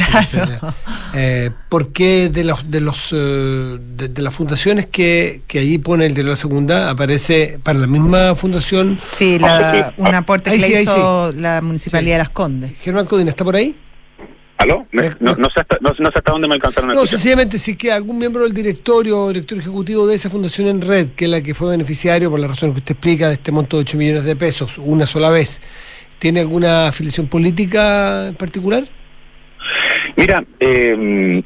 eh, 1.16 1.52
¿Por 1.70 1.94
qué 1.94 2.30
de 2.30 2.44
los 2.44 2.70
de 2.70 2.82
los 2.82 3.14
eh, 3.14 3.78
de, 3.80 4.22
las 4.22 4.34
fundaciones 4.34 4.88
que, 4.88 5.42
que 5.48 5.60
ahí 5.60 5.78
pone 5.78 6.06
el 6.06 6.14
de 6.14 6.24
la 6.24 6.36
segunda 6.36 6.90
aparece 6.90 7.60
para 7.64 7.80
la 7.80 7.88
misma 7.88 8.36
fundación? 8.36 8.98
Sí, 8.98 9.40
la, 9.40 9.94
un 9.96 10.14
aporte 10.14 10.52
que 10.52 10.58
le 10.58 10.82
hizo 10.82 11.32
la 11.32 11.62
municipalidad 11.62 12.16
de 12.16 12.24
Las 12.24 12.30
Condes. 12.32 12.74
Germán 12.82 13.06
Codina, 13.06 13.30
¿está 13.30 13.46
por 13.46 13.56
ahí? 13.56 13.74
¿Aló? 14.58 14.86
No, 14.92 15.36
no, 15.36 15.50
sé 15.50 15.62
hasta, 15.62 15.78
no, 15.80 15.94
sé 15.96 16.04
hasta 16.04 16.32
dónde 16.32 16.48
me 16.48 16.56
alcanzaron 16.56 16.90
a 16.90 16.94
No, 16.94 17.06
sencillamente 17.06 17.58
si 17.58 17.78
que 17.78 17.92
algún 17.92 18.18
miembro 18.18 18.44
del 18.44 18.54
directorio 18.54 19.22
o 19.22 19.28
director 19.30 19.58
ejecutivo 19.58 20.08
de 20.08 20.16
esa 20.16 20.30
fundación 20.30 20.68
en 20.68 20.82
red, 20.82 21.10
que 21.12 21.26
es 21.26 21.32
la 21.32 21.42
que 21.42 21.54
fue 21.54 21.70
beneficiario 21.70 22.30
por 22.32 22.40
la 22.40 22.48
razón 22.48 22.74
que 22.74 22.80
usted 22.80 22.96
explica 22.96 23.28
de 23.28 23.36
este 23.36 23.52
monto 23.52 23.78
de 23.78 23.82
8 23.82 23.98
millones 23.98 24.26
de 24.26 24.36
pesos, 24.36 24.80
una 24.80 25.06
sola 25.06 25.30
vez, 25.30 25.62
¿Tiene 26.20 26.40
alguna 26.40 26.88
afiliación 26.88 27.28
política 27.28 28.28
en 28.28 28.36
particular? 28.36 28.84
Mira, 30.16 30.44
em, 30.60 31.44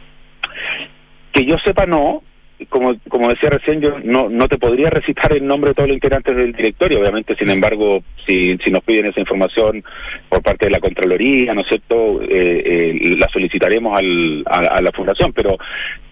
que 1.31 1.45
yo 1.45 1.57
sepa 1.59 1.85
no, 1.85 2.23
como, 2.69 2.95
como 3.09 3.29
decía 3.29 3.49
recién, 3.49 3.81
yo 3.81 3.99
no, 4.03 4.29
no 4.29 4.47
te 4.47 4.57
podría 4.57 4.89
recitar 4.89 5.35
el 5.35 5.45
nombre 5.45 5.69
de 5.69 5.75
todos 5.75 5.89
los 5.89 5.95
integrantes 5.95 6.35
del 6.35 6.53
directorio, 6.53 6.99
obviamente, 6.99 7.35
sin 7.35 7.49
embargo, 7.49 8.03
si, 8.25 8.57
si 8.63 8.71
nos 8.71 8.83
piden 8.83 9.07
esa 9.07 9.19
información 9.19 9.83
por 10.29 10.41
parte 10.41 10.65
de 10.65 10.71
la 10.71 10.79
Contraloría, 10.79 11.53
¿no 11.53 11.61
es 11.61 11.67
cierto?, 11.67 12.21
eh, 12.21 12.93
eh, 12.93 13.15
la 13.17 13.27
solicitaremos 13.29 13.97
al, 13.97 14.43
a, 14.45 14.81
la 14.81 14.91
Fundación, 14.91 15.33
pero 15.33 15.57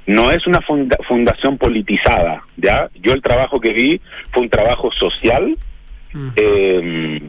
no 0.08 0.32
es 0.32 0.48
una 0.48 0.60
fundación 1.08 1.58
politizada, 1.58 2.44
¿ya? 2.58 2.90
Yo 2.96 3.14
el 3.14 3.22
trabajo 3.22 3.60
que 3.60 3.74
vi 3.74 4.02
fue 4.32 4.44
un 4.44 4.50
trabajo 4.50 4.92
social, 4.92 5.56
eh, 6.36 7.22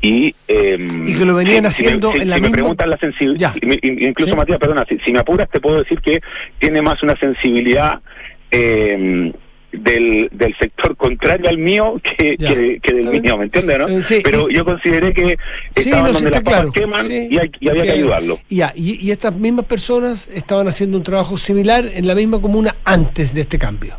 y, 0.00 0.34
em, 0.46 1.08
y 1.08 1.14
que 1.14 1.24
lo 1.24 1.34
venían 1.34 1.66
haciendo 1.66 2.12
en 2.14 2.28
la 2.28 2.36
si 2.36 2.42
me 2.42 2.50
preguntan 2.50 2.90
la 2.90 2.98
sensibilidad, 2.98 3.54
incluso 3.82 4.36
Matías, 4.36 4.58
perdona, 4.58 4.84
si, 5.04 5.12
me 5.12 5.20
apuras 5.20 5.48
te 5.50 5.60
puedo 5.60 5.78
decir 5.78 6.00
que 6.00 6.20
tiene 6.58 6.82
más 6.82 7.02
una 7.02 7.16
sensibilidad 7.18 8.00
eh, 8.50 9.32
del, 9.72 10.28
del 10.32 10.56
sector 10.58 10.96
contrario 10.96 11.48
al 11.48 11.58
mío 11.58 12.00
que, 12.02 12.36
que, 12.36 12.92
del 12.92 13.20
mío, 13.20 13.36
¿me 13.36 13.44
entiendes? 13.44 13.78
¿no? 13.78 13.88
Eh, 13.88 14.20
Pero 14.22 14.48
yo 14.48 14.64
consideré 14.64 15.12
que 15.12 15.36
estaban 15.74 16.12
donde 16.12 16.30
las 16.30 16.42
claro. 16.42 16.72
queman 16.72 17.06
y, 17.10 17.36
había 17.68 17.82
que 17.82 17.90
ayudarlo. 17.90 18.38
Ya, 18.48 18.72
y, 18.74 19.04
y 19.04 19.10
estas 19.10 19.34
mismas 19.34 19.66
personas 19.66 20.28
estaban 20.28 20.68
haciendo 20.68 20.96
un 20.96 21.02
trabajo 21.02 21.36
similar 21.36 21.84
en 21.92 22.06
la 22.06 22.14
misma 22.14 22.40
comuna 22.40 22.76
antes 22.84 23.34
de 23.34 23.42
este 23.42 23.58
cambio 23.58 23.98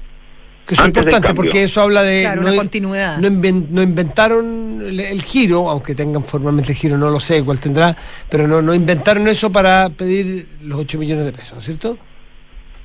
que 0.68 0.76
es 0.76 0.80
importante 0.82 1.34
porque 1.34 1.64
eso 1.64 1.82
habla 1.82 2.04
de 2.04 2.22
claro, 2.22 2.42
una 2.42 2.56
continuidad. 2.56 3.18
No, 3.20 3.82
inventaron 3.82 4.82
el, 4.86 5.22
giro, 5.24 5.70
aunque 5.70 5.96
tengan 5.96 6.26
formalmente 6.26 6.74
el 6.74 6.78
giro, 6.78 6.98
no 6.98 7.10
lo 7.10 7.20
sé 7.20 7.44
cuál 7.44 7.60
tendrá, 7.60 7.96
pero 8.30 8.48
no, 8.48 8.62
no 8.62 8.74
inventaron 8.74 9.28
eso 9.30 9.52
para 9.52 9.90
pedir 9.90 10.48
los 10.64 10.80
8 10.80 11.00
millones 11.00 11.26
de 11.26 11.32
pesos, 11.32 11.54
¿no 11.54 11.60
es 11.60 11.66
cierto? 11.66 11.98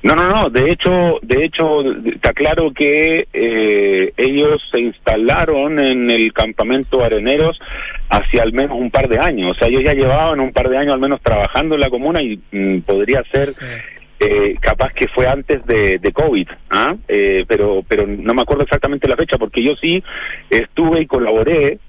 No, 0.03 0.15
no, 0.15 0.29
no. 0.29 0.49
De 0.49 0.69
hecho, 0.69 1.19
de 1.21 1.45
hecho, 1.45 1.81
está 2.05 2.33
claro 2.33 2.73
que 2.73 3.25
eh, 3.31 4.13
ellos 4.17 4.61
se 4.69 4.81
instalaron 4.81 5.79
en 5.79 6.11
el 6.11 6.33
campamento 6.33 7.03
Areneros 7.03 7.57
hacia 8.09 8.43
al 8.43 8.51
menos 8.51 8.77
un 8.77 8.91
par 8.91 9.07
de 9.07 9.19
años. 9.19 9.51
O 9.51 9.53
sea, 9.53 9.69
ellos 9.69 9.83
ya 9.83 9.93
llevaban 9.93 10.41
un 10.41 10.51
par 10.51 10.69
de 10.69 10.77
años 10.77 10.93
al 10.93 10.99
menos 10.99 11.21
trabajando 11.21 11.75
en 11.75 11.81
la 11.81 11.89
comuna 11.89 12.21
y 12.21 12.37
mm, 12.51 12.81
podría 12.81 13.23
ser 13.31 13.53
eh, 14.19 14.55
capaz 14.61 14.93
que 14.93 15.07
fue 15.07 15.27
antes 15.27 15.65
de, 15.65 15.99
de 15.99 16.11
COVID, 16.11 16.47
¿ah? 16.69 16.95
eh, 17.07 17.45
pero, 17.47 17.83
pero 17.87 18.05
no 18.07 18.33
me 18.33 18.41
acuerdo 18.41 18.63
exactamente 18.63 19.07
la 19.07 19.17
fecha, 19.17 19.37
porque 19.37 19.63
yo 19.63 19.73
sí 19.81 20.03
estuve 20.49 21.01
y 21.01 21.05
colaboré 21.05 21.79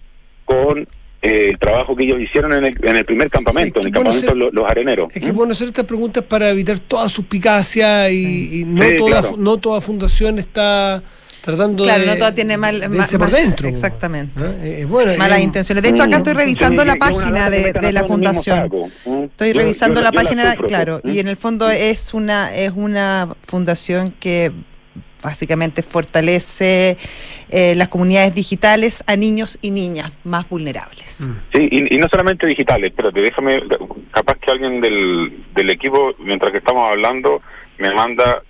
con 0.44 0.80
eh, 1.22 1.50
el 1.50 1.58
trabajo 1.58 1.94
que 1.94 2.04
ellos 2.04 2.20
hicieron 2.20 2.52
en 2.52 2.66
el, 2.66 2.76
en 2.82 2.96
el 2.96 3.04
primer 3.04 3.30
campamento, 3.30 3.80
en 3.80 3.86
el 3.86 3.92
campamento 3.92 4.34
Los, 4.34 4.70
Areneros. 4.70 5.14
Es 5.14 5.22
que 5.22 5.32
bueno 5.32 5.52
hacer 5.52 5.68
estas 5.68 5.86
preguntas 5.86 6.24
para 6.24 6.50
evitar 6.50 6.78
toda 6.80 7.08
suspicacia 7.08 8.10
y, 8.10 8.60
y 8.60 8.64
no, 8.64 8.84
toda, 8.98 9.22
no 9.38 9.56
toda 9.58 9.80
fundación 9.80 10.38
está 10.38 11.02
tratando 11.45 11.84
claro, 11.84 12.07
no 12.07 12.16
todo 12.16 12.32
tiene 12.32 12.57
mal, 12.57 12.80
por 13.18 13.30
dentro. 13.30 13.68
Exactamente. 13.68 14.32
Eh, 14.62 14.86
Malas 15.18 15.40
intenciones. 15.40 15.82
De 15.82 15.90
hecho, 15.90 16.03
acá 16.03 16.16
estoy 16.16 16.32
revisando 16.32 16.84
la 16.84 16.97
página 16.97 17.51
de, 17.51 17.92
la 17.92 18.05
fundación. 18.05 18.70
Estoy 19.05 19.53
revisando 19.53 20.01
la 20.01 20.11
página, 20.11 20.57
claro, 20.57 21.01
y 21.05 21.18
en 21.18 21.28
el 21.28 21.36
fondo 21.36 21.68
es 21.70 22.14
una 22.14 22.55
es 22.55 22.72
una 22.74 23.28
fundación 23.47 24.14
que 24.18 24.53
básicamente 25.22 25.82
fortalece 25.82 26.99
eh, 27.49 27.74
las 27.74 27.88
comunidades 27.88 28.34
digitales 28.34 29.03
a 29.07 29.16
niños 29.16 29.59
y 29.62 29.70
niñas 29.70 30.12
más 30.22 30.49
vulnerables. 30.49 31.28
Sí, 31.53 31.68
y, 31.70 31.97
no 31.97 32.09
solamente 32.09 32.47
digitales, 32.47 32.92
pero 32.95 33.11
déjame, 33.11 33.62
capaz 34.12 34.34
que 34.34 34.51
alguien 34.51 34.82
del, 34.82 35.45
del 35.55 35.70
equipo, 35.70 36.14
mientras 36.18 36.53
que 36.53 36.59
estamos 36.59 36.90
hablando, 36.90 37.40
me 37.78 37.92
manda 37.95 38.42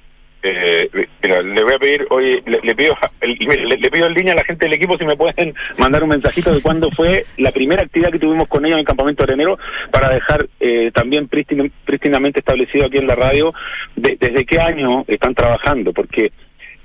eh, 0.46 0.90
le 1.22 1.64
voy 1.64 1.72
a 1.72 1.78
pedir, 1.78 2.06
oye, 2.10 2.42
le, 2.44 2.74
pido 2.74 2.94
le, 3.22 3.90
pido 3.90 4.06
en 4.06 4.12
línea 4.12 4.34
a 4.34 4.36
la 4.36 4.44
gente 4.44 4.66
del 4.66 4.74
equipo 4.74 4.98
si 4.98 5.06
me 5.06 5.16
pueden 5.16 5.54
mandar 5.78 6.02
un 6.02 6.10
mensajito 6.10 6.52
de 6.52 6.60
cuándo 6.60 6.90
fue 6.90 7.24
la 7.38 7.50
primera 7.50 7.82
actividad 7.82 8.10
que 8.10 8.18
tuvimos 8.18 8.46
con 8.48 8.62
ellos 8.66 8.76
en 8.76 8.80
el 8.80 8.86
campamento 8.86 9.24
de 9.24 9.32
enero 9.32 9.58
para 9.90 10.10
dejar 10.10 10.46
eh, 10.60 10.90
también 10.92 11.28
prístinamente 11.28 12.40
establecido 12.40 12.84
aquí 12.84 12.98
en 12.98 13.06
la 13.06 13.14
radio 13.14 13.54
desde 13.96 14.44
qué 14.44 14.60
año 14.60 15.06
están 15.08 15.34
trabajando, 15.34 15.94
porque 15.94 16.30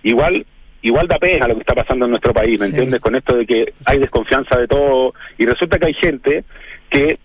igual 0.04 0.46
igual 0.82 1.10
da 1.10 1.20
pena 1.20 1.46
lo 1.50 1.56
que 1.56 1.62
está 1.62 1.76
pasando 1.76 2.06
en 2.06 2.12
nuestro 2.12 2.34
país, 2.34 2.62
¿me 2.62 2.68
entiendes? 2.68 3.02
Con 3.02 3.14
esto 3.14 3.36
de 3.36 3.46
que 3.46 3.74
hay 3.84 4.00
desconfianza 4.00 4.58
de 4.58 4.70
todo 4.70 5.14
y 5.38 5.46
resulta 5.46 5.78
que 5.78 5.88
hay 5.88 5.94
gente 5.96 6.46
que 6.90 7.18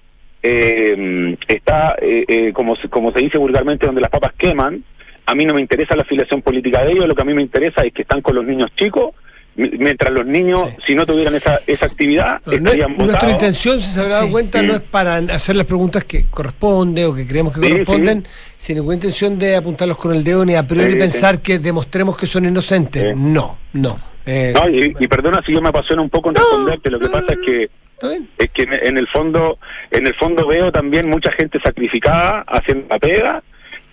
eh, 0.43 1.37
está, 1.47 1.95
eh, 2.03 2.51
como, 2.53 2.75
como 2.91 3.13
se 3.13 3.21
dice 3.21 3.39
vulgarmente, 3.39 3.87
donde 3.87 4.01
las 4.01 4.11
papas 4.11 4.33
queman, 4.35 4.83
a 5.27 5.35
mí 5.35 5.45
no 5.45 5.55
me 5.55 5.61
interesa 5.61 5.97
la 5.97 6.03
afiliación 6.03 6.43
política 6.43 6.85
de 6.85 6.93
ellos, 6.93 7.07
lo 7.07 7.15
que 7.15 7.23
a 7.23 7.25
mí 7.25 7.35
me 7.35 7.43
interesa 7.43 7.83
es 7.83 7.93
que 7.93 8.03
están 8.03 8.21
con 8.21 8.35
los 8.35 8.45
niños 8.45 8.71
chicos, 8.77 9.15
mientras 9.57 10.13
los 10.13 10.27
niños, 10.27 10.71
si 10.87 10.95
no 10.95 11.07
tuvieran 11.07 11.35
esa, 11.35 11.61
esa 11.67 11.87
actividad, 11.87 12.41
estarían 12.51 12.97
Nuestra 12.97 13.31
intención, 13.31 13.81
si 13.81 13.93
se 13.93 14.01
habrá 14.01 14.17
dado 14.17 14.31
cuenta, 14.31 14.63
no 14.63 14.75
es 14.75 14.81
para 14.81 15.17
hacer 15.17 15.57
las 15.57 15.67
preguntas 15.67 16.05
que 16.05 16.27
corresponden 16.31 17.07
o 17.07 17.15
que 17.15 17.27
creemos 17.27 17.55
que 17.55 17.61
corresponden, 17.61 18.27
sin 18.57 18.77
ninguna 18.77 18.95
intención 18.95 19.39
de 19.39 19.57
apuntarlos 19.57 19.97
con 19.97 20.15
el 20.15 20.25
dedo 20.25 20.45
ni 20.45 20.55
a 20.55 20.67
priori 20.67 20.97
pensar 20.97 21.41
que 21.41 21.59
demostremos 21.59 22.17
que 22.17 22.27
son 22.27 22.45
inocentes. 22.45 23.17
No, 23.17 23.59
no. 23.73 23.95
Eh, 24.27 24.55
y, 24.99 25.07
perdona 25.07 25.43
si 25.45 25.53
yo 25.53 25.61
me 25.61 25.69
apasiono 25.69 26.03
un 26.03 26.09
poco 26.09 26.31
en 26.31 26.37
responderte, 26.37 26.91
lo 26.91 26.99
que 26.99 27.09
pasa 27.09 27.33
es 27.35 27.39
que 27.39 27.71
es 28.39 28.51
que 28.51 28.69
en 28.83 28.99
el 28.99 29.07
fondo 29.09 29.59
en 29.91 30.07
el 30.07 30.15
fondo 30.15 30.47
veo 30.47 30.73
también 30.73 31.09
mucha 31.09 31.31
gente 31.33 31.59
sacrificada 31.61 32.45
haciendo 32.49 32.87
la 32.89 32.99
pega 32.99 33.43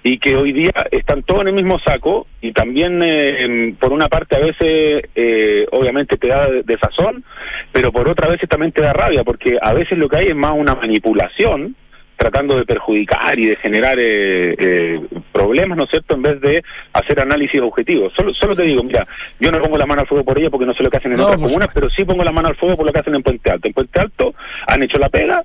y 0.03 0.17
que 0.17 0.35
hoy 0.35 0.51
día 0.51 0.73
están 0.89 1.23
todos 1.23 1.41
en 1.41 1.49
el 1.49 1.53
mismo 1.53 1.79
saco 1.79 2.27
y 2.41 2.53
también 2.53 3.01
eh, 3.03 3.75
por 3.79 3.93
una 3.93 4.07
parte 4.09 4.35
a 4.35 4.39
veces 4.39 5.03
eh, 5.15 5.67
obviamente 5.71 6.17
te 6.17 6.27
da 6.27 6.49
desazón, 6.63 7.23
pero 7.71 7.91
por 7.91 8.09
otra 8.09 8.27
vez 8.27 8.41
también 8.49 8.71
te 8.71 8.81
da 8.81 8.93
rabia 8.93 9.23
porque 9.23 9.57
a 9.61 9.73
veces 9.73 9.97
lo 9.97 10.09
que 10.09 10.17
hay 10.17 10.27
es 10.27 10.35
más 10.35 10.53
una 10.55 10.75
manipulación 10.75 11.75
tratando 12.21 12.55
de 12.55 12.65
perjudicar 12.65 13.37
y 13.39 13.47
de 13.47 13.55
generar 13.55 13.97
eh, 13.99 15.01
problemas, 15.31 15.75
¿no 15.75 15.85
es 15.85 15.89
cierto?, 15.89 16.13
en 16.13 16.21
vez 16.21 16.39
de 16.39 16.63
hacer 16.93 17.19
análisis 17.19 17.59
objetivos. 17.59 18.13
Solo, 18.15 18.31
solo 18.35 18.55
te 18.55 18.61
digo, 18.61 18.83
mira, 18.83 19.07
yo 19.39 19.51
no 19.51 19.59
pongo 19.59 19.75
la 19.75 19.87
mano 19.87 20.01
al 20.01 20.07
fuego 20.07 20.23
por 20.23 20.37
ella 20.37 20.51
porque 20.51 20.67
no 20.67 20.75
sé 20.75 20.83
lo 20.83 20.91
que 20.91 20.97
hacen 20.97 21.13
en 21.13 21.19
otras 21.19 21.41
comunas, 21.41 21.69
pero 21.73 21.89
sí 21.89 22.05
pongo 22.05 22.23
la 22.23 22.31
mano 22.31 22.49
al 22.49 22.55
fuego 22.55 22.77
por 22.77 22.85
lo 22.85 22.93
que 22.93 22.99
hacen 22.99 23.15
en 23.15 23.23
Puente 23.23 23.49
Alto. 23.49 23.67
En 23.67 23.73
Puente 23.73 23.99
Alto 23.99 24.35
han 24.67 24.83
hecho 24.83 24.99
la 24.99 25.09
pega 25.09 25.43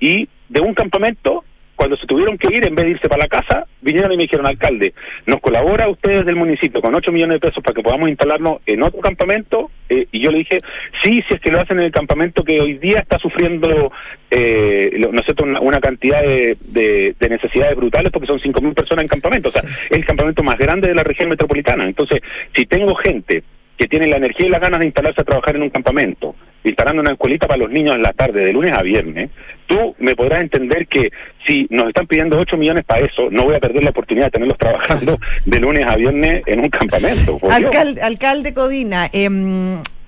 y 0.00 0.26
de 0.48 0.60
un 0.60 0.72
campamento 0.72 1.44
cuando 1.76 1.96
se 1.96 2.06
tuvieron 2.06 2.38
que 2.38 2.54
ir, 2.54 2.66
en 2.66 2.74
vez 2.74 2.86
de 2.86 2.90
irse 2.92 3.08
para 3.08 3.24
la 3.24 3.28
casa, 3.28 3.66
vinieron 3.80 4.12
y 4.12 4.16
me 4.16 4.24
dijeron, 4.24 4.46
alcalde, 4.46 4.94
¿nos 5.26 5.40
colabora 5.40 5.88
usted 5.88 6.24
del 6.24 6.36
municipio 6.36 6.80
con 6.80 6.94
8 6.94 7.12
millones 7.12 7.40
de 7.40 7.48
pesos 7.48 7.62
para 7.62 7.74
que 7.74 7.82
podamos 7.82 8.08
instalarnos 8.08 8.58
en 8.66 8.82
otro 8.82 9.00
campamento? 9.00 9.70
Eh, 9.88 10.06
y 10.12 10.20
yo 10.20 10.30
le 10.30 10.38
dije, 10.38 10.58
sí, 11.02 11.22
si 11.28 11.34
es 11.34 11.40
que 11.40 11.50
lo 11.50 11.60
hacen 11.60 11.78
en 11.78 11.84
el 11.84 11.92
campamento 11.92 12.44
que 12.44 12.60
hoy 12.60 12.74
día 12.74 13.00
está 13.00 13.18
sufriendo, 13.18 13.92
eh, 14.30 14.90
no 14.98 15.22
sé, 15.22 15.34
una, 15.60 15.80
cantidad 15.80 16.22
de, 16.22 16.56
de, 16.64 17.28
necesidades 17.28 17.76
brutales 17.76 18.12
porque 18.12 18.28
son 18.28 18.38
5.000 18.38 18.74
personas 18.74 19.02
en 19.02 19.08
campamento. 19.08 19.48
O 19.48 19.52
sea, 19.52 19.62
es 19.90 19.98
el 19.98 20.06
campamento 20.06 20.42
más 20.42 20.56
grande 20.56 20.88
de 20.88 20.94
la 20.94 21.02
región 21.02 21.28
metropolitana. 21.28 21.84
Entonces, 21.84 22.20
si 22.54 22.64
tengo 22.66 22.94
gente 22.94 23.42
que 23.76 23.88
tiene 23.88 24.06
la 24.06 24.16
energía 24.16 24.46
y 24.46 24.50
las 24.50 24.60
ganas 24.60 24.80
de 24.80 24.86
instalarse 24.86 25.20
a 25.20 25.24
trabajar 25.24 25.56
en 25.56 25.62
un 25.62 25.70
campamento, 25.70 26.34
instalando 26.62 27.02
una 27.02 27.12
escuelita 27.12 27.46
para 27.46 27.58
los 27.58 27.70
niños 27.70 27.94
en 27.96 28.02
la 28.02 28.12
tarde, 28.12 28.44
de 28.44 28.52
lunes 28.52 28.72
a 28.72 28.82
viernes, 28.82 29.30
tú 29.66 29.94
me 29.98 30.14
podrás 30.14 30.40
entender 30.40 30.86
que 30.86 31.10
si 31.46 31.66
nos 31.70 31.88
están 31.88 32.06
pidiendo 32.06 32.38
8 32.38 32.56
millones 32.56 32.84
para 32.84 33.04
eso, 33.04 33.28
no 33.30 33.44
voy 33.44 33.56
a 33.56 33.60
perder 33.60 33.82
la 33.82 33.90
oportunidad 33.90 34.26
de 34.26 34.30
tenerlos 34.32 34.58
trabajando 34.58 35.18
de 35.44 35.60
lunes 35.60 35.84
a 35.86 35.96
viernes 35.96 36.42
en 36.46 36.60
un 36.60 36.68
campamento. 36.68 37.38
Alcalde, 37.50 38.02
alcalde 38.02 38.54
Codina, 38.54 39.08
eh, 39.12 39.28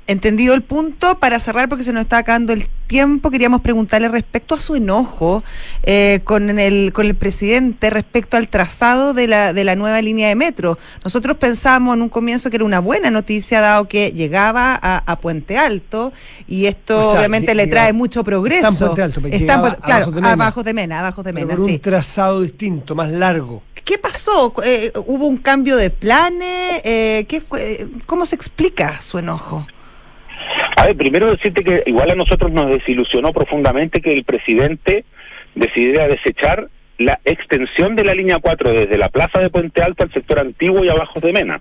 entendido 0.06 0.54
el 0.54 0.62
punto, 0.62 1.18
para 1.18 1.40
cerrar, 1.40 1.68
porque 1.68 1.84
se 1.84 1.92
nos 1.92 2.02
está 2.02 2.18
acabando 2.18 2.52
el 2.52 2.68
tiempo, 2.86 3.30
queríamos 3.30 3.60
preguntarle 3.60 4.08
respecto 4.08 4.54
a 4.54 4.60
su 4.60 4.76
enojo 4.76 5.42
eh, 5.82 6.20
con, 6.24 6.58
el, 6.58 6.92
con 6.92 7.06
el 7.06 7.16
presidente 7.16 7.90
respecto 7.90 8.36
al 8.36 8.48
trazado 8.48 9.12
de 9.12 9.26
la, 9.26 9.52
de 9.52 9.64
la 9.64 9.74
nueva 9.74 10.00
línea 10.00 10.28
de 10.28 10.36
metro. 10.36 10.78
Nosotros 11.04 11.36
pensamos 11.36 11.96
en 11.96 12.02
un 12.02 12.08
comienzo 12.08 12.48
que 12.50 12.56
era 12.56 12.64
una 12.64 12.78
buena 12.78 13.10
noticia, 13.10 13.60
dado 13.60 13.88
que 13.88 14.12
llegaba 14.12 14.78
a, 14.80 15.16
Puente 15.20 15.58
Alto, 15.58 16.12
y 16.46 16.66
esto 16.66 17.12
obviamente 17.12 17.54
le 17.54 17.66
trae 17.66 17.92
mucho 17.92 18.22
progreso. 18.22 18.68
Está 18.68 18.78
en 18.78 18.86
Puente 18.86 19.02
Alto, 19.02 19.26
está 19.26 19.76
claro, 19.80 20.12
abajo 20.22 20.62
de 20.62 20.74
Mena, 20.74 21.00
abajo 21.00 21.22
de 21.22 21.32
Mena, 21.32 21.56
un 21.56 21.80
trazado 21.80 22.42
distinto, 22.42 22.94
más 22.94 23.10
largo. 23.10 23.62
¿Qué 23.82 23.98
pasó? 23.98 24.52
Eh, 24.64 24.92
¿Hubo 25.06 25.26
un 25.26 25.36
cambio 25.36 25.76
de 25.76 25.90
planes? 25.90 26.80
Eh, 26.84 27.24
¿qué, 27.28 27.42
¿Cómo 28.04 28.26
se 28.26 28.34
explica 28.34 29.00
su 29.00 29.18
enojo? 29.18 29.66
A 30.76 30.86
ver, 30.86 30.96
primero 30.96 31.30
decirte 31.30 31.64
que 31.64 31.82
igual 31.86 32.10
a 32.10 32.14
nosotros 32.14 32.52
nos 32.52 32.68
desilusionó 32.68 33.32
profundamente 33.32 34.02
que 34.02 34.12
el 34.12 34.24
presidente 34.24 35.04
decidiera 35.54 36.06
desechar 36.06 36.68
la 36.98 37.18
extensión 37.24 37.96
de 37.96 38.04
la 38.04 38.14
línea 38.14 38.38
4 38.38 38.72
desde 38.72 38.98
la 38.98 39.08
plaza 39.08 39.40
de 39.40 39.50
Puente 39.50 39.82
Alto 39.82 40.04
al 40.04 40.12
sector 40.12 40.38
antiguo 40.38 40.84
y 40.84 40.88
abajo 40.88 41.18
de 41.20 41.32
Mena. 41.32 41.60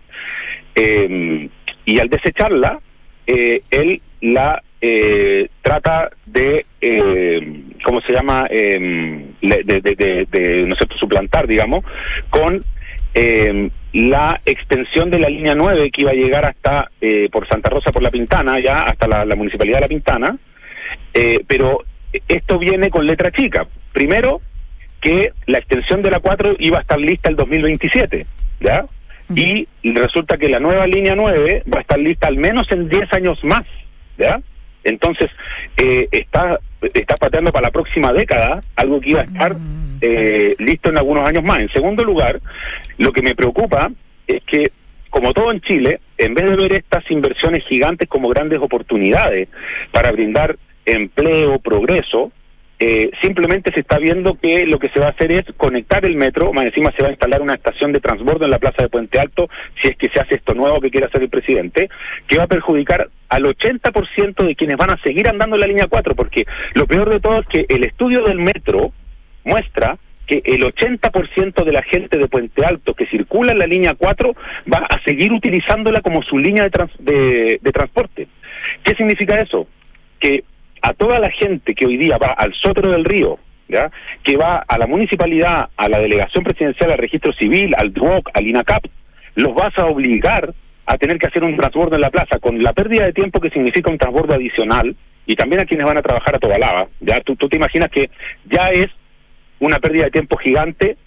Eh, 0.75 1.49
y 1.85 1.99
al 1.99 2.09
desecharla, 2.09 2.79
eh, 3.25 3.61
él 3.71 4.01
la 4.19 4.61
eh, 4.81 5.47
trata 5.61 6.11
de, 6.25 6.65
¿cómo 7.83 8.01
se 8.01 8.11
llama?, 8.13 8.47
de, 8.49 9.33
de, 9.41 10.25
de, 10.29 10.75
suplantar, 10.99 11.47
digamos, 11.47 11.85
con 12.29 12.59
eh, 13.15 13.69
la 13.93 14.41
extensión 14.45 15.09
de 15.09 15.19
la 15.19 15.29
línea 15.29 15.55
9 15.55 15.89
que 15.89 16.01
iba 16.01 16.11
a 16.11 16.15
llegar 16.15 16.45
hasta 16.45 16.91
eh, 16.99 17.29
por 17.31 17.47
Santa 17.47 17.69
Rosa 17.69 17.91
por 17.91 18.03
La 18.03 18.11
Pintana, 18.11 18.59
ya 18.59 18.83
hasta 18.83 19.07
la, 19.07 19.23
la 19.23 19.35
municipalidad 19.35 19.77
de 19.77 19.81
La 19.81 19.87
Pintana, 19.87 20.37
eh, 21.13 21.39
pero 21.47 21.83
esto 22.27 22.59
viene 22.59 22.89
con 22.89 23.07
letra 23.07 23.31
chica. 23.31 23.65
Primero, 23.93 24.41
que 24.99 25.31
la 25.45 25.59
extensión 25.59 26.01
de 26.01 26.11
la 26.11 26.19
4 26.19 26.57
iba 26.59 26.79
a 26.79 26.81
estar 26.81 26.99
lista 26.99 27.29
el 27.29 27.37
2027, 27.37 28.25
¿ya? 28.59 28.85
Y 29.33 29.67
resulta 29.83 30.37
que 30.37 30.49
la 30.49 30.59
nueva 30.59 30.85
línea 30.85 31.15
9 31.15 31.63
va 31.73 31.79
a 31.79 31.81
estar 31.81 31.97
lista 31.97 32.27
al 32.27 32.37
menos 32.37 32.69
en 32.71 32.89
10 32.89 33.13
años 33.13 33.43
más, 33.43 33.63
¿ya? 34.17 34.41
Entonces, 34.83 35.31
eh, 35.77 36.07
está, 36.11 36.59
está 36.93 37.15
pateando 37.15 37.51
para 37.51 37.67
la 37.67 37.71
próxima 37.71 38.13
década 38.13 38.63
algo 38.75 38.99
que 38.99 39.11
iba 39.11 39.21
a 39.21 39.25
estar 39.25 39.55
eh, 40.01 40.55
listo 40.59 40.89
en 40.89 40.97
algunos 40.97 41.27
años 41.27 41.43
más. 41.43 41.59
En 41.59 41.69
segundo 41.69 42.03
lugar, 42.03 42.39
lo 42.97 43.11
que 43.11 43.21
me 43.21 43.35
preocupa 43.35 43.91
es 44.27 44.43
que, 44.43 44.71
como 45.09 45.33
todo 45.33 45.51
en 45.51 45.61
Chile, 45.61 45.99
en 46.17 46.33
vez 46.33 46.45
de 46.45 46.55
ver 46.55 46.73
estas 46.73 47.09
inversiones 47.09 47.63
gigantes 47.65 48.07
como 48.07 48.29
grandes 48.29 48.59
oportunidades 48.59 49.47
para 49.91 50.11
brindar 50.11 50.57
empleo, 50.85 51.59
progreso, 51.59 52.31
eh, 52.77 53.09
simplemente 53.21 53.71
se 53.71 53.79
está 53.79 53.97
viendo 53.99 54.35
que 54.35 54.65
lo 54.67 54.79
que 54.79 54.89
se 54.89 54.99
va 54.99 55.07
a 55.07 55.11
hacer 55.11 55.31
es 55.31 55.45
conectar 55.55 56.03
el 56.05 56.17
metro, 56.17 56.51
más 56.51 56.65
encima 56.65 56.91
se 56.91 57.03
va 57.03 57.09
a 57.09 57.11
instalar 57.11 57.41
una 57.41 57.53
estación 57.53 57.93
de 57.93 58.01
transbordo 58.01 58.43
en 58.43 58.51
la 58.51 58.59
plaza 58.59 58.83
de 58.83 58.89
Puente 58.89 59.17
Alto, 59.17 59.49
si 59.81 59.87
es 59.87 59.97
que 59.97 60.09
se 60.09 60.19
hace 60.19 60.35
esto 60.35 60.53
nuevo 60.53 60.81
que 60.81 60.91
quiere 60.91 61.07
hacer 61.07 61.21
el 61.21 61.29
presidente, 61.29 61.89
que 62.27 62.37
va 62.37 62.43
a 62.43 62.47
perjudicar 62.47 63.09
al 63.29 63.43
80% 63.43 64.45
de 64.45 64.55
quienes 64.55 64.75
van 64.75 64.89
a 64.89 65.01
seguir 65.01 65.29
andando 65.29 65.55
en 65.55 65.61
la 65.61 65.67
línea 65.67 65.87
4, 65.87 66.15
porque 66.15 66.45
lo 66.73 66.85
peor 66.85 67.09
de 67.09 67.21
todo 67.21 67.39
es 67.39 67.47
que 67.47 67.65
el 67.69 67.85
estudio 67.85 68.23
del 68.23 68.39
metro 68.39 68.91
muestra 69.45 69.97
que 70.27 70.41
el 70.43 70.63
80% 70.63 71.63
de 71.63 71.71
la 71.71 71.83
gente 71.83 72.17
de 72.17 72.27
Puente 72.27 72.65
Alto 72.65 72.93
que 72.93 73.05
circula 73.05 73.53
en 73.53 73.59
la 73.59 73.67
línea 73.67 73.93
4 73.93 74.35
va 74.71 74.79
a 74.79 75.01
seguir 75.03 75.31
utilizándola 75.31 76.01
como 76.01 76.23
su 76.23 76.37
línea 76.37 76.67
de, 76.99 77.59
de 77.61 77.71
transporte. 77.71 78.27
¿Qué 78.83 78.95
significa 78.95 79.39
eso? 79.39 79.67
Que 80.19 80.43
a 80.85 80.93
toda 80.93 81.19
la 81.19 81.31
gente 81.31 81.73
que 81.73 81.87
hoy 81.87 81.97
día 81.97 82.19
va 82.19 82.27
al 82.27 82.53
Sotero 82.53 82.91
del 82.91 83.05
Río, 83.05 83.39
¿ya? 83.67 83.89
que 84.23 84.37
va 84.37 84.57
a 84.67 84.77
la 84.77 84.85
municipalidad, 84.85 85.69
a 85.75 85.89
la 85.89 85.97
delegación 85.97 86.43
presidencial, 86.43 86.91
al 86.91 86.99
registro 86.99 87.33
civil, 87.33 87.73
al 87.75 87.91
DROC, 87.91 88.29
al 88.35 88.45
INACAP, 88.45 88.85
los 89.33 89.55
vas 89.55 89.75
a 89.79 89.87
obligar 89.87 90.53
a 90.85 90.97
tener 90.99 91.17
que 91.17 91.25
hacer 91.25 91.43
un 91.43 91.57
transbordo 91.57 91.95
en 91.95 92.01
la 92.01 92.11
plaza 92.11 92.37
con 92.37 92.61
la 92.61 92.71
pérdida 92.73 93.03
de 93.03 93.13
tiempo 93.13 93.41
que 93.41 93.49
significa 93.49 93.89
un 93.89 93.97
transbordo 93.97 94.35
adicional 94.35 94.95
y 95.25 95.35
también 95.35 95.61
a 95.61 95.65
quienes 95.65 95.87
van 95.87 95.97
a 95.97 96.03
trabajar 96.03 96.35
a 96.35 96.39
Tobalaba. 96.39 96.87
Ya 96.99 97.19
tú, 97.21 97.35
tú 97.35 97.49
te 97.49 97.55
imaginas 97.55 97.89
que 97.89 98.11
ya 98.45 98.69
es 98.69 98.91
una 99.59 99.79
pérdida 99.79 100.03
de 100.03 100.11
tiempo 100.11 100.37
gigante 100.37 100.97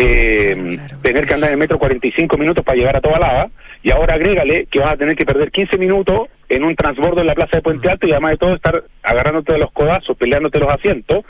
eh, 0.00 0.54
Claro, 0.54 0.98
tener 1.02 1.26
que 1.26 1.34
andar 1.34 1.50
en 1.50 1.54
el 1.54 1.58
metro 1.58 1.78
45 1.78 2.36
minutos 2.36 2.64
para 2.64 2.76
llegar 2.76 2.96
a 2.96 3.00
Tobalaba 3.00 3.50
y 3.82 3.90
ahora 3.90 4.14
agrégale 4.14 4.66
que 4.66 4.78
vas 4.78 4.92
a 4.92 4.96
tener 4.96 5.16
que 5.16 5.24
perder 5.24 5.50
15 5.50 5.78
minutos 5.78 6.28
en 6.48 6.64
un 6.64 6.74
transbordo 6.74 7.20
en 7.20 7.26
la 7.26 7.34
plaza 7.34 7.56
de 7.56 7.62
Puente 7.62 7.88
Alto 7.88 8.06
y 8.06 8.12
además 8.12 8.32
de 8.32 8.36
todo 8.38 8.54
estar 8.54 8.84
agarrándote 9.02 9.52
de 9.52 9.58
los 9.58 9.72
codazos, 9.72 10.16
peleándote 10.16 10.58
los 10.58 10.72
asientos, 10.72 11.24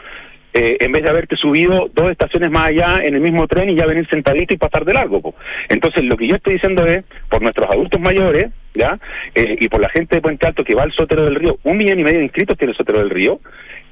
eh, 0.53 0.79
en 0.81 0.91
vez 0.91 1.05
de 1.05 1.11
haberte 1.11 1.37
subido 1.37 1.89
dos 1.95 2.11
estaciones 2.11 2.51
más 2.51 2.69
allá 2.69 3.05
en 3.05 3.15
el 3.15 3.21
mismo 3.21 3.47
tren 3.47 3.69
y 3.69 3.77
ya 3.77 3.87
venir 3.87 4.09
sentadito 4.09 4.53
y 4.53 4.57
pasar 4.57 4.85
de 4.85 4.95
largo. 4.95 5.21
po. 5.21 5.35
Entonces 5.69 6.05
lo 6.05 6.17
que 6.17 6.27
yo 6.27 6.37
estoy 6.37 6.55
diciendo 6.55 6.85
es, 6.87 7.05
por 7.29 7.41
nuestros 7.41 7.69
adultos 7.71 8.01
mayores, 8.01 8.49
ya 8.75 8.99
Eh, 9.35 9.57
y 9.61 9.69
por 9.69 9.81
la 9.81 9.89
gente 9.89 10.17
de 10.17 10.23
Puente 10.23 10.47
Alto 10.47 10.65
que 10.65 10.75
va 10.75 10.83
al 10.83 10.93
Sotero 10.93 11.25
del 11.25 11.37
Río, 11.37 11.59
un 11.65 11.77
millón 11.77 12.01
y 12.01 12.05
medio 12.05 12.19
de 12.19 12.25
inscritos 12.25 12.59
tiene 12.59 12.73
el 12.73 12.77
Sotero 12.77 12.99
del 12.99 13.11
Río, 13.11 13.41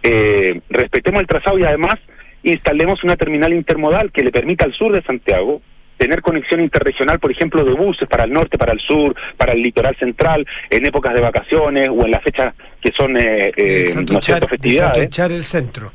eh, 0.02 0.60
respetemos 0.70 1.20
el 1.20 1.26
trazado 1.26 1.58
y 1.58 1.64
además 1.64 1.96
instalemos 2.42 3.02
una 3.04 3.16
terminal 3.16 3.52
intermodal 3.52 4.12
que 4.12 4.22
le 4.22 4.30
permita 4.30 4.64
al 4.64 4.72
sur 4.72 4.92
de 4.92 5.02
Santiago 5.02 5.60
tener 5.96 6.22
conexión 6.22 6.60
interregional, 6.60 7.18
por 7.18 7.32
ejemplo, 7.32 7.64
de 7.64 7.72
buses 7.72 8.08
para 8.08 8.24
el 8.24 8.32
norte, 8.32 8.56
para 8.56 8.72
el 8.72 8.78
sur, 8.80 9.16
para 9.36 9.52
el 9.52 9.62
litoral 9.62 9.96
central, 9.96 10.46
en 10.70 10.86
épocas 10.86 11.12
de 11.12 11.20
vacaciones 11.20 11.88
o 11.88 12.04
en 12.04 12.10
las 12.12 12.22
fechas 12.22 12.54
que 12.80 12.92
son, 12.96 13.16
eh, 13.16 13.52
eh, 13.56 13.92
¿no 14.08 14.22
cierto?, 14.22 14.46
festividades. 14.46 15.18
El 15.18 15.42
centro. 15.42 15.92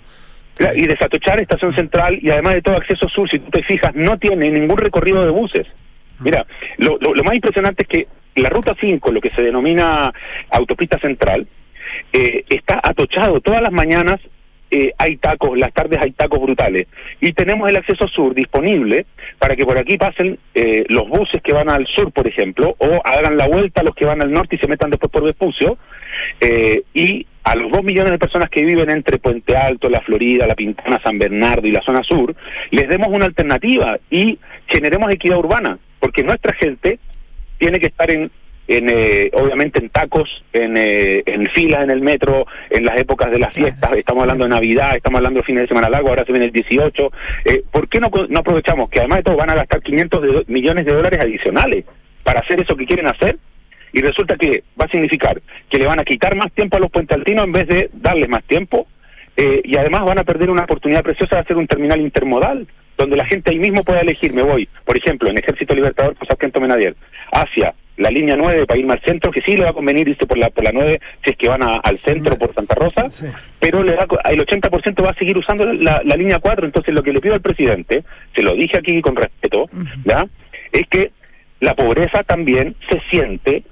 Y 0.76 0.86
desatochar 0.86 1.40
Estación 1.40 1.74
Central 1.74 2.20
y 2.22 2.30
además 2.30 2.56
de 2.56 2.62
todo 2.62 2.76
acceso 2.76 3.08
sur, 3.10 3.28
si 3.30 3.40
tú 3.40 3.50
te 3.50 3.64
fijas, 3.64 3.96
no 3.96 4.20
tiene 4.20 4.52
ningún 4.52 4.78
recorrido 4.78 5.24
de 5.24 5.32
buses. 5.32 5.66
Mira, 6.20 6.46
lo, 6.78 6.98
lo, 7.00 7.16
lo 7.16 7.24
más 7.24 7.36
impresionante 7.36 7.84
es 7.84 7.88
que 7.90 8.08
la 8.36 8.50
Ruta 8.50 8.76
5, 8.80 9.12
lo 9.12 9.22
que 9.22 9.32
se 9.32 9.42
denomina 9.42 10.14
Autopista 10.52 11.00
Central, 11.00 11.48
eh, 12.12 12.44
está 12.50 12.80
atochado 12.84 13.42
todas 13.42 13.62
las 13.62 13.72
mañanas. 13.72 14.20
Eh, 14.74 14.92
hay 14.98 15.18
tacos, 15.18 15.56
las 15.56 15.72
tardes 15.72 16.00
hay 16.02 16.14
tacos 16.14 16.42
brutales. 16.42 16.88
Y 17.22 17.34
tenemos 17.34 17.70
el 17.70 17.76
acceso 17.76 18.08
sur 18.08 18.34
disponible 18.34 19.06
para 19.38 19.56
que 19.56 19.66
por 19.66 19.78
aquí 19.78 20.00
pasen 20.00 20.40
eh, 20.56 20.84
los 20.90 21.08
buses 21.08 21.44
que 21.44 21.54
van 21.54 21.70
al 21.70 21.86
sur, 21.86 22.12
por 22.12 22.28
ejemplo, 22.28 22.76
o 22.80 23.00
hagan 23.06 23.38
la 23.38 23.48
vuelta 23.48 23.84
los 23.84 23.94
que 23.94 24.06
van 24.06 24.24
al 24.24 24.32
norte 24.32 24.56
y 24.56 24.60
se 24.60 24.68
metan 24.68 24.90
después 24.90 25.12
por 25.12 25.26
Vespucio. 25.26 25.78
Eh, 26.42 26.82
y 26.92 27.28
a 27.44 27.56
los 27.56 27.72
dos 27.72 27.84
millones 27.84 28.14
de 28.14 28.18
personas 28.18 28.50
que 28.50 28.66
viven 28.66 28.90
entre 28.90 29.20
Puente 29.20 29.56
Alto, 29.56 29.90
La 29.90 30.02
Florida, 30.02 30.48
La 30.48 30.56
Pintana, 30.56 31.00
San 31.04 31.20
Bernardo 31.20 31.68
y 31.68 31.72
la 31.72 31.84
zona 31.84 32.02
sur, 32.02 32.36
les 32.72 32.90
demos 32.90 33.10
una 33.10 33.26
alternativa 33.26 34.00
y 34.10 34.40
generemos 34.66 35.12
equidad 35.12 35.38
urbana, 35.38 35.78
porque 36.00 36.24
nuestra 36.24 36.54
gente 36.54 36.98
tiene 37.60 37.80
que 37.80 37.88
estar 37.88 38.10
en, 38.10 38.32
en 38.68 38.90
eh, 38.90 39.30
obviamente 39.34 39.80
en 39.80 39.90
tacos, 39.90 40.44
en, 40.54 40.78
eh, 40.78 41.24
en 41.26 41.48
filas 41.48 41.84
en 41.84 41.92
el 41.92 42.02
metro, 42.02 42.46
en 42.70 42.86
las 42.86 43.00
épocas 43.00 43.30
de 43.32 43.40
las 43.40 43.54
fiestas, 43.54 43.92
estamos 43.94 44.22
hablando 44.22 44.46
de 44.46 44.52
Navidad, 44.52 44.96
estamos 44.96 45.18
hablando 45.18 45.40
de 45.40 45.46
fines 45.46 45.64
de 45.64 45.68
semana 45.68 45.90
largo, 45.90 46.10
ahora 46.10 46.26
se 46.26 46.32
viene 46.32 46.46
el 46.46 46.52
18, 46.52 47.12
eh, 47.46 47.64
¿por 47.72 47.90
qué 47.90 48.00
no, 48.00 48.10
no 48.30 48.40
aprovechamos 48.40 48.90
que 48.90 49.00
además 49.00 49.20
de 49.20 49.24
todo 49.24 49.38
van 49.38 49.50
a 49.50 49.56
gastar 49.56 49.82
500 49.82 50.22
de 50.22 50.44
millones 50.48 50.86
de 50.86 50.94
dólares 50.94 51.20
adicionales 51.22 51.86
para 52.24 52.40
hacer 52.40 52.62
eso 52.62 52.76
que 52.76 52.86
quieren 52.86 53.08
hacer? 53.08 53.38
Y 53.92 54.02
resulta 54.02 54.38
que 54.38 54.64
va 54.80 54.86
a 54.86 54.90
significar 54.90 55.40
que 55.70 55.78
le 55.78 55.86
van 55.86 56.00
a 56.00 56.06
quitar 56.06 56.36
más 56.36 56.52
tiempo 56.54 56.78
a 56.78 56.80
los 56.80 56.90
puentealtinos 56.90 57.46
en 57.46 57.52
vez 57.52 57.68
de 57.68 57.90
darles 57.94 58.30
más 58.30 58.44
tiempo, 58.46 58.88
eh, 59.36 59.62
y 59.64 59.78
además 59.78 60.04
van 60.06 60.20
a 60.20 60.24
perder 60.24 60.50
una 60.50 60.64
oportunidad 60.64 61.04
preciosa 61.04 61.36
de 61.36 61.42
hacer 61.42 61.58
un 61.58 61.68
terminal 61.68 62.00
intermodal, 62.00 62.68
donde 62.98 63.18
la 63.18 63.26
gente 63.26 63.52
ahí 63.52 63.60
mismo 63.60 63.84
pueda 63.84 64.02
elegir, 64.02 64.34
me 64.34 64.44
voy, 64.44 64.70
por 64.86 64.96
ejemplo, 64.96 65.30
en 65.30 65.38
Ejército 65.38 65.74
Libertador, 65.74 66.16
por 66.16 66.28
Sargento 66.28 66.62
Menadier, 66.62 66.96
hacia 67.32 67.74
la 67.98 68.10
línea 68.10 68.36
9 68.36 68.66
para 68.66 68.80
irme 68.80 68.94
al 68.94 69.02
centro, 69.02 69.32
que 69.32 69.42
sí 69.42 69.56
le 69.56 69.64
va 69.66 69.70
a 69.70 69.74
convenir 69.74 70.08
irse 70.08 70.26
por 70.26 70.38
la, 70.38 70.50
por 70.50 70.64
la 70.64 70.72
9 70.72 71.00
si 71.24 71.32
es 71.32 71.38
que 71.38 71.48
van 71.48 71.62
a- 71.62 71.78
al 71.78 72.00
centro 72.00 72.38
por 72.38 72.54
Santa 72.54 72.74
Rosa, 72.76 73.10
Sí. 73.10 73.28
pero 73.60 73.84
le 73.84 73.96
va, 73.96 74.08
el 74.32 74.40
80% 74.42 75.04
va 75.04 75.12
a 75.12 75.16
seguir 75.16 75.38
usando 75.38 75.66
la, 75.72 76.02
la 76.04 76.16
línea 76.16 76.40
4, 76.40 76.66
entonces 76.66 76.94
lo 76.94 77.04
que 77.04 77.14
le 77.14 77.22
pido 77.22 77.36
al 77.36 77.42
presidente, 77.42 78.04
se 78.36 78.42
lo 78.42 78.56
dije 78.56 78.78
aquí 78.80 79.02
con 79.02 79.16
respeto, 79.16 79.70
¿ya? 80.06 80.26
es 80.72 80.88
que 80.88 81.12
la 81.60 81.76
pobreza 81.76 82.24
también 82.24 82.76
se 82.90 83.00
siente 83.12 83.64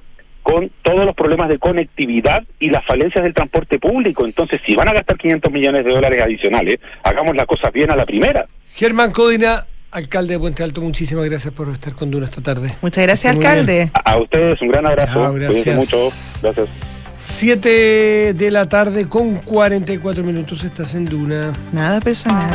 con 0.43 0.71
todos 0.81 1.05
los 1.05 1.15
problemas 1.15 1.49
de 1.49 1.59
conectividad 1.59 2.43
y 2.59 2.69
las 2.69 2.85
falencias 2.85 3.23
del 3.23 3.33
transporte 3.33 3.77
público. 3.79 4.25
Entonces, 4.25 4.59
si 4.61 4.75
van 4.75 4.87
a 4.87 4.93
gastar 4.93 5.17
500 5.17 5.51
millones 5.51 5.85
de 5.85 5.91
dólares 5.91 6.21
adicionales, 6.21 6.79
hagamos 7.03 7.35
las 7.35 7.45
cosas 7.45 7.71
bien 7.73 7.91
a 7.91 7.95
la 7.95 8.05
primera. 8.05 8.45
Germán 8.73 9.11
Codina, 9.11 9.65
alcalde 9.91 10.33
de 10.33 10.39
Puente 10.39 10.63
Alto, 10.63 10.81
muchísimas 10.81 11.25
gracias 11.25 11.53
por 11.53 11.69
estar 11.69 11.93
con 11.93 12.09
Duna 12.11 12.25
esta 12.25 12.41
tarde. 12.41 12.75
Muchas 12.81 13.03
gracias, 13.03 13.35
Muy 13.35 13.45
alcalde. 13.45 13.91
A, 13.93 14.11
a 14.13 14.17
ustedes 14.17 14.61
un 14.61 14.69
gran 14.69 14.85
abrazo. 14.87 15.31
Cuídense 15.31 15.71
gracias. 15.71 15.77
mucho. 15.77 15.97
Gracias. 16.41 16.69
7 17.17 18.33
de 18.33 18.51
la 18.51 18.65
tarde 18.67 19.07
con 19.07 19.35
44 19.35 20.23
minutos 20.23 20.63
estás 20.63 20.95
en 20.95 21.05
Duna. 21.05 21.53
Nada 21.71 21.99
personal. 22.01 22.49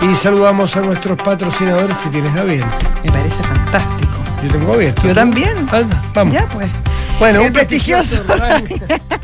Y 0.00 0.14
saludamos 0.14 0.76
a 0.76 0.80
nuestros 0.82 1.16
patrocinadores 1.18 1.96
si 1.98 2.08
tienes 2.08 2.34
a 2.36 2.44
bien. 2.44 2.64
Me 3.04 3.10
parece 3.10 3.42
fantástico. 3.42 4.12
Yo 4.42 4.48
tengo 4.48 4.74
abierto. 4.74 5.02
Yo 5.02 5.14
también. 5.14 5.56
Anda, 5.72 6.00
vamos. 6.14 6.34
Ya, 6.34 6.46
pues. 6.46 6.68
Bueno, 7.18 7.40
El 7.40 7.46
un 7.48 7.52
prestigioso, 7.52 8.22
prestigioso. 8.24 8.86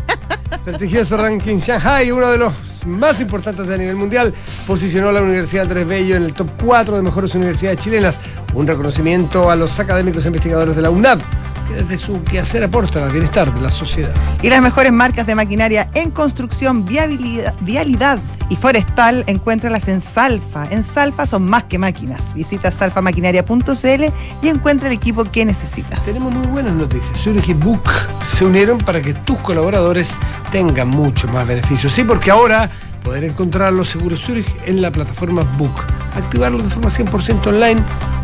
prestigioso 0.64 1.16
ranking. 1.16 1.58
Shanghai, 1.58 2.10
uno 2.10 2.30
de 2.30 2.38
los 2.38 2.52
más 2.86 3.20
importantes 3.20 3.66
de 3.66 3.78
nivel 3.78 3.96
mundial, 3.96 4.32
posicionó 4.66 5.08
a 5.08 5.12
la 5.12 5.22
Universidad 5.22 5.64
Andrés 5.64 5.86
Bello 5.86 6.16
en 6.16 6.22
el 6.24 6.34
top 6.34 6.48
4 6.64 6.96
de 6.96 7.02
mejores 7.02 7.34
universidades 7.34 7.80
chilenas, 7.80 8.18
un 8.54 8.66
reconocimiento 8.66 9.50
a 9.50 9.56
los 9.56 9.78
académicos 9.80 10.24
e 10.24 10.28
investigadores 10.28 10.76
de 10.76 10.82
la 10.82 10.90
que 10.90 11.26
desde 11.74 11.98
su 11.98 12.22
quehacer 12.24 12.64
aportan 12.64 13.04
al 13.04 13.10
bienestar 13.10 13.52
de 13.52 13.60
la 13.60 13.70
sociedad. 13.70 14.14
Y 14.42 14.48
las 14.48 14.62
mejores 14.62 14.92
marcas 14.92 15.26
de 15.26 15.34
maquinaria 15.34 15.90
en 15.94 16.10
construcción, 16.10 16.84
viabilidad, 16.84 17.54
vialidad 17.60 18.18
y 18.50 18.56
forestal, 18.56 19.24
encuéntralas 19.26 19.88
en 19.88 20.00
Salfa. 20.00 20.66
En 20.70 20.82
Salfa 20.82 21.26
son 21.26 21.48
más 21.48 21.64
que 21.64 21.78
máquinas. 21.78 22.34
Visita 22.34 22.72
salfamaquinaria.cl 22.72 24.04
y 24.42 24.48
encuentra 24.48 24.88
el 24.88 24.94
equipo 24.94 25.24
que 25.24 25.44
necesitas. 25.44 26.04
Tenemos 26.04 26.32
muy 26.32 26.46
buenas 26.46 26.72
noticias. 26.72 27.18
Zurich 27.20 27.48
y 27.48 27.54
Book 27.54 27.90
se 28.24 28.44
unieron 28.44 28.78
para 28.78 29.02
que 29.02 29.14
tus 29.14 29.38
colaboradores 29.38 30.12
tengan 30.50 30.88
mucho 30.88 31.28
más 31.28 31.46
beneficios. 31.46 31.92
Sí, 31.92 32.04
porque 32.04 32.30
ahora 32.30 32.70
poder 33.02 33.24
encontrar 33.24 33.72
los 33.72 33.88
seguros 33.88 34.20
Zurich 34.20 34.48
en 34.66 34.82
la 34.82 34.90
plataforma 34.90 35.42
Book. 35.56 35.86
Activarlo 36.16 36.58
de 36.58 36.68
forma 36.68 36.90
100% 36.90 37.46
online 37.46 37.82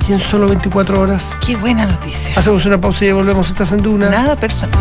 y 0.09 0.13
en 0.13 0.19
solo 0.19 0.49
24 0.49 1.01
horas. 1.01 1.37
Qué 1.45 1.57
buena 1.57 1.87
noticia. 1.87 2.39
Hacemos 2.39 2.65
una 2.67 2.81
pausa 2.81 3.05
y 3.05 3.13
volvemos. 3.13 3.49
Estás 3.49 3.73
en 3.73 3.83
Duna. 3.83 4.11
Nada 4.11 4.37
personal. 4.37 4.79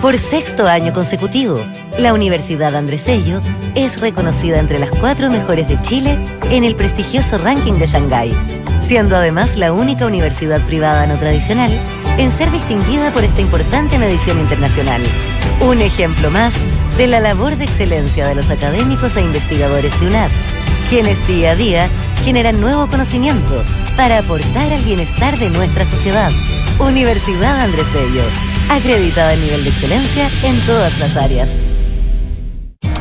Por 0.00 0.16
sexto 0.18 0.68
año 0.68 0.92
consecutivo, 0.92 1.64
La 1.98 2.12
Universidad 2.12 2.76
Andrés 2.76 3.06
Bello 3.06 3.40
es 3.74 4.00
reconocida 4.00 4.58
entre 4.58 4.78
las 4.78 4.90
cuatro 4.90 5.30
mejores 5.30 5.68
de 5.68 5.80
Chile 5.82 6.18
en 6.50 6.64
el 6.64 6.76
prestigioso 6.76 7.38
ranking 7.38 7.74
de 7.74 7.86
Shanghái, 7.86 8.32
siendo 8.80 9.16
además 9.16 9.56
la 9.56 9.72
única 9.72 10.06
universidad 10.06 10.60
privada 10.66 11.06
no 11.06 11.18
tradicional 11.18 11.72
en 12.18 12.30
ser 12.30 12.50
distinguida 12.52 13.10
por 13.10 13.24
esta 13.24 13.40
importante 13.40 13.98
medición 13.98 14.38
internacional. 14.38 15.02
Un 15.60 15.80
ejemplo 15.80 16.30
más 16.30 16.54
de 16.96 17.06
la 17.06 17.20
labor 17.20 17.56
de 17.56 17.64
excelencia 17.64 18.26
de 18.26 18.34
los 18.34 18.48
académicos 18.50 19.16
e 19.16 19.22
investigadores 19.22 19.98
de 20.00 20.06
UNAP, 20.06 20.30
quienes 20.88 21.26
día 21.26 21.52
a 21.52 21.56
día 21.56 21.90
generan 22.24 22.60
nuevo 22.60 22.86
conocimiento 22.86 23.62
para 23.96 24.18
aportar 24.18 24.72
al 24.72 24.82
bienestar 24.84 25.36
de 25.38 25.50
nuestra 25.50 25.84
sociedad. 25.84 26.30
Universidad 26.78 27.60
Andrés 27.60 27.92
Bello, 27.92 28.22
acreditada 28.70 29.34
en 29.34 29.40
nivel 29.40 29.64
de 29.64 29.70
excelencia 29.70 30.28
en 30.44 30.58
todas 30.66 30.98
las 31.00 31.16
áreas. 31.16 31.75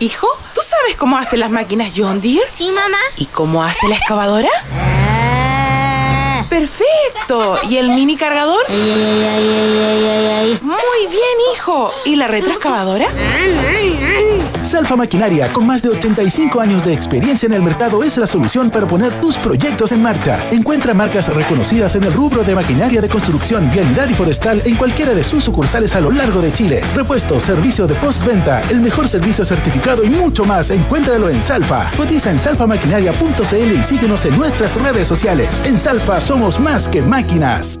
Hijo, 0.00 0.28
¿tú 0.54 0.60
sabes 0.62 0.96
cómo 0.96 1.18
hacen 1.18 1.40
las 1.40 1.50
máquinas 1.50 1.92
John 1.96 2.20
Deere? 2.20 2.46
Sí, 2.50 2.70
mamá. 2.70 2.98
¿Y 3.16 3.26
cómo 3.26 3.62
hace 3.62 3.88
la 3.88 3.96
excavadora? 3.96 4.48
Perfecto. 6.48 7.58
¿Y 7.68 7.76
el 7.78 7.90
mini 7.90 8.16
cargador? 8.16 8.60
Muy 10.62 11.06
bien, 11.08 11.36
hijo. 11.54 11.90
¿Y 12.04 12.16
la 12.16 12.28
retroexcavadora? 12.28 13.06
Salfa 14.76 14.94
Maquinaria, 14.94 15.48
con 15.54 15.66
más 15.66 15.80
de 15.80 15.88
85 15.88 16.60
años 16.60 16.84
de 16.84 16.92
experiencia 16.92 17.46
en 17.46 17.54
el 17.54 17.62
mercado, 17.62 18.04
es 18.04 18.18
la 18.18 18.26
solución 18.26 18.70
para 18.70 18.86
poner 18.86 19.10
tus 19.22 19.38
proyectos 19.38 19.90
en 19.90 20.02
marcha. 20.02 20.38
Encuentra 20.50 20.92
marcas 20.92 21.34
reconocidas 21.34 21.96
en 21.96 22.04
el 22.04 22.12
rubro 22.12 22.44
de 22.44 22.54
maquinaria 22.54 23.00
de 23.00 23.08
construcción, 23.08 23.70
vialidad 23.70 24.06
y 24.06 24.12
forestal 24.12 24.60
en 24.66 24.74
cualquiera 24.74 25.14
de 25.14 25.24
sus 25.24 25.44
sucursales 25.44 25.96
a 25.96 26.02
lo 26.02 26.10
largo 26.10 26.42
de 26.42 26.52
Chile. 26.52 26.82
Repuesto, 26.94 27.40
servicio 27.40 27.86
de 27.86 27.94
postventa, 27.94 28.60
el 28.68 28.80
mejor 28.80 29.08
servicio 29.08 29.46
certificado 29.46 30.04
y 30.04 30.10
mucho 30.10 30.44
más. 30.44 30.70
Encuéntralo 30.70 31.30
en 31.30 31.40
Salfa. 31.40 31.90
Cotiza 31.96 32.30
en 32.30 32.38
salfamaquinaria.cl 32.38 33.72
y 33.72 33.82
síguenos 33.82 34.26
en 34.26 34.36
nuestras 34.36 34.78
redes 34.82 35.08
sociales. 35.08 35.62
En 35.64 35.78
Salfa 35.78 36.20
somos 36.20 36.60
más 36.60 36.86
que 36.86 37.00
máquinas. 37.00 37.80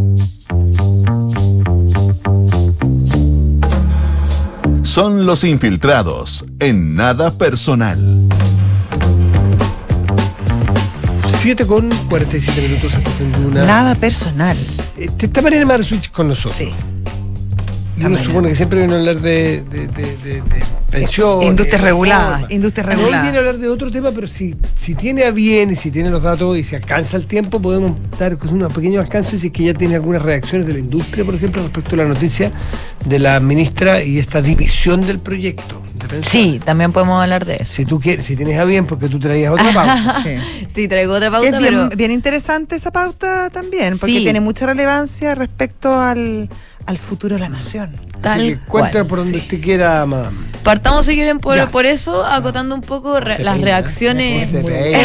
Son 4.91 5.25
los 5.25 5.45
infiltrados 5.45 6.43
en 6.59 6.95
nada 6.95 7.31
personal. 7.31 7.97
7 11.39 11.65
con 11.65 11.89
47 12.09 12.61
minutos 12.61 12.93
hasta 12.93 13.39
una. 13.39 13.63
Nada 13.63 13.95
personal. 13.95 14.57
Eh, 14.97 15.09
Está 15.17 15.41
Mariana 15.41 15.65
Maruswich 15.65 16.11
con 16.11 16.27
nosotros. 16.27 16.57
Sí. 16.57 16.73
Y 17.97 18.03
uno 18.03 18.17
supone 18.17 18.49
que 18.49 18.55
siempre 18.57 18.79
viene 18.79 18.95
a 18.95 18.97
hablar 18.97 19.21
de, 19.21 19.63
de, 19.63 19.87
de, 19.87 20.17
de, 20.17 20.41
de 20.41 20.63
pensiones. 20.91 21.47
Industria 21.47 21.77
de 21.79 21.83
regulada, 21.85 22.25
reformas. 22.31 22.51
industria 22.51 22.85
Hoy 22.85 22.95
regulada. 22.95 23.21
viene 23.23 23.37
a 23.37 23.39
hablar 23.39 23.57
de 23.57 23.69
otro 23.69 23.89
tema, 23.91 24.11
pero 24.11 24.27
si, 24.27 24.55
si 24.77 24.93
tiene 24.95 25.23
a 25.23 25.31
bien 25.31 25.71
y 25.71 25.75
si 25.75 25.89
tiene 25.91 26.09
los 26.09 26.21
datos 26.23 26.57
y 26.57 26.63
si 26.63 26.75
alcanza 26.75 27.17
el 27.17 27.25
tiempo, 27.25 27.61
podemos 27.61 27.93
dar 28.19 28.37
unos 28.49 28.71
pequeños 28.73 29.03
alcances 29.03 29.41
si 29.41 29.47
es 29.47 29.53
que 29.53 29.63
ya 29.63 29.73
tiene 29.73 29.95
algunas 29.95 30.21
reacciones 30.21 30.67
de 30.67 30.73
la 30.73 30.79
industria, 30.79 31.23
por 31.25 31.35
ejemplo, 31.35 31.61
respecto 31.61 31.95
a 31.95 31.97
la 31.99 32.05
noticia 32.05 32.51
de 33.05 33.19
la 33.19 33.39
ministra 33.39 34.03
y 34.03 34.19
esta 34.19 34.41
división 34.41 35.05
del 35.07 35.19
proyecto. 35.19 35.81
Sí, 36.29 36.59
también 36.65 36.91
podemos 36.91 37.21
hablar 37.21 37.45
de 37.45 37.57
eso. 37.57 37.73
Si 37.73 37.85
tú 37.85 37.99
quieres, 37.99 38.25
si 38.25 38.35
tienes 38.35 38.59
a 38.59 38.65
bien, 38.65 38.85
porque 38.85 39.07
tú 39.07 39.19
traías 39.19 39.51
otra 39.53 39.71
pauta. 39.73 40.23
Sí, 40.73 40.87
traigo 40.87 41.13
otra 41.13 41.27
Es 41.27 41.31
pauta, 41.31 41.59
bien, 41.59 41.61
pero 41.63 41.89
bien 41.95 42.11
interesante 42.11 42.75
esa 42.75 42.91
pauta 42.91 43.49
también, 43.49 43.97
porque 43.97 44.17
Sí. 44.17 44.23
tiene 44.23 44.41
mucha 44.41 44.65
relevancia 44.65 45.35
respecto 45.35 45.99
al, 45.99 46.49
al 46.85 46.97
futuro 46.97 47.35
de 47.35 47.41
la 47.41 47.49
nación. 47.49 47.95
Tal 48.21 48.39
Así 48.39 48.49
que 48.51 48.57
cuenta 48.59 48.91
cual. 48.91 49.07
por 49.07 49.17
donde 49.19 49.33
sí. 49.33 49.39
usted 49.39 49.61
quiera, 49.61 50.05
madame. 50.05 50.51
Partamos 50.63 51.07
si 51.07 51.15
quieren 51.15 51.39
por, 51.39 51.69
por 51.71 51.87
eso, 51.87 52.23
acotando 52.23 52.75
un 52.75 52.81
poco 52.81 53.19
re- 53.19 53.39
las 53.43 53.55
peina, 53.55 53.65
reacciones. 53.65 54.43
Es 54.43 54.51
muy 54.53 54.61
buena, 54.61 54.97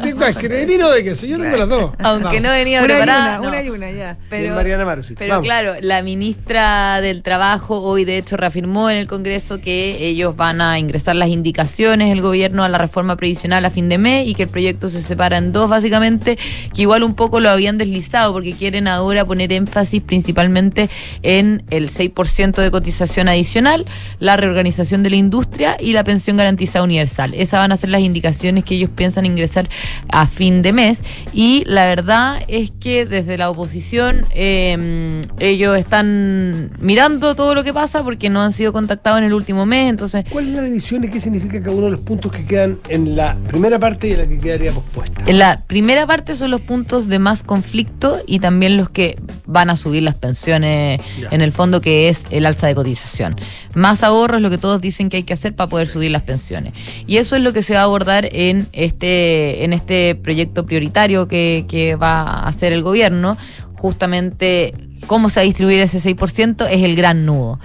muy 0.00 0.12
buena, 0.12 0.34
¿Qué 0.34 0.64
vino 0.66 0.90
de 0.90 1.04
queso? 1.04 1.26
Yo 1.26 1.38
tengo 1.38 1.56
las 1.58 1.68
dos. 1.68 1.92
Aunque 1.98 2.24
Vamos. 2.24 2.42
no 2.42 2.48
venía 2.50 2.82
Una 2.82 2.86
y 2.92 2.96
preparada. 2.96 3.22
una, 3.24 3.36
no. 3.42 3.48
una 3.48 3.62
y 3.62 3.68
una, 3.70 3.90
ya. 3.90 4.16
Pero, 4.30 4.54
Mariana 4.54 4.84
Marusich, 4.86 5.18
pero 5.18 5.34
vamos. 5.34 5.44
claro, 5.44 5.74
la 5.80 6.02
ministra 6.02 7.00
del 7.00 7.22
Trabajo 7.22 7.80
hoy 7.82 8.04
de 8.04 8.16
hecho 8.18 8.36
reafirmó 8.36 8.88
en 8.90 8.96
el 8.96 9.06
Congreso 9.06 9.60
que 9.60 10.06
ellos 10.06 10.36
van 10.36 10.60
a 10.60 10.78
ingresar 10.78 11.16
las 11.16 11.28
indicaciones 11.28 12.08
del 12.08 12.22
gobierno 12.22 12.64
a 12.64 12.68
la 12.68 12.78
reforma 12.78 13.16
previsional 13.16 13.64
a 13.64 13.70
fin 13.70 13.88
de 13.88 13.98
mes 13.98 14.26
y 14.26 14.34
que 14.34 14.44
el 14.44 14.48
proyecto 14.48 14.88
se 14.88 15.02
separa 15.02 15.36
en 15.38 15.52
dos 15.52 15.68
básicamente, 15.68 16.38
que 16.74 16.82
igual 16.82 17.02
un 17.02 17.14
poco 17.14 17.40
lo 17.40 17.50
habían 17.50 17.76
deslizado 17.78 18.32
porque 18.32 18.52
quieren 18.54 18.88
ahora 18.88 19.24
poner 19.24 19.52
énfasis 19.58 20.02
principalmente 20.02 20.88
en 21.22 21.62
el 21.70 21.90
6% 21.90 22.62
de 22.62 22.70
cotización 22.70 23.28
adicional, 23.28 23.84
la 24.18 24.36
reorganización 24.36 25.02
de 25.02 25.10
la 25.10 25.16
industria 25.16 25.76
y 25.78 25.92
la 25.92 26.04
pensión 26.04 26.36
garantizada 26.36 26.84
universal. 26.84 27.34
Esas 27.34 27.60
van 27.60 27.72
a 27.72 27.76
ser 27.76 27.90
las 27.90 28.00
indicaciones 28.00 28.64
que 28.64 28.76
ellos 28.76 28.90
piensan 28.94 29.26
ingresar 29.26 29.68
a 30.08 30.26
fin 30.26 30.62
de 30.62 30.72
mes 30.72 31.02
y 31.32 31.64
la 31.66 31.84
verdad 31.84 32.40
es 32.48 32.70
que 32.70 33.04
desde 33.04 33.36
la 33.36 33.50
oposición 33.50 34.22
eh, 34.32 35.20
ellos 35.38 35.76
están 35.76 36.70
mirando 36.80 37.34
todo 37.34 37.54
lo 37.54 37.64
que 37.64 37.72
pasa 37.72 38.02
porque 38.02 38.30
no 38.30 38.40
han 38.42 38.52
sido 38.52 38.72
contactados 38.72 39.18
en 39.18 39.24
el 39.24 39.34
último 39.34 39.66
mes, 39.66 39.90
entonces 39.90 40.24
¿Cuál 40.30 40.48
es 40.48 40.54
la 40.54 40.62
división 40.62 41.04
y 41.04 41.08
qué 41.08 41.20
significa 41.20 41.60
cada 41.60 41.74
uno 41.74 41.86
de 41.86 41.92
los 41.92 42.00
puntos 42.00 42.32
que 42.32 42.46
quedan 42.46 42.78
en 42.88 43.16
la 43.16 43.36
primera 43.48 43.78
parte 43.78 44.08
y 44.08 44.12
en 44.12 44.18
la 44.18 44.26
que 44.26 44.38
quedaría 44.38 44.72
pospuesta? 44.72 45.22
en 45.26 45.38
la 45.38 45.62
primera 45.66 46.06
parte 46.06 46.34
son 46.34 46.50
los 46.50 46.60
puntos 46.60 47.08
de 47.08 47.18
más 47.18 47.42
conflicto 47.42 48.18
y 48.26 48.38
también 48.40 48.76
los 48.76 48.88
que 48.88 49.18
van 49.48 49.70
a 49.70 49.76
subir 49.76 50.02
las 50.02 50.14
pensiones 50.14 51.00
en 51.30 51.40
el 51.40 51.52
fondo 51.52 51.80
que 51.80 52.08
es 52.08 52.22
el 52.30 52.46
alza 52.46 52.66
de 52.66 52.74
cotización. 52.74 53.34
Más 53.74 54.02
ahorro 54.02 54.36
es 54.36 54.42
lo 54.42 54.50
que 54.50 54.58
todos 54.58 54.80
dicen 54.80 55.08
que 55.08 55.16
hay 55.16 55.22
que 55.24 55.32
hacer 55.32 55.56
para 55.56 55.70
poder 55.70 55.88
subir 55.88 56.10
las 56.10 56.22
pensiones. 56.22 56.74
Y 57.06 57.16
eso 57.16 57.34
es 57.34 57.42
lo 57.42 57.52
que 57.52 57.62
se 57.62 57.74
va 57.74 57.80
a 57.80 57.84
abordar 57.84 58.28
en 58.30 58.68
este, 58.72 59.64
en 59.64 59.72
este 59.72 60.14
proyecto 60.14 60.66
prioritario 60.66 61.28
que, 61.28 61.64
que 61.66 61.96
va 61.96 62.20
a 62.20 62.46
hacer 62.46 62.72
el 62.72 62.82
gobierno. 62.82 63.38
Justamente 63.74 64.74
cómo 65.06 65.30
se 65.30 65.40
va 65.40 65.42
a 65.42 65.44
distribuir 65.44 65.80
ese 65.80 65.98
6% 65.98 66.68
es 66.70 66.82
el 66.82 66.94
gran 66.94 67.24
nudo. 67.24 67.58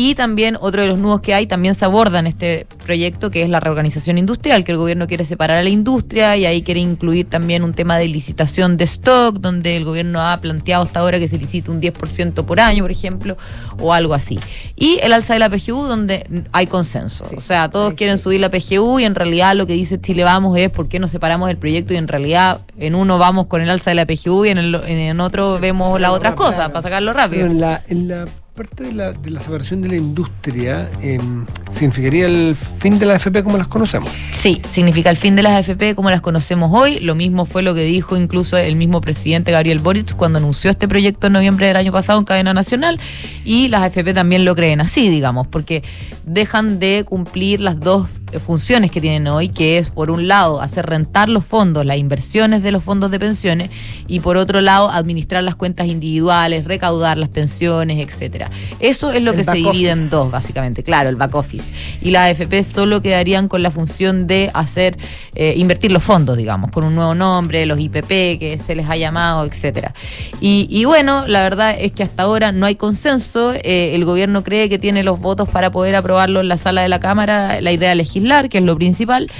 Y 0.00 0.14
también 0.14 0.56
otro 0.60 0.82
de 0.82 0.86
los 0.86 1.00
nudos 1.00 1.22
que 1.22 1.34
hay 1.34 1.48
también 1.48 1.74
se 1.74 1.84
aborda 1.84 2.20
en 2.20 2.28
este 2.28 2.68
proyecto, 2.86 3.32
que 3.32 3.42
es 3.42 3.50
la 3.50 3.58
reorganización 3.58 4.16
industrial, 4.16 4.62
que 4.62 4.70
el 4.70 4.78
gobierno 4.78 5.08
quiere 5.08 5.24
separar 5.24 5.56
a 5.56 5.62
la 5.64 5.70
industria 5.70 6.36
y 6.36 6.46
ahí 6.46 6.62
quiere 6.62 6.78
incluir 6.78 7.28
también 7.28 7.64
un 7.64 7.74
tema 7.74 7.98
de 7.98 8.06
licitación 8.06 8.76
de 8.76 8.84
stock, 8.84 9.40
donde 9.40 9.76
el 9.76 9.84
gobierno 9.84 10.20
ha 10.20 10.36
planteado 10.36 10.84
hasta 10.84 11.00
ahora 11.00 11.18
que 11.18 11.26
se 11.26 11.36
licite 11.36 11.72
un 11.72 11.80
10% 11.80 12.44
por 12.44 12.60
año, 12.60 12.84
por 12.84 12.92
ejemplo, 12.92 13.36
o 13.80 13.92
algo 13.92 14.14
así. 14.14 14.38
Y 14.76 15.00
el 15.02 15.12
alza 15.12 15.32
de 15.34 15.40
la 15.40 15.50
PGU, 15.50 15.88
donde 15.88 16.46
hay 16.52 16.68
consenso. 16.68 17.28
o 17.36 17.40
sea, 17.40 17.68
todos 17.68 17.94
quieren 17.94 18.18
subir 18.18 18.40
la 18.40 18.50
PGU 18.50 19.00
y 19.00 19.04
en 19.04 19.16
realidad 19.16 19.56
lo 19.56 19.66
que 19.66 19.72
dice 19.72 20.00
Chile 20.00 20.22
Vamos 20.22 20.56
es 20.56 20.70
por 20.70 20.88
qué 20.88 21.00
nos 21.00 21.10
separamos 21.10 21.48
del 21.48 21.56
proyecto 21.56 21.92
y 21.92 21.96
en 21.96 22.06
realidad 22.06 22.60
en 22.76 22.94
uno 22.94 23.18
vamos 23.18 23.48
con 23.48 23.62
el 23.62 23.68
alza 23.68 23.90
de 23.90 23.96
la 23.96 24.06
PGU 24.06 24.44
y 24.44 24.50
en, 24.50 24.58
el, 24.58 24.76
en 24.76 25.18
otro 25.18 25.58
vemos 25.58 26.00
las 26.00 26.12
otras 26.12 26.36
cosas 26.36 26.68
para 26.68 26.82
sacarlo 26.82 27.12
rápido. 27.12 27.42
Pero 27.42 27.52
en 27.52 27.60
la, 27.60 27.82
en 27.88 28.06
la 28.06 28.26
parte 28.58 28.82
de 28.82 28.92
la, 28.92 29.12
de 29.12 29.30
la 29.30 29.40
separación 29.40 29.82
de 29.82 29.88
la 29.88 29.96
industria 29.96 30.90
eh, 31.00 31.20
significaría 31.70 32.26
el 32.26 32.56
fin 32.56 32.98
de 32.98 33.06
la 33.06 33.14
AFP 33.14 33.44
como 33.44 33.56
las 33.56 33.68
conocemos. 33.68 34.10
Sí, 34.10 34.60
significa 34.68 35.10
el 35.10 35.16
fin 35.16 35.36
de 35.36 35.42
las 35.42 35.68
AFP 35.68 35.94
como 35.94 36.10
las 36.10 36.20
conocemos 36.20 36.72
hoy. 36.74 36.98
Lo 36.98 37.14
mismo 37.14 37.46
fue 37.46 37.62
lo 37.62 37.72
que 37.72 37.82
dijo 37.84 38.16
incluso 38.16 38.56
el 38.56 38.74
mismo 38.74 39.00
presidente 39.00 39.52
Gabriel 39.52 39.78
Boric 39.78 40.16
cuando 40.16 40.38
anunció 40.38 40.72
este 40.72 40.88
proyecto 40.88 41.28
en 41.28 41.34
noviembre 41.34 41.68
del 41.68 41.76
año 41.76 41.92
pasado 41.92 42.18
en 42.18 42.24
cadena 42.24 42.52
nacional. 42.52 42.98
Y 43.44 43.68
las 43.68 43.82
AFP 43.82 44.12
también 44.12 44.44
lo 44.44 44.56
creen 44.56 44.80
así, 44.80 45.08
digamos, 45.08 45.46
porque 45.46 45.84
dejan 46.26 46.80
de 46.80 47.04
cumplir 47.06 47.60
las 47.60 47.78
dos 47.78 48.08
funciones 48.40 48.90
que 48.90 49.00
tienen 49.00 49.26
hoy, 49.26 49.48
que 49.48 49.78
es 49.78 49.90
por 49.90 50.10
un 50.10 50.28
lado 50.28 50.60
hacer 50.60 50.86
rentar 50.86 51.28
los 51.28 51.44
fondos, 51.44 51.84
las 51.84 51.96
inversiones 51.96 52.62
de 52.62 52.72
los 52.72 52.82
fondos 52.82 53.10
de 53.10 53.18
pensiones, 53.18 53.70
y 54.06 54.20
por 54.20 54.36
otro 54.36 54.60
lado 54.60 54.90
administrar 54.90 55.42
las 55.42 55.54
cuentas 55.54 55.86
individuales, 55.86 56.64
recaudar 56.64 57.18
las 57.18 57.28
pensiones, 57.28 58.04
etcétera. 58.06 58.50
Eso 58.80 59.12
es 59.12 59.22
lo 59.22 59.32
El 59.32 59.38
que 59.38 59.44
se 59.44 59.52
divide 59.52 59.90
en 59.90 60.10
dos, 60.10 60.30
básicamente, 60.30 60.82
claro, 60.82 61.08
el 61.08 61.16
back 61.16 61.34
office. 61.34 61.64
Y 62.00 62.10
las 62.10 62.30
AFP 62.30 62.62
solo 62.64 63.02
quedarían 63.02 63.48
con 63.48 63.62
la 63.62 63.70
función 63.70 64.26
de 64.26 64.50
hacer, 64.54 64.96
eh, 65.34 65.54
invertir 65.56 65.92
los 65.92 66.02
fondos, 66.02 66.36
digamos, 66.36 66.70
con 66.70 66.84
un 66.84 66.94
nuevo 66.94 67.14
nombre, 67.14 67.66
los 67.66 67.78
IPP 67.78 68.38
que 68.38 68.60
se 68.64 68.74
les 68.74 68.88
ha 68.88 68.96
llamado, 68.96 69.44
etcétera. 69.44 69.94
Y, 70.40 70.66
y 70.70 70.84
bueno, 70.84 71.26
la 71.26 71.42
verdad 71.42 71.76
es 71.78 71.92
que 71.92 72.02
hasta 72.02 72.22
ahora 72.22 72.52
no 72.52 72.66
hay 72.66 72.76
consenso. 72.76 73.52
eh, 73.54 73.94
el 73.94 74.04
gobierno 74.04 74.44
cree 74.44 74.68
que 74.68 74.78
tiene 74.78 75.02
los 75.02 75.20
votos 75.20 75.48
para 75.48 75.70
poder 75.70 75.96
aprobarlo 75.96 76.40
en 76.40 76.48
la 76.48 76.56
sala 76.56 76.82
de 76.82 76.88
la 76.88 77.00
Cámara, 77.00 77.60
la 77.60 77.72
idea 77.72 77.90
de 77.90 77.94
legislar, 78.18 78.48
que 78.48 78.58
es 78.58 78.64
lo 78.64 78.76
principal. 78.76 79.30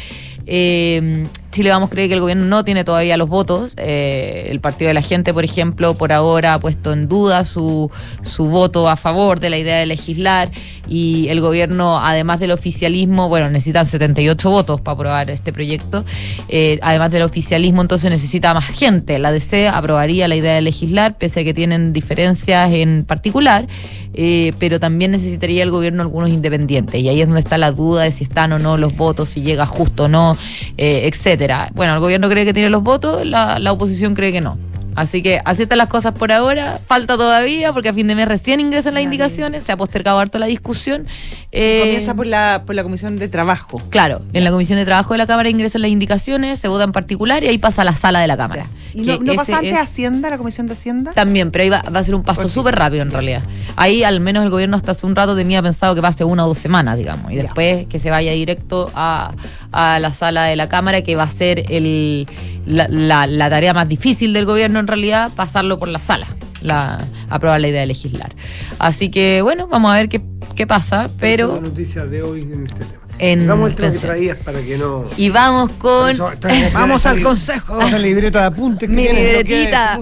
Eh, 0.47 1.25
Chile 1.51 1.71
Vamos 1.71 1.91
cree 1.91 2.09
que 2.09 2.15
el 2.15 2.21
gobierno 2.21 2.45
no 2.45 2.65
tiene 2.65 2.85
todavía 2.85 3.17
los 3.17 3.29
votos. 3.29 3.73
Eh, 3.77 4.49
el 4.51 4.61
Partido 4.61 4.89
de 4.89 4.95
la 4.95 5.03
Gente, 5.03 5.33
por 5.33 5.45
ejemplo, 5.45 5.95
por 5.95 6.13
ahora 6.13 6.55
ha 6.55 6.59
puesto 6.59 6.93
en 6.93 7.09
duda 7.09 7.45
su, 7.45 7.91
su 8.23 8.47
voto 8.47 8.89
a 8.89 8.97
favor 8.97 9.41
de 9.41 9.51
la 9.51 9.59
idea 9.59 9.79
de 9.79 9.87
legislar 9.87 10.51
y 10.89 11.29
el 11.29 11.41
gobierno, 11.41 11.99
además 11.99 12.41
del 12.41 12.51
oficialismo, 12.51 13.29
bueno, 13.29 13.51
necesitan 13.51 13.87
78 13.87 14.51
votos 14.51 14.81
para 14.81 14.95
aprobar 14.95 15.31
este 15.31 15.53
proyecto. 15.53 16.05
Eh, 16.49 16.79
además 16.83 17.11
del 17.11 17.23
oficialismo, 17.23 17.83
entonces 17.83 18.11
necesita 18.11 18.55
más 18.55 18.67
gente. 18.67 19.19
La 19.19 19.33
DC 19.33 19.69
aprobaría 19.69 20.29
la 20.29 20.37
idea 20.37 20.55
de 20.55 20.63
legislar, 20.63 21.19
pese 21.19 21.41
a 21.41 21.45
que 21.45 21.55
tienen 21.55 21.93
diferencias 21.93 22.73
en 22.73 23.05
particular, 23.05 23.67
eh, 24.15 24.53
pero 24.59 24.81
también 24.81 25.11
necesitaría 25.11 25.63
el 25.63 25.71
gobierno 25.71 26.03
algunos 26.03 26.31
independientes. 26.31 27.01
Y 27.01 27.09
ahí 27.09 27.21
es 27.21 27.27
donde 27.27 27.41
está 27.41 27.59
la 27.59 27.73
duda 27.73 28.05
de 28.05 28.13
si 28.13 28.25
están 28.25 28.53
o 28.53 28.59
no 28.59 28.79
los 28.79 28.97
votos, 28.97 29.29
si 29.29 29.43
llega 29.43 29.67
justo 29.67 30.05
o 30.05 30.09
no, 30.09 30.37
eh, 30.77 31.03
etcétera. 31.39 31.71
Bueno, 31.75 31.95
el 31.95 32.01
gobierno 32.01 32.29
cree 32.29 32.45
que 32.45 32.53
tiene 32.53 32.71
los 32.71 32.83
votos, 32.83 33.25
la, 33.27 33.59
la 33.59 33.73
oposición 33.73 34.15
cree 34.15 34.33
que 34.33 34.41
no. 34.41 34.59
Así 34.97 35.23
que 35.23 35.41
así 35.45 35.63
están 35.63 35.79
las 35.79 35.87
cosas 35.87 36.13
por 36.13 36.33
ahora. 36.33 36.81
Falta 36.89 37.17
todavía, 37.17 37.73
porque 37.73 37.91
a 37.91 37.93
fin 37.95 38.09
de 38.09 38.17
mes 38.17 38.27
recién 38.27 38.59
ingresan 38.59 38.95
las 38.95 39.05
indicaciones, 39.05 39.63
se 39.63 39.71
ha 39.71 39.77
postergado 39.77 40.19
harto 40.19 40.41
la 40.41 40.47
discusión. 40.47 41.07
Eh, 41.53 41.83
Comienza 41.83 42.15
por 42.15 42.27
la, 42.27 42.65
por 42.67 42.75
la 42.75 42.83
Comisión 42.83 43.17
de 43.17 43.29
Trabajo. 43.29 43.81
Claro, 43.91 44.23
en 44.33 44.43
la 44.43 44.51
Comisión 44.51 44.77
de 44.77 44.85
Trabajo 44.85 45.15
de 45.15 45.19
la 45.19 45.29
Cámara 45.29 45.49
ingresan 45.49 45.83
las 45.83 45.93
indicaciones, 45.93 46.59
se 46.59 46.67
vota 46.67 46.83
en 46.83 46.91
particular 46.91 47.45
y 47.45 47.47
ahí 47.47 47.59
pasa 47.59 47.83
a 47.83 47.85
la 47.85 47.95
sala 47.95 48.19
de 48.19 48.27
la 48.27 48.37
Cámara. 48.37 48.65
¿Y 49.03 49.05
Que 49.07 49.19
no, 49.19 49.25
no 49.25 49.35
pasa 49.35 49.57
antes 49.59 49.75
es- 49.75 49.81
Hacienda, 49.81 50.31
la 50.31 50.39
Comisión 50.39 50.67
de 50.67 50.73
Hacienda? 50.75 51.13
También, 51.13 51.51
pero 51.51 51.63
ahí 51.65 51.71
va, 51.71 51.83
va 51.95 52.01
a 52.01 52.05
ser 52.05 52.15
un 52.15 52.23
paso 52.23 52.49
súper 52.49 52.75
rápido 52.77 53.03
en 53.03 53.11
realidad. 53.11 53.43
Ahí 53.77 54.03
al 54.05 54.21
menos 54.21 54.43
el 54.45 54.51
gobierno 54.51 54.77
hasta 54.77 54.93
hace 54.93 55.07
un 55.07 55.15
rato 55.17 55.37
tenía 55.37 55.63
pensado 55.63 55.95
que 55.95 56.03
pase 56.03 56.25
una 56.25 56.45
o 56.45 56.49
dos 56.49 56.59
semanas, 56.59 56.97
digamos, 56.99 57.31
y 57.33 57.37
después 57.37 57.87
que 57.87 57.99
se 57.99 58.11
vaya 58.11 58.33
directo 58.33 58.91
a, 58.95 59.33
a 59.73 59.99
la 59.99 60.11
sala 60.11 60.45
de 60.45 60.57
la 60.57 60.69
Cámara, 60.69 61.03
que 61.03 61.15
va 61.17 61.23
a 61.25 61.29
ser 61.29 61.65
el, 61.71 62.27
la, 62.67 62.89
la- 62.89 63.27
la 63.27 63.51
tarea 63.51 63.73
más 63.75 63.89
difícil 63.89 64.33
del 64.33 64.45
gobierno 64.45 64.79
en 64.79 64.87
realidad, 64.87 65.31
pasarlo 65.35 65.79
por 65.79 65.89
la 65.89 65.99
sala, 66.01 66.27
la, 66.63 66.99
aprobar 67.31 67.61
la 67.61 67.69
idea 67.69 67.81
de 67.83 67.87
legislar. 67.87 68.35
Así 68.79 69.11
que 69.11 69.43
bueno, 69.43 69.69
vamos 69.69 69.91
a 69.93 69.95
ver 69.95 70.09
qué, 70.09 70.21
qué 70.57 70.67
pasa, 70.67 71.05
Esa 71.05 71.07
es 71.07 71.13
pero... 71.21 71.55
la 71.55 71.61
noticia 71.61 72.05
de 72.07 72.23
hoy 72.23 72.43
en 72.43 72.65
este 72.67 72.85
tema. 72.85 72.98
En 73.19 73.47
Vamos 73.47 73.71
al 73.71 73.77
que 73.77 73.99
traías 73.99 74.37
para 74.39 74.63
que 74.63 74.79
no. 74.79 75.07
Y 75.17 75.31
vamos 75.31 75.73
con... 75.73 76.11
Eso, 76.11 76.31
Vamos 76.73 77.05
al 77.07 77.23
consejo. 77.23 77.75
Vamos 77.75 77.93
a 77.93 77.99
la 77.99 78.07
libreta 78.07 78.41
de 78.41 78.47
apuntes 78.47 78.89
que 78.89 78.95
Mi 78.95 79.05
no 79.05 79.13
libretita. 79.13 79.99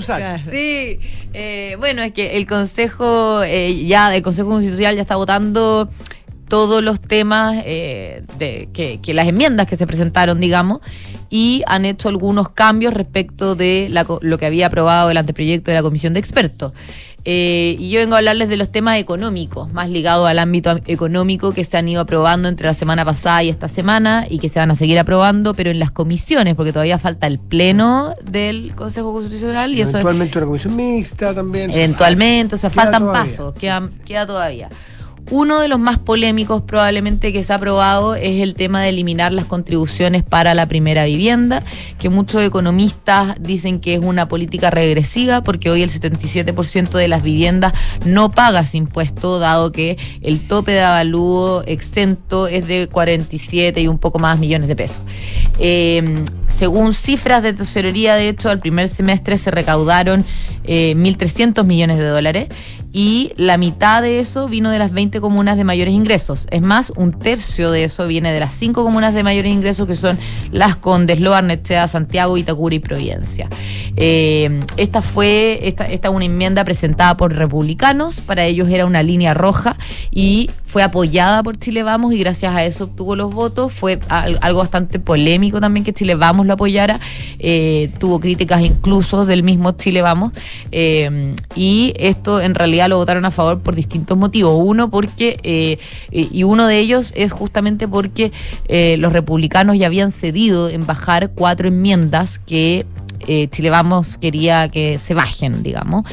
Sí, 0.51 1.01
eh, 1.33 1.77
bueno, 1.79 2.03
es 2.03 2.13
que 2.13 2.37
el 2.37 2.47
Consejo, 2.47 3.43
eh, 3.43 3.85
ya, 3.87 4.15
el 4.15 4.23
Consejo 4.23 4.49
Constitucional 4.49 4.97
ya 4.97 5.03
está 5.03 5.17
votando 5.17 5.91
todos 6.49 6.83
los 6.83 7.01
temas 7.01 7.63
eh, 7.67 8.23
de 8.39 8.69
que, 8.73 9.01
que 9.01 9.15
las 9.15 9.29
enmiendas 9.29 9.67
que 9.67 9.77
se 9.77 9.87
presentaron, 9.87 10.41
digamos, 10.41 10.81
y 11.29 11.63
han 11.67 11.85
hecho 11.85 12.09
algunos 12.09 12.51
cambios 12.51 12.95
respecto 12.95 13.55
de 13.57 13.89
la 13.91 14.07
lo 14.21 14.39
que 14.39 14.47
había 14.47 14.69
aprobado 14.69 15.11
el 15.11 15.17
anteproyecto 15.17 15.71
de 15.71 15.77
la 15.77 15.83
Comisión 15.83 16.13
de 16.13 16.21
Expertos. 16.21 16.73
Eh, 17.29 17.75
y 17.81 17.91
yo 17.91 17.99
vengo 17.99 18.15
a 18.15 18.19
hablarles 18.19 18.49
de 18.49 18.57
los 18.57 18.71
temas 18.71 18.99
económicos, 18.99 19.73
más 19.73 19.91
ligados 19.91 20.29
al 20.29 20.39
ámbito 20.39 20.77
económico 20.87 21.51
que 21.51 21.65
se 21.65 21.77
han 21.77 21.89
ido 21.89 22.01
aprobando 22.01 22.49
entre 22.49 22.69
la 22.69 22.73
semana 22.73 23.05
pasada 23.05 23.43
y 23.43 23.49
esta 23.49 23.67
semana 23.67 24.27
y 24.31 24.39
que 24.39 24.49
se 24.49 24.61
van 24.61 24.71
a 24.71 24.77
seguir 24.77 24.97
aprobando, 24.97 25.53
pero 25.53 25.73
en 25.73 25.81
las 25.81 25.91
comisiones, 25.91 26.55
porque 26.55 26.73
todavía 26.73 27.01
falta 27.01 27.27
el 27.27 27.41
pleno 27.41 28.15
del 28.31 28.77
Consejo 28.77 29.13
Constitucional 29.13 29.75
y 29.75 29.81
eso 29.81 29.89
es 29.89 29.95
Eventualmente 29.97 30.39
una 30.39 30.47
comisión 30.47 30.77
mixta 30.77 31.35
también. 31.35 31.73
Eventualmente, 31.73 32.55
o 32.55 32.59
sea, 32.59 32.71
faltan 32.71 33.03
todavía. 33.03 33.25
pasos, 33.25 33.55
queda, 33.55 33.89
queda 34.05 34.25
todavía. 34.25 34.69
Uno 35.31 35.59
de 35.61 35.69
los 35.69 35.79
más 35.79 35.99
polémicos 35.99 36.63
probablemente 36.63 37.33
que 37.33 37.43
se 37.43 37.53
ha 37.53 37.57
aprobado 37.57 38.15
es 38.15 38.43
el 38.43 38.55
tema 38.55 38.83
de 38.83 38.91
eliminar 38.91 39.33
las 39.33 39.45
contribuciones 39.47 40.23
para 40.23 40.55
la 40.55 40.67
primera 40.67 41.05
vivienda, 41.05 41.63
que 41.99 42.09
muchos 42.09 42.43
economistas 42.43 43.35
dicen 43.41 43.81
que 43.81 43.95
es 43.95 44.01
una 44.01 44.29
política 44.29 44.71
regresiva 44.71 45.43
porque 45.43 45.71
hoy 45.71 45.83
el 45.83 45.91
77% 45.91 46.91
de 46.91 47.09
las 47.09 47.23
viviendas 47.23 47.73
no 48.05 48.31
paga 48.31 48.65
impuesto, 48.73 49.39
dado 49.39 49.73
que 49.73 49.97
el 50.23 50.47
tope 50.47 50.73
de 50.73 50.83
avalúo 50.83 51.63
exento 51.67 52.47
es 52.47 52.67
de 52.67 52.89
47 52.89 53.81
y 53.81 53.89
un 53.89 53.99
poco 53.99 54.19
más 54.19 54.39
millones 54.39 54.69
de 54.69 54.77
pesos. 54.77 54.99
Eh, 55.59 56.05
según 56.49 56.95
cifras 56.95 57.43
de 57.43 57.53
tesorería, 57.53 58.15
de 58.15 58.31
hecho, 58.31 58.49
al 58.49 58.61
primer 58.61 58.89
semestre 58.89 59.37
se 59.37 59.51
recaudaron 59.51 60.25
eh, 60.65 60.95
1.300 60.97 61.65
millones 61.65 61.99
de 61.99 62.07
dólares 62.07 62.49
y 62.99 63.33
la 63.37 63.59
mitad 63.59 64.01
de 64.01 64.21
eso 64.21 64.49
vino 64.49 64.71
de 64.71 64.79
las 64.79 64.91
20 64.95 65.21
comunas 65.21 65.59
de 65.59 65.65
mayores 65.65 65.93
ingresos. 65.93 66.47
Es 66.51 66.63
más, 66.63 66.91
un 66.97 67.13
tercio 67.13 67.71
de 67.71 67.85
eso 67.85 68.07
viene 68.07 68.33
de 68.33 68.41
las 68.41 68.55
cinco 68.55 68.85
comunas 68.85 69.13
de 69.13 69.23
mayores 69.23 69.53
ingresos 69.53 69.87
que 69.87 69.95
son 69.95 70.19
Las 70.51 70.77
Condes, 70.77 71.21
Loa, 71.21 71.39
Arnechea, 71.39 71.89
Santiago, 71.89 72.39
Itacura 72.39 72.75
y 72.75 72.79
Providencia. 72.79 73.51
Eh, 73.99 74.61
esta 74.79 75.03
fue 75.03 75.61
esta, 75.69 75.85
esta 75.85 76.09
una 76.09 76.25
enmienda 76.25 76.65
presentada 76.65 77.19
por 77.19 77.35
republicanos, 77.35 78.21
para 78.23 78.45
ellos 78.47 78.69
era 78.71 78.87
una 78.87 79.03
línea 79.03 79.35
roja 79.35 79.77
y 80.11 80.51
fue 80.65 80.83
apoyada 80.83 81.43
por 81.43 81.59
Chile 81.59 81.83
Vamos 81.83 82.13
y 82.15 82.19
gracias 82.19 82.55
a 82.55 82.65
eso 82.65 82.85
obtuvo 82.85 83.15
los 83.15 83.33
votos. 83.35 83.73
Fue 83.75 83.99
al- 84.09 84.39
algo 84.41 84.61
bastante 84.61 84.99
polémico 84.99 85.61
también 85.61 85.85
que 85.85 85.93
Chile 85.93 86.15
Vamos 86.15 86.47
lo 86.47 86.55
apoyara. 86.55 86.99
Eh, 87.39 87.91
tuvo 87.99 88.21
críticas 88.21 88.63
incluso 88.63 89.27
del 89.27 89.43
mismo 89.43 89.73
Chile 89.73 90.01
Vamos. 90.01 90.33
Eh, 90.73 91.35
y 91.55 91.93
esto 91.99 92.41
en 92.41 92.55
realidad 92.55 92.86
lo 92.89 92.97
votaron 92.97 93.25
a 93.25 93.31
favor 93.31 93.61
por 93.61 93.75
distintos 93.75 94.17
motivos. 94.17 94.55
Uno, 94.63 94.91
porque, 94.91 95.39
eh, 95.43 95.79
y 96.11 96.43
uno 96.45 96.67
de 96.67 96.79
ellos 96.79 97.13
es 97.17 97.33
justamente 97.33 97.89
porque 97.89 98.33
eh, 98.69 98.97
los 98.99 99.13
republicanos 99.13 99.79
ya 99.79 99.87
habían 99.87 100.13
cedido 100.13 100.69
en 100.69 100.87
bajar 100.87 101.31
cuatro 101.35 101.69
enmiendas 101.69 102.39
que 102.39 102.87
eh, 103.27 103.49
Chile 103.51 103.71
Vamos 103.71 104.19
quería 104.19 104.69
que 104.69 104.99
se 104.99 105.15
bajen, 105.15 105.63
digamos. 105.63 106.05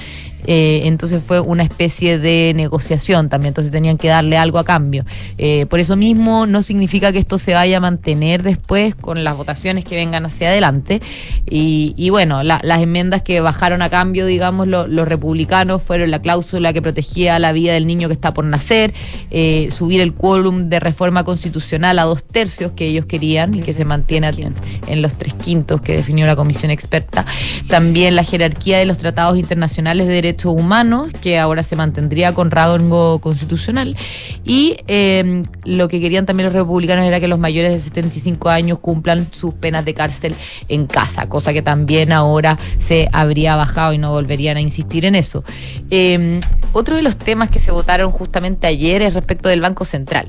Eh, 0.45 0.81
entonces 0.85 1.21
fue 1.25 1.39
una 1.39 1.63
especie 1.63 2.19
de 2.19 2.53
negociación 2.55 3.29
también, 3.29 3.49
entonces 3.49 3.71
tenían 3.71 3.97
que 3.97 4.07
darle 4.09 4.37
algo 4.37 4.59
a 4.59 4.65
cambio. 4.65 5.05
Eh, 5.37 5.65
por 5.69 5.79
eso 5.79 5.95
mismo 5.95 6.45
no 6.45 6.61
significa 6.61 7.11
que 7.11 7.19
esto 7.19 7.37
se 7.37 7.53
vaya 7.53 7.77
a 7.77 7.79
mantener 7.79 8.43
después 8.43 8.95
con 8.95 9.23
las 9.23 9.37
votaciones 9.37 9.83
que 9.85 9.95
vengan 9.95 10.25
hacia 10.25 10.49
adelante. 10.49 11.01
Y, 11.45 12.09
bueno, 12.09 12.43
la- 12.43 12.59
las 12.63 12.81
enmiendas 12.81 13.21
que 13.21 13.39
bajaron 13.39 13.81
a 13.81 13.89
cambio, 13.89 14.25
digamos, 14.25 14.67
lo- 14.67 14.87
los 14.87 15.07
republicanos 15.07 15.81
fueron 15.83 16.09
la 16.11 16.19
cláusula 16.21 16.73
que 16.73 16.81
protegía 16.81 17.37
la 17.39 17.51
vida 17.51 17.73
del 17.73 17.85
niño 17.87 18.07
que 18.07 18.13
está 18.13 18.33
por 18.33 18.45
nacer, 18.45 18.93
eh, 19.31 19.69
subir 19.71 20.01
el 20.01 20.13
quórum 20.13 20.69
de 20.69 20.79
reforma 20.79 21.23
constitucional 21.23 21.99
a 21.99 22.03
dos 22.03 22.23
tercios 22.23 22.71
que 22.75 22.87
ellos 22.87 23.05
querían 23.05 23.53
y 23.53 23.61
que 23.61 23.73
se 23.73 23.85
mantiene 23.85 24.23
en, 24.29 24.53
en 24.87 25.01
los 25.01 25.13
tres 25.13 25.33
quintos 25.35 25.81
que 25.81 25.93
definió 25.93 26.25
la 26.25 26.35
comisión 26.35 26.71
experta. 26.71 27.25
También 27.67 28.15
la 28.15 28.23
jerarquía 28.23 28.77
de 28.79 28.85
los 28.85 28.97
tratados 28.97 29.37
internacionales 29.37 30.07
de 30.07 30.13
derechos 30.13 30.32
humanos, 30.41 31.11
que 31.21 31.39
ahora 31.39 31.63
se 31.63 31.75
mantendría 31.75 32.33
con 32.33 32.51
rango 32.51 33.19
constitucional. 33.19 33.95
Y 34.43 34.77
eh, 34.87 35.43
lo 35.63 35.87
que 35.87 36.01
querían 36.01 36.25
también 36.25 36.45
los 36.45 36.53
republicanos 36.53 37.05
era 37.05 37.19
que 37.19 37.27
los 37.27 37.39
mayores 37.39 37.71
de 37.71 37.79
75 37.79 38.49
años 38.49 38.79
cumplan 38.79 39.31
sus 39.31 39.53
penas 39.53 39.85
de 39.85 39.93
cárcel 39.93 40.35
en 40.67 40.87
casa, 40.87 41.27
cosa 41.29 41.53
que 41.53 41.61
también 41.61 42.11
ahora 42.11 42.57
se 42.79 43.09
habría 43.11 43.55
bajado 43.55 43.93
y 43.93 43.97
no 43.97 44.11
volverían 44.11 44.57
a 44.57 44.61
insistir 44.61 45.05
en 45.05 45.15
eso. 45.15 45.43
Eh, 45.89 46.39
otro 46.73 46.95
de 46.95 47.03
los 47.03 47.17
temas 47.17 47.49
que 47.49 47.59
se 47.59 47.71
votaron 47.71 48.11
justamente 48.11 48.67
ayer 48.67 49.01
es 49.01 49.13
respecto 49.13 49.49
del 49.49 49.61
Banco 49.61 49.85
Central. 49.85 50.27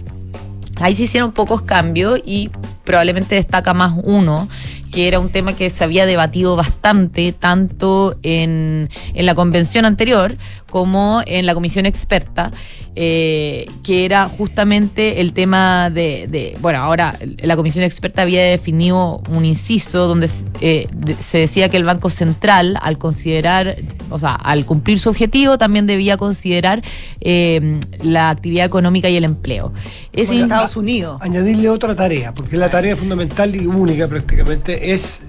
Ahí 0.80 0.94
se 0.96 1.04
hicieron 1.04 1.32
pocos 1.32 1.62
cambios 1.62 2.20
y 2.24 2.50
probablemente 2.84 3.36
destaca 3.36 3.74
más 3.74 3.94
uno, 4.02 4.48
que 4.94 5.08
era 5.08 5.18
un 5.18 5.30
tema 5.30 5.54
que 5.54 5.70
se 5.70 5.82
había 5.82 6.06
debatido 6.06 6.54
bastante, 6.54 7.32
tanto 7.32 8.16
en, 8.22 8.88
en 9.14 9.26
la 9.26 9.34
convención 9.34 9.84
anterior 9.84 10.36
como 10.74 11.22
en 11.24 11.46
la 11.46 11.54
comisión 11.54 11.86
experta, 11.86 12.50
eh, 12.96 13.66
que 13.84 14.04
era 14.04 14.28
justamente 14.28 15.20
el 15.20 15.32
tema 15.32 15.88
de, 15.88 16.26
de- 16.28 16.56
bueno, 16.60 16.80
ahora 16.80 17.16
la 17.38 17.54
comisión 17.54 17.84
experta 17.84 18.22
había 18.22 18.42
definido 18.42 19.22
un 19.30 19.44
inciso 19.44 20.08
donde 20.08 20.28
eh, 20.60 20.88
de- 20.92 21.14
se 21.14 21.38
decía 21.38 21.68
que 21.68 21.76
el 21.76 21.84
Banco 21.84 22.10
Central, 22.10 22.76
al 22.82 22.98
considerar, 22.98 23.76
o 24.10 24.18
sea, 24.18 24.34
al 24.34 24.64
cumplir 24.66 24.98
su 24.98 25.10
objetivo, 25.10 25.58
también 25.58 25.86
debía 25.86 26.16
considerar 26.16 26.82
eh, 27.20 27.78
la 28.02 28.30
actividad 28.30 28.66
económica 28.66 29.08
y 29.08 29.16
el 29.16 29.22
empleo. 29.22 29.72
Ese 30.12 30.32
Como 30.32 30.38
in- 30.38 30.44
Estados 30.46 30.76
Unidos. 30.76 31.18
Añadirle 31.20 31.68
otra 31.68 31.94
tarea, 31.94 32.34
porque 32.34 32.56
la 32.56 32.68
tarea 32.68 32.96
fundamental 32.96 33.54
y 33.54 33.64
única 33.66 34.08
prácticamente 34.08 34.90
es, 34.92 35.20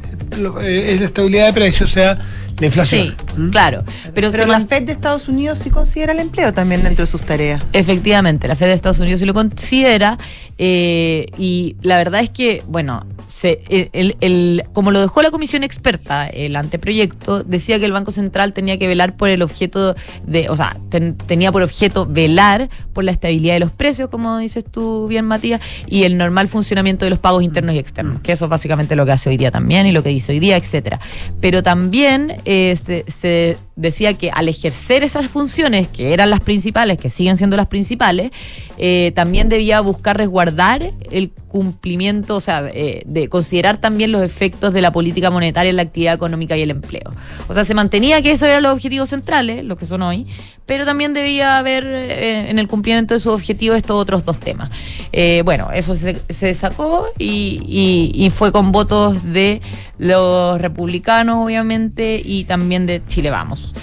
eh, 0.63 0.87
es 0.93 0.99
la 1.01 1.05
estabilidad 1.05 1.45
de 1.45 1.53
precios, 1.53 1.91
o 1.91 1.93
sea, 1.93 2.17
la 2.59 2.65
inflación. 2.67 3.15
Sí, 3.35 3.47
claro. 3.51 3.83
Pero, 4.13 4.31
Pero 4.31 4.45
la 4.45 4.59
man- 4.59 4.67
Fed 4.67 4.83
de 4.83 4.91
Estados 4.93 5.27
Unidos 5.27 5.59
sí 5.59 5.69
considera 5.69 6.13
el 6.13 6.19
empleo 6.19 6.53
también 6.53 6.83
dentro 6.83 7.05
de 7.05 7.11
sus 7.11 7.21
tareas. 7.21 7.61
Efectivamente, 7.73 8.47
la 8.47 8.55
Fed 8.55 8.67
de 8.67 8.73
Estados 8.73 8.99
Unidos 8.99 9.19
sí 9.19 9.25
lo 9.25 9.33
considera 9.33 10.17
eh, 10.57 11.25
y 11.37 11.75
la 11.81 11.97
verdad 11.97 12.21
es 12.21 12.29
que, 12.29 12.63
bueno, 12.67 13.05
se, 13.27 13.61
el- 13.69 14.15
el- 14.21 14.63
como 14.71 14.91
lo 14.91 15.01
dejó 15.01 15.21
la 15.21 15.31
comisión 15.31 15.63
experta, 15.63 16.27
el 16.27 16.55
anteproyecto, 16.55 17.43
decía 17.43 17.77
que 17.77 17.85
el 17.85 17.91
Banco 17.91 18.11
Central 18.11 18.53
tenía 18.53 18.77
que 18.79 18.87
velar 18.87 19.17
por 19.17 19.27
el 19.27 19.41
objeto 19.41 19.95
de, 20.25 20.47
o 20.49 20.55
sea, 20.55 20.77
ten- 20.89 21.15
tenía 21.17 21.51
por 21.51 21.61
objeto 21.61 22.05
velar 22.05 22.69
por 22.93 23.03
la 23.03 23.11
estabilidad 23.11 23.55
de 23.55 23.59
los 23.59 23.71
precios, 23.71 24.09
como 24.09 24.37
dices 24.37 24.63
tú 24.69 25.07
bien, 25.07 25.25
Matías, 25.25 25.59
y 25.87 26.03
el 26.03 26.15
normal 26.17 26.47
funcionamiento 26.47 27.03
de 27.05 27.09
los 27.09 27.19
pagos 27.19 27.43
internos 27.43 27.75
y 27.75 27.79
externos, 27.79 28.21
que 28.21 28.31
eso 28.31 28.45
es 28.45 28.49
básicamente 28.49 28.95
lo 28.95 29.05
que 29.05 29.11
hace 29.11 29.29
hoy 29.29 29.35
día 29.35 29.51
también 29.51 29.85
y 29.85 29.91
lo 29.91 30.01
que 30.03 30.09
dice 30.09 30.31
hoy 30.31 30.39
día, 30.39 30.55
etcétera. 30.55 31.01
Pero 31.41 31.61
también 31.63 32.37
se, 32.45 33.05
se 33.07 33.57
decía 33.75 34.13
que 34.13 34.31
al 34.31 34.47
ejercer 34.47 35.03
esas 35.03 35.27
funciones, 35.27 35.87
que 35.87 36.13
eran 36.13 36.29
las 36.29 36.39
principales, 36.39 36.97
que 36.97 37.09
siguen 37.09 37.37
siendo 37.37 37.57
las 37.57 37.67
principales, 37.67 38.31
eh, 38.77 39.11
también 39.15 39.49
debía 39.49 39.81
buscar 39.81 40.17
resguardar 40.17 40.91
el 41.11 41.31
cumplimiento, 41.47 42.35
o 42.35 42.39
sea, 42.39 42.69
eh, 42.73 43.03
de 43.05 43.27
considerar 43.27 43.77
también 43.77 44.11
los 44.11 44.21
efectos 44.21 44.73
de 44.73 44.81
la 44.81 44.91
política 44.91 45.29
monetaria 45.29 45.69
en 45.69 45.75
la 45.75 45.83
actividad 45.83 46.13
económica 46.13 46.57
y 46.57 46.61
el 46.61 46.71
empleo. 46.71 47.13
O 47.47 47.53
sea, 47.53 47.65
se 47.65 47.73
mantenía 47.73 48.21
que 48.21 48.31
esos 48.31 48.47
eran 48.47 48.63
los 48.63 48.73
objetivos 48.73 49.09
centrales, 49.09 49.63
los 49.63 49.77
que 49.77 49.85
son 49.85 50.01
hoy, 50.01 50.25
pero 50.65 50.85
también 50.85 51.13
debía 51.13 51.57
haber 51.57 51.83
eh, 51.85 52.49
en 52.49 52.57
el 52.59 52.67
cumplimiento 52.67 53.13
de 53.13 53.19
sus 53.19 53.31
objetivos 53.33 53.77
estos 53.77 53.95
otros 54.01 54.25
dos 54.25 54.39
temas. 54.39 54.69
Eh, 55.11 55.41
bueno, 55.45 55.69
eso 55.71 55.95
se, 55.95 56.21
se 56.29 56.53
sacó 56.53 57.05
y- 57.17 58.11
y 58.13 58.29
fue 58.31 58.51
con 58.51 58.71
votos 58.71 59.23
de 59.23 59.61
los 59.97 60.59
republicanos, 60.59 61.45
obviamente, 61.45 62.21
y 62.23 62.45
también 62.45 62.85
de 62.85 63.01
Chile 63.05 63.29
Vamos. 63.29 63.73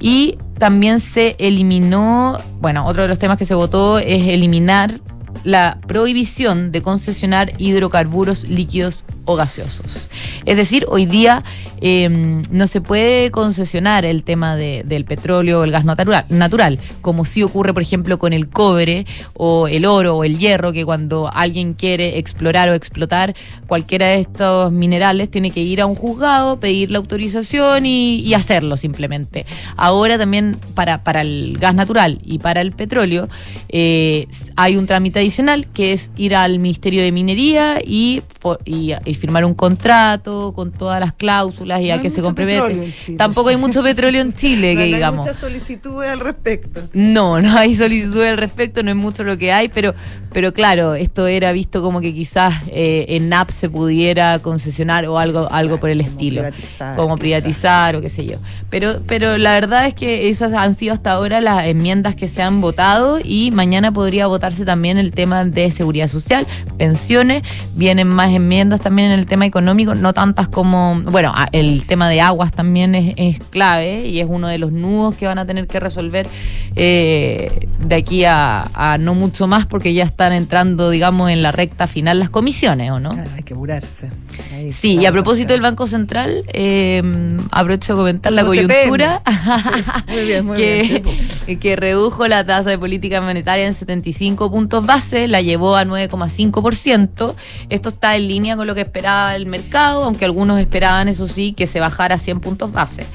Y 0.00 0.36
también 0.58 0.98
se 1.00 1.36
eliminó, 1.38 2.36
bueno, 2.60 2.86
otro 2.86 3.02
de 3.02 3.08
los 3.08 3.18
temas 3.18 3.38
que 3.38 3.44
se 3.44 3.54
votó 3.54 3.98
es 3.98 4.26
eliminar 4.26 4.98
la 5.44 5.78
prohibición 5.86 6.70
de 6.72 6.82
concesionar 6.82 7.52
hidrocarburos 7.58 8.44
líquidos 8.48 9.04
o 9.24 9.36
gaseosos. 9.36 10.08
Es 10.44 10.56
decir, 10.56 10.86
hoy 10.88 11.06
día 11.06 11.42
eh, 11.80 12.08
no 12.50 12.66
se 12.66 12.80
puede 12.80 13.30
concesionar 13.30 14.04
el 14.04 14.22
tema 14.22 14.56
de- 14.56 14.82
del 14.84 15.04
petróleo 15.04 15.60
o 15.60 15.64
el 15.64 15.72
gas 15.72 15.84
natural, 15.84 16.24
natural, 16.28 16.78
como 17.00 17.24
sí 17.24 17.42
ocurre, 17.42 17.72
por 17.74 17.82
ejemplo, 17.82 18.18
con 18.18 18.32
el 18.32 18.48
cobre 18.48 19.04
o 19.34 19.66
el 19.68 19.84
oro 19.84 20.16
o 20.16 20.24
el 20.24 20.38
hierro, 20.38 20.72
que 20.72 20.84
cuando 20.84 21.30
alguien 21.32 21.74
quiere 21.74 22.18
explorar 22.18 22.68
o 22.68 22.74
explotar 22.74 23.34
cualquiera 23.66 24.06
de 24.06 24.20
estos 24.20 24.70
minerales, 24.72 25.30
tiene 25.30 25.50
que 25.50 25.60
ir 25.60 25.80
a 25.80 25.86
un 25.86 25.94
juzgado, 25.96 26.60
pedir 26.60 26.90
la 26.92 26.98
autorización 26.98 27.84
y, 27.86 28.20
y 28.20 28.34
hacerlo 28.34 28.76
simplemente. 28.76 29.44
Ahora 29.76 30.18
también 30.18 30.56
para, 30.74 31.02
para 31.04 31.22
el 31.22 31.58
gas 31.58 31.74
natural 31.74 32.20
y 32.24 32.38
para 32.38 32.60
el 32.60 32.72
petróleo 32.72 33.28
eh, 33.68 34.26
hay 34.56 34.76
un 34.76 34.86
trámite 34.86 35.18
adicional 35.18 35.31
que 35.72 35.92
es 35.92 36.10
ir 36.16 36.34
al 36.34 36.58
Ministerio 36.58 37.02
de 37.02 37.12
Minería 37.12 37.78
y, 37.84 38.22
por- 38.40 38.60
y- 38.64 38.92
y 39.04 39.14
firmar 39.14 39.44
un 39.44 39.54
contrato 39.54 40.52
con 40.54 40.72
todas 40.72 41.00
las 41.00 41.12
cláusulas 41.12 41.80
y 41.80 41.88
No 41.88 41.94
a 41.94 41.98
que 42.02 42.10
se 42.10 42.22
compromete. 42.22 42.92
Tampoco 43.16 43.48
hay 43.50 43.56
mucho 43.56 43.82
petróleo 43.82 44.20
en 44.20 44.32
Chile, 44.34 44.74
No, 44.74 44.80
que 44.80 44.80
no 44.80 44.82
hay 44.82 44.94
digamos. 44.94 45.18
muchas 45.20 45.36
solicitudes 45.36 46.10
al 46.10 46.20
respecto. 46.20 46.80
No, 46.92 47.40
no 47.40 47.56
hay 47.56 47.74
solicitud 47.74 48.22
al 48.22 48.36
respecto, 48.36 48.82
no 48.82 48.90
es 48.90 48.96
mucho 48.96 49.24
lo 49.24 49.38
que 49.38 49.52
hay, 49.52 49.68
pero, 49.68 49.94
pero 50.32 50.52
claro, 50.52 50.94
esto 50.94 51.26
era 51.26 51.52
visto 51.52 51.82
como 51.82 52.00
que 52.00 52.12
quizás 52.14 52.54
eh, 52.68 53.06
en 53.08 53.28
NAP 53.28 53.50
se 53.50 53.68
pudiera 53.70 54.38
concesionar 54.40 55.06
o 55.06 55.18
algo, 55.18 55.48
algo 55.50 55.78
por 55.78 55.90
el 55.90 56.00
estilo. 56.00 56.42
privatizar, 56.42 56.96
como 56.96 57.14
quizás. 57.16 57.20
privatizar 57.20 57.96
o 57.96 58.00
qué 58.00 58.08
sé 58.08 58.24
yo. 58.26 58.36
Pero, 58.70 58.94
pero 59.06 59.38
la 59.38 59.52
verdad 59.52 59.86
es 59.86 59.94
que 59.94 60.28
esas 60.30 60.52
han 60.52 60.74
sido 60.74 60.92
hasta 60.94 61.12
ahora 61.12 61.40
las 61.40 61.66
enmiendas 61.66 62.14
que 62.14 62.28
se 62.28 62.42
han 62.42 62.60
votado 62.60 63.18
y 63.22 63.50
mañana 63.52 63.92
podría 63.92 64.26
votarse 64.26 64.64
también 64.64 64.98
el 64.98 65.12
tema 65.12 65.21
de 65.26 65.70
seguridad 65.70 66.08
social, 66.08 66.46
pensiones, 66.78 67.42
vienen 67.74 68.08
más 68.08 68.30
enmiendas 68.32 68.80
también 68.80 69.10
en 69.12 69.18
el 69.18 69.26
tema 69.26 69.46
económico, 69.46 69.94
no 69.94 70.12
tantas 70.12 70.48
como, 70.48 71.00
bueno, 71.02 71.30
a- 71.34 71.48
el 71.52 71.84
tema 71.86 72.08
de 72.08 72.20
aguas 72.20 72.50
también 72.50 72.94
es, 72.94 73.14
es 73.16 73.38
clave 73.50 74.06
y 74.06 74.20
es 74.20 74.26
uno 74.28 74.48
de 74.48 74.58
los 74.58 74.72
nudos 74.72 75.14
que 75.14 75.26
van 75.26 75.38
a 75.38 75.46
tener 75.46 75.66
que 75.66 75.78
resolver 75.80 76.26
eh, 76.76 77.68
de 77.80 77.94
aquí 77.94 78.24
a, 78.24 78.62
a 78.74 78.98
no 78.98 79.14
mucho 79.14 79.46
más 79.46 79.66
porque 79.66 79.94
ya 79.94 80.04
están 80.04 80.32
entrando, 80.32 80.90
digamos, 80.90 81.30
en 81.30 81.42
la 81.42 81.52
recta 81.52 81.86
final 81.86 82.18
las 82.18 82.30
comisiones, 82.30 82.90
¿o 82.90 82.98
no? 82.98 83.10
Hay 83.36 83.42
que 83.42 83.54
apurarse. 83.54 84.10
Ahí 84.52 84.72
Sí, 84.72 84.96
y 84.98 85.06
a 85.06 85.12
propósito 85.12 85.52
del 85.52 85.60
Banco 85.62 85.86
Central, 85.86 86.44
eh, 86.52 87.02
aprovecho 87.50 87.92
de 87.94 87.98
comentar 87.98 88.32
la 88.32 88.44
coyuntura 88.44 89.22
Muy 90.08 90.24
bien, 90.24 90.46
muy 90.46 90.56
que, 90.56 91.02
bien. 91.46 91.58
que 91.60 91.76
redujo 91.76 92.26
la 92.26 92.44
tasa 92.44 92.70
de 92.70 92.78
política 92.78 93.20
monetaria 93.20 93.66
en 93.66 93.74
75 93.74 94.50
puntos 94.50 94.86
la 95.12 95.40
llevó 95.40 95.76
a 95.76 95.84
9,5%. 95.84 97.34
Esto 97.68 97.88
está 97.88 98.16
en 98.16 98.28
línea 98.28 98.56
con 98.56 98.66
lo 98.66 98.74
que 98.74 98.82
esperaba 98.82 99.36
el 99.36 99.46
mercado, 99.46 100.04
aunque 100.04 100.24
algunos 100.24 100.58
esperaban, 100.58 101.08
eso 101.08 101.28
sí, 101.28 101.52
que 101.52 101.66
se 101.66 101.80
bajara 101.80 102.16
a 102.16 102.18
100 102.18 102.40
puntos 102.40 102.72
base. 102.72 103.06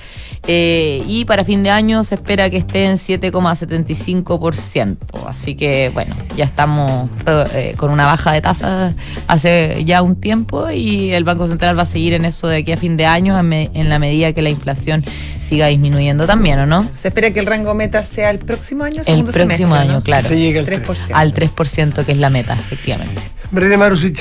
Eh, 0.49 1.03
y 1.07 1.25
para 1.25 1.43
fin 1.43 1.61
de 1.61 1.69
año 1.69 2.03
se 2.05 2.15
espera 2.15 2.49
que 2.49 2.55
esté 2.57 2.85
en 2.85 2.95
7,75%. 2.95 4.97
Así 5.27 5.55
que, 5.55 5.91
bueno, 5.93 6.15
ya 6.35 6.45
estamos 6.45 7.09
eh, 7.53 7.73
con 7.77 7.91
una 7.91 8.05
baja 8.05 8.31
de 8.31 8.41
tasas 8.41 8.95
hace 9.27 9.83
ya 9.85 10.01
un 10.01 10.15
tiempo 10.15 10.69
y 10.69 11.11
el 11.11 11.23
Banco 11.23 11.47
Central 11.47 11.77
va 11.77 11.83
a 11.83 11.85
seguir 11.85 12.13
en 12.13 12.25
eso 12.25 12.47
de 12.47 12.57
aquí 12.57 12.71
a 12.71 12.77
fin 12.77 12.97
de 12.97 13.05
año 13.05 13.37
en, 13.37 13.47
me- 13.49 13.69
en 13.73 13.89
la 13.89 13.99
medida 13.99 14.33
que 14.33 14.41
la 14.41 14.49
inflación 14.49 15.03
siga 15.41 15.67
disminuyendo 15.67 16.25
también, 16.25 16.59
¿o 16.59 16.65
no? 16.65 16.85
Se 16.95 17.07
espera 17.09 17.31
que 17.31 17.39
el 17.39 17.45
rango 17.45 17.73
meta 17.73 18.03
sea 18.03 18.29
el 18.31 18.39
próximo 18.39 18.83
año, 18.83 18.99
El 18.99 19.05
segundo 19.05 19.31
próximo 19.31 19.57
semestre, 19.57 19.79
año, 19.79 19.91
¿no? 19.93 20.03
claro. 20.03 20.23
Que 20.23 20.29
se 20.35 20.39
llegue 20.39 20.59
al 20.59 20.65
3%. 20.65 21.11
Al 21.13 21.33
3% 21.33 22.05
que 22.05 22.11
es 22.11 22.17
la 22.17 22.29
meta, 22.29 22.53
efectivamente. 22.53 23.21
Brené 23.51 23.77
Marusic. 23.77 24.19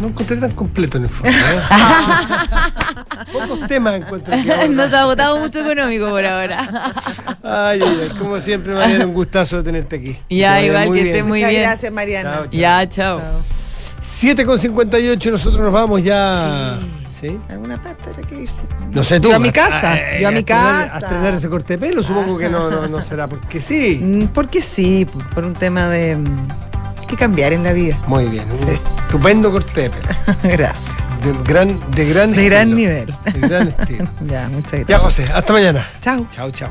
No 0.00 0.08
encontré 0.08 0.36
tan 0.38 0.50
completo 0.52 0.96
en 0.98 1.04
el 1.04 1.08
fondo. 1.10 1.30
¿eh? 1.36 1.60
Pocos 3.32 3.66
temas 3.68 3.94
encuentro. 3.94 4.34
Nos 4.70 4.92
ha 4.92 5.04
votado 5.04 5.36
mucho 5.38 5.60
económico 5.60 6.08
por 6.08 6.24
ahora. 6.24 6.92
Ay, 7.42 7.80
ay, 7.82 8.00
ay, 8.10 8.18
como 8.18 8.38
siempre, 8.40 8.74
Mariana, 8.74 9.06
un 9.06 9.14
gustazo 9.14 9.62
tenerte 9.62 9.96
aquí. 9.96 10.18
Ya, 10.30 10.56
te 10.58 10.66
igual 10.66 10.84
que 10.86 10.90
bien. 10.92 11.06
esté 11.06 11.22
muy 11.22 11.38
Muchas 11.40 11.50
bien. 11.50 11.62
gracias, 11.62 11.92
Mariana. 11.92 12.30
Chao, 12.32 12.42
chao. 12.46 12.50
Ya, 12.60 12.88
chao. 12.88 13.20
7 14.02 14.44
con 14.46 14.58
58, 14.58 15.30
nosotros 15.30 15.60
nos 15.60 15.72
vamos 15.72 16.02
ya. 16.02 16.78
¿Sí? 17.20 17.38
Alguna 17.50 17.82
parte 17.82 18.08
habrá 18.10 18.22
que 18.22 18.34
irse. 18.42 18.66
No 18.90 19.04
sé 19.04 19.20
tú. 19.20 19.28
Yo 19.28 19.36
a 19.36 19.38
mi 19.38 19.52
casa, 19.52 19.94
yo 20.18 20.28
a 20.28 20.30
mi 20.30 20.38
estrenar- 20.38 20.44
casa. 20.88 20.94
A 20.94 20.98
estrenar 20.98 21.34
ese 21.34 21.48
corte 21.50 21.74
de 21.76 21.78
pelo, 21.86 22.02
supongo 22.02 22.38
que 22.38 22.48
no, 22.48 22.70
no, 22.70 22.86
no 22.88 23.02
será, 23.04 23.26
porque 23.28 23.60
sí. 23.60 24.00
Mm, 24.02 24.28
Porque 24.28 24.62
sí, 24.62 25.06
por 25.34 25.44
un 25.44 25.52
tema 25.52 25.88
de 25.88 26.16
que 27.10 27.16
cambiar 27.16 27.52
en 27.52 27.64
la 27.64 27.72
vida. 27.72 27.98
Muy 28.06 28.26
bien, 28.26 28.44
un 28.50 28.68
estupendo 28.68 29.50
corte 29.50 29.82
de 29.82 29.90
pelo. 29.90 30.08
Gracias. 30.42 30.94
De 31.24 31.34
gran, 31.44 31.78
de 31.90 32.06
gran 32.06 32.32
De 32.32 32.44
gran 32.46 32.74
nivel. 32.74 33.14
De 33.34 33.40
gran 33.40 33.68
estilo. 33.68 34.08
Ya, 34.26 34.48
muchas 34.48 34.70
gracias. 34.72 34.88
Ya, 34.88 34.98
José, 34.98 35.24
hasta 35.34 35.52
mañana. 35.52 35.86
Chao. 36.00 36.26
Chao, 36.30 36.50
chao. 36.50 36.70